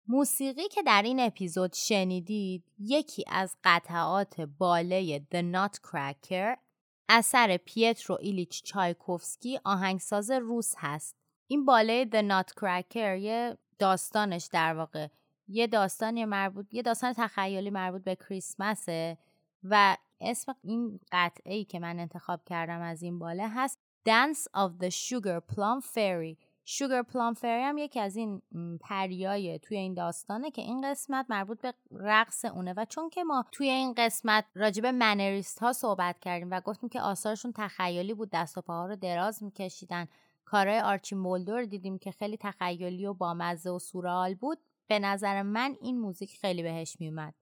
موسیقی 0.07 0.67
که 0.67 0.83
در 0.83 1.01
این 1.01 1.19
اپیزود 1.19 1.73
شنیدید 1.73 2.63
یکی 2.79 3.23
از 3.27 3.57
قطعات 3.63 4.41
باله 4.41 5.19
The 5.19 5.41
Nutcracker 5.53 6.66
اثر 7.09 7.57
پیترو 7.57 8.17
ایلیچ 8.21 8.63
چایکوفسکی 8.63 9.59
آهنگساز 9.63 10.31
روس 10.31 10.73
هست. 10.77 11.15
این 11.47 11.65
باله 11.65 12.05
The 12.05 12.29
Nutcracker 12.29 12.95
یه 12.95 13.57
داستانش 13.79 14.49
در 14.53 14.73
واقع. 14.75 15.07
یه 15.47 15.67
داستانی 15.67 16.25
مربوط 16.25 16.73
یه 16.73 16.81
داستان 16.81 17.13
تخیلی 17.17 17.69
مربوط 17.69 18.03
به 18.03 18.15
کریسمسه 18.15 19.17
و 19.63 19.97
اسم 20.21 20.55
این 20.63 20.99
قطعه 21.11 21.53
ای 21.53 21.65
که 21.65 21.79
من 21.79 21.99
انتخاب 21.99 22.41
کردم 22.45 22.81
از 22.81 23.03
این 23.03 23.19
باله 23.19 23.49
هست 23.49 23.79
Dance 24.09 24.47
of 24.55 24.83
the 24.83 24.89
Sugar 24.89 25.41
Plum 25.41 25.81
Fairy. 25.81 26.46
شوگر 26.69 27.01
پلام 27.01 27.33
فری 27.33 27.63
هم 27.63 27.77
یکی 27.77 27.99
از 27.99 28.15
این 28.15 28.41
پریای 28.81 29.59
توی 29.59 29.77
این 29.77 29.93
داستانه 29.93 30.51
که 30.51 30.61
این 30.61 30.91
قسمت 30.91 31.25
مربوط 31.29 31.61
به 31.61 31.73
رقص 31.91 32.45
اونه 32.45 32.73
و 32.77 32.85
چون 32.89 33.09
که 33.09 33.23
ما 33.23 33.45
توی 33.51 33.69
این 33.69 33.93
قسمت 33.97 34.45
راجب 34.55 34.85
منریست 34.85 35.59
ها 35.59 35.73
صحبت 35.73 36.19
کردیم 36.19 36.51
و 36.51 36.61
گفتیم 36.61 36.89
که 36.89 37.01
آثارشون 37.01 37.53
تخیلی 37.55 38.13
بود 38.13 38.29
دست 38.33 38.57
و 38.57 38.61
پاها 38.61 38.85
رو 38.85 38.95
دراز 38.95 39.43
میکشیدن. 39.43 40.07
کارهای 40.45 40.79
آرچیمبولدو 40.79 41.15
رو 41.15 41.65
دیدیم 41.65 41.97
که 41.97 42.11
خیلی 42.11 42.37
تخیلی 42.37 43.05
و 43.05 43.13
بامزه 43.13 43.69
و 43.69 43.79
سورئال 43.79 44.35
بود. 44.35 44.57
به 44.87 44.99
نظر 44.99 45.41
من 45.41 45.75
این 45.81 45.99
موزیک 45.99 46.37
خیلی 46.37 46.63
بهش 46.63 46.97
میومد 46.99 47.33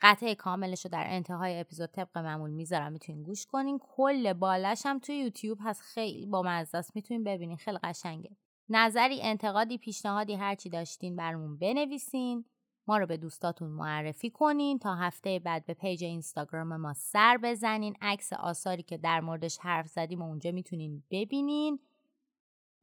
قطعه 0.00 0.34
کاملش 0.34 0.84
رو 0.84 0.90
در 0.90 1.04
انتهای 1.06 1.60
اپیزود 1.60 1.90
طبق 1.90 2.18
معمول 2.18 2.50
می‌ذارم 2.50 2.92
می‌تونین 2.92 3.22
گوش 3.22 3.46
کنین. 3.46 3.78
کل 3.78 4.32
باله‌ش 4.32 4.86
هم 4.86 4.98
توی 4.98 5.16
یوتیوب 5.16 5.58
هست. 5.60 5.80
خیلی 5.80 6.26
باحال 6.26 6.48
است. 6.48 6.96
می‌تونین 6.96 7.24
ببینین. 7.24 7.56
خیلی 7.56 7.78
قشنگه. 7.82 8.30
نظری 8.74 9.22
انتقادی 9.22 9.78
پیشنهادی 9.78 10.34
هرچی 10.34 10.70
داشتین 10.70 11.16
برامون 11.16 11.58
بنویسین. 11.58 12.44
ما 12.86 12.98
رو 12.98 13.06
به 13.06 13.16
دوستاتون 13.16 13.70
معرفی 13.70 14.30
کنین 14.30 14.78
تا 14.78 14.94
هفته 14.94 15.38
بعد 15.38 15.66
به 15.66 15.74
پیج 15.74 16.04
اینستاگرام 16.04 16.76
ما 16.76 16.92
سر 16.92 17.38
بزنین. 17.42 17.96
عکس 18.00 18.32
آثاری 18.32 18.82
که 18.82 18.98
در 18.98 19.20
موردش 19.20 19.58
حرف 19.58 19.86
زدیم 19.86 20.22
و 20.22 20.24
اونجا 20.24 20.50
می‌تونین 20.50 21.02
ببینین. 21.10 21.78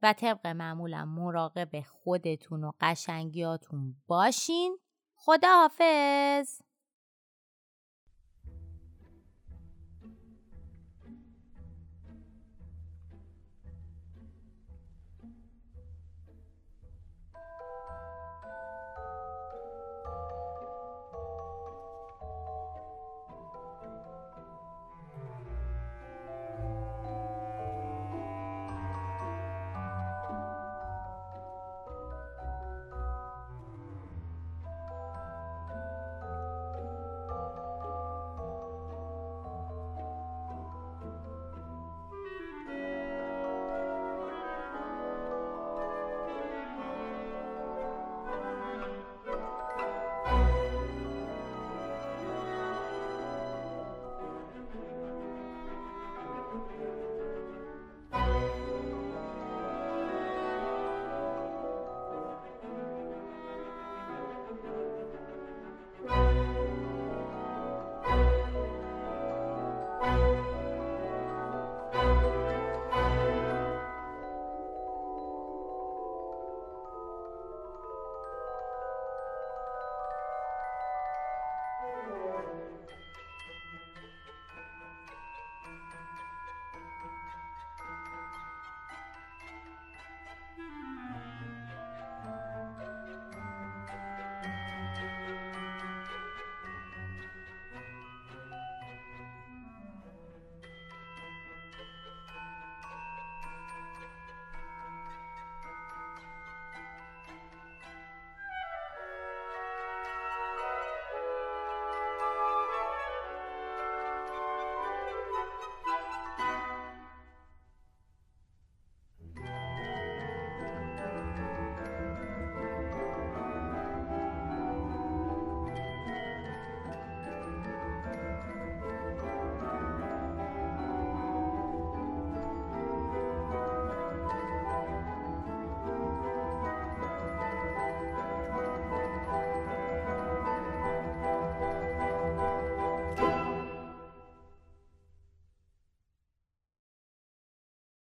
و 0.02 0.12
طبق 0.12 0.46
معمولم 0.46 1.08
مراقب 1.08 1.80
خودتون 1.80 2.64
و 2.64 2.72
قشنگیاتون 2.80 3.94
باشین. 4.06 4.78
خدا 5.14 5.48
حافظ 5.48 6.60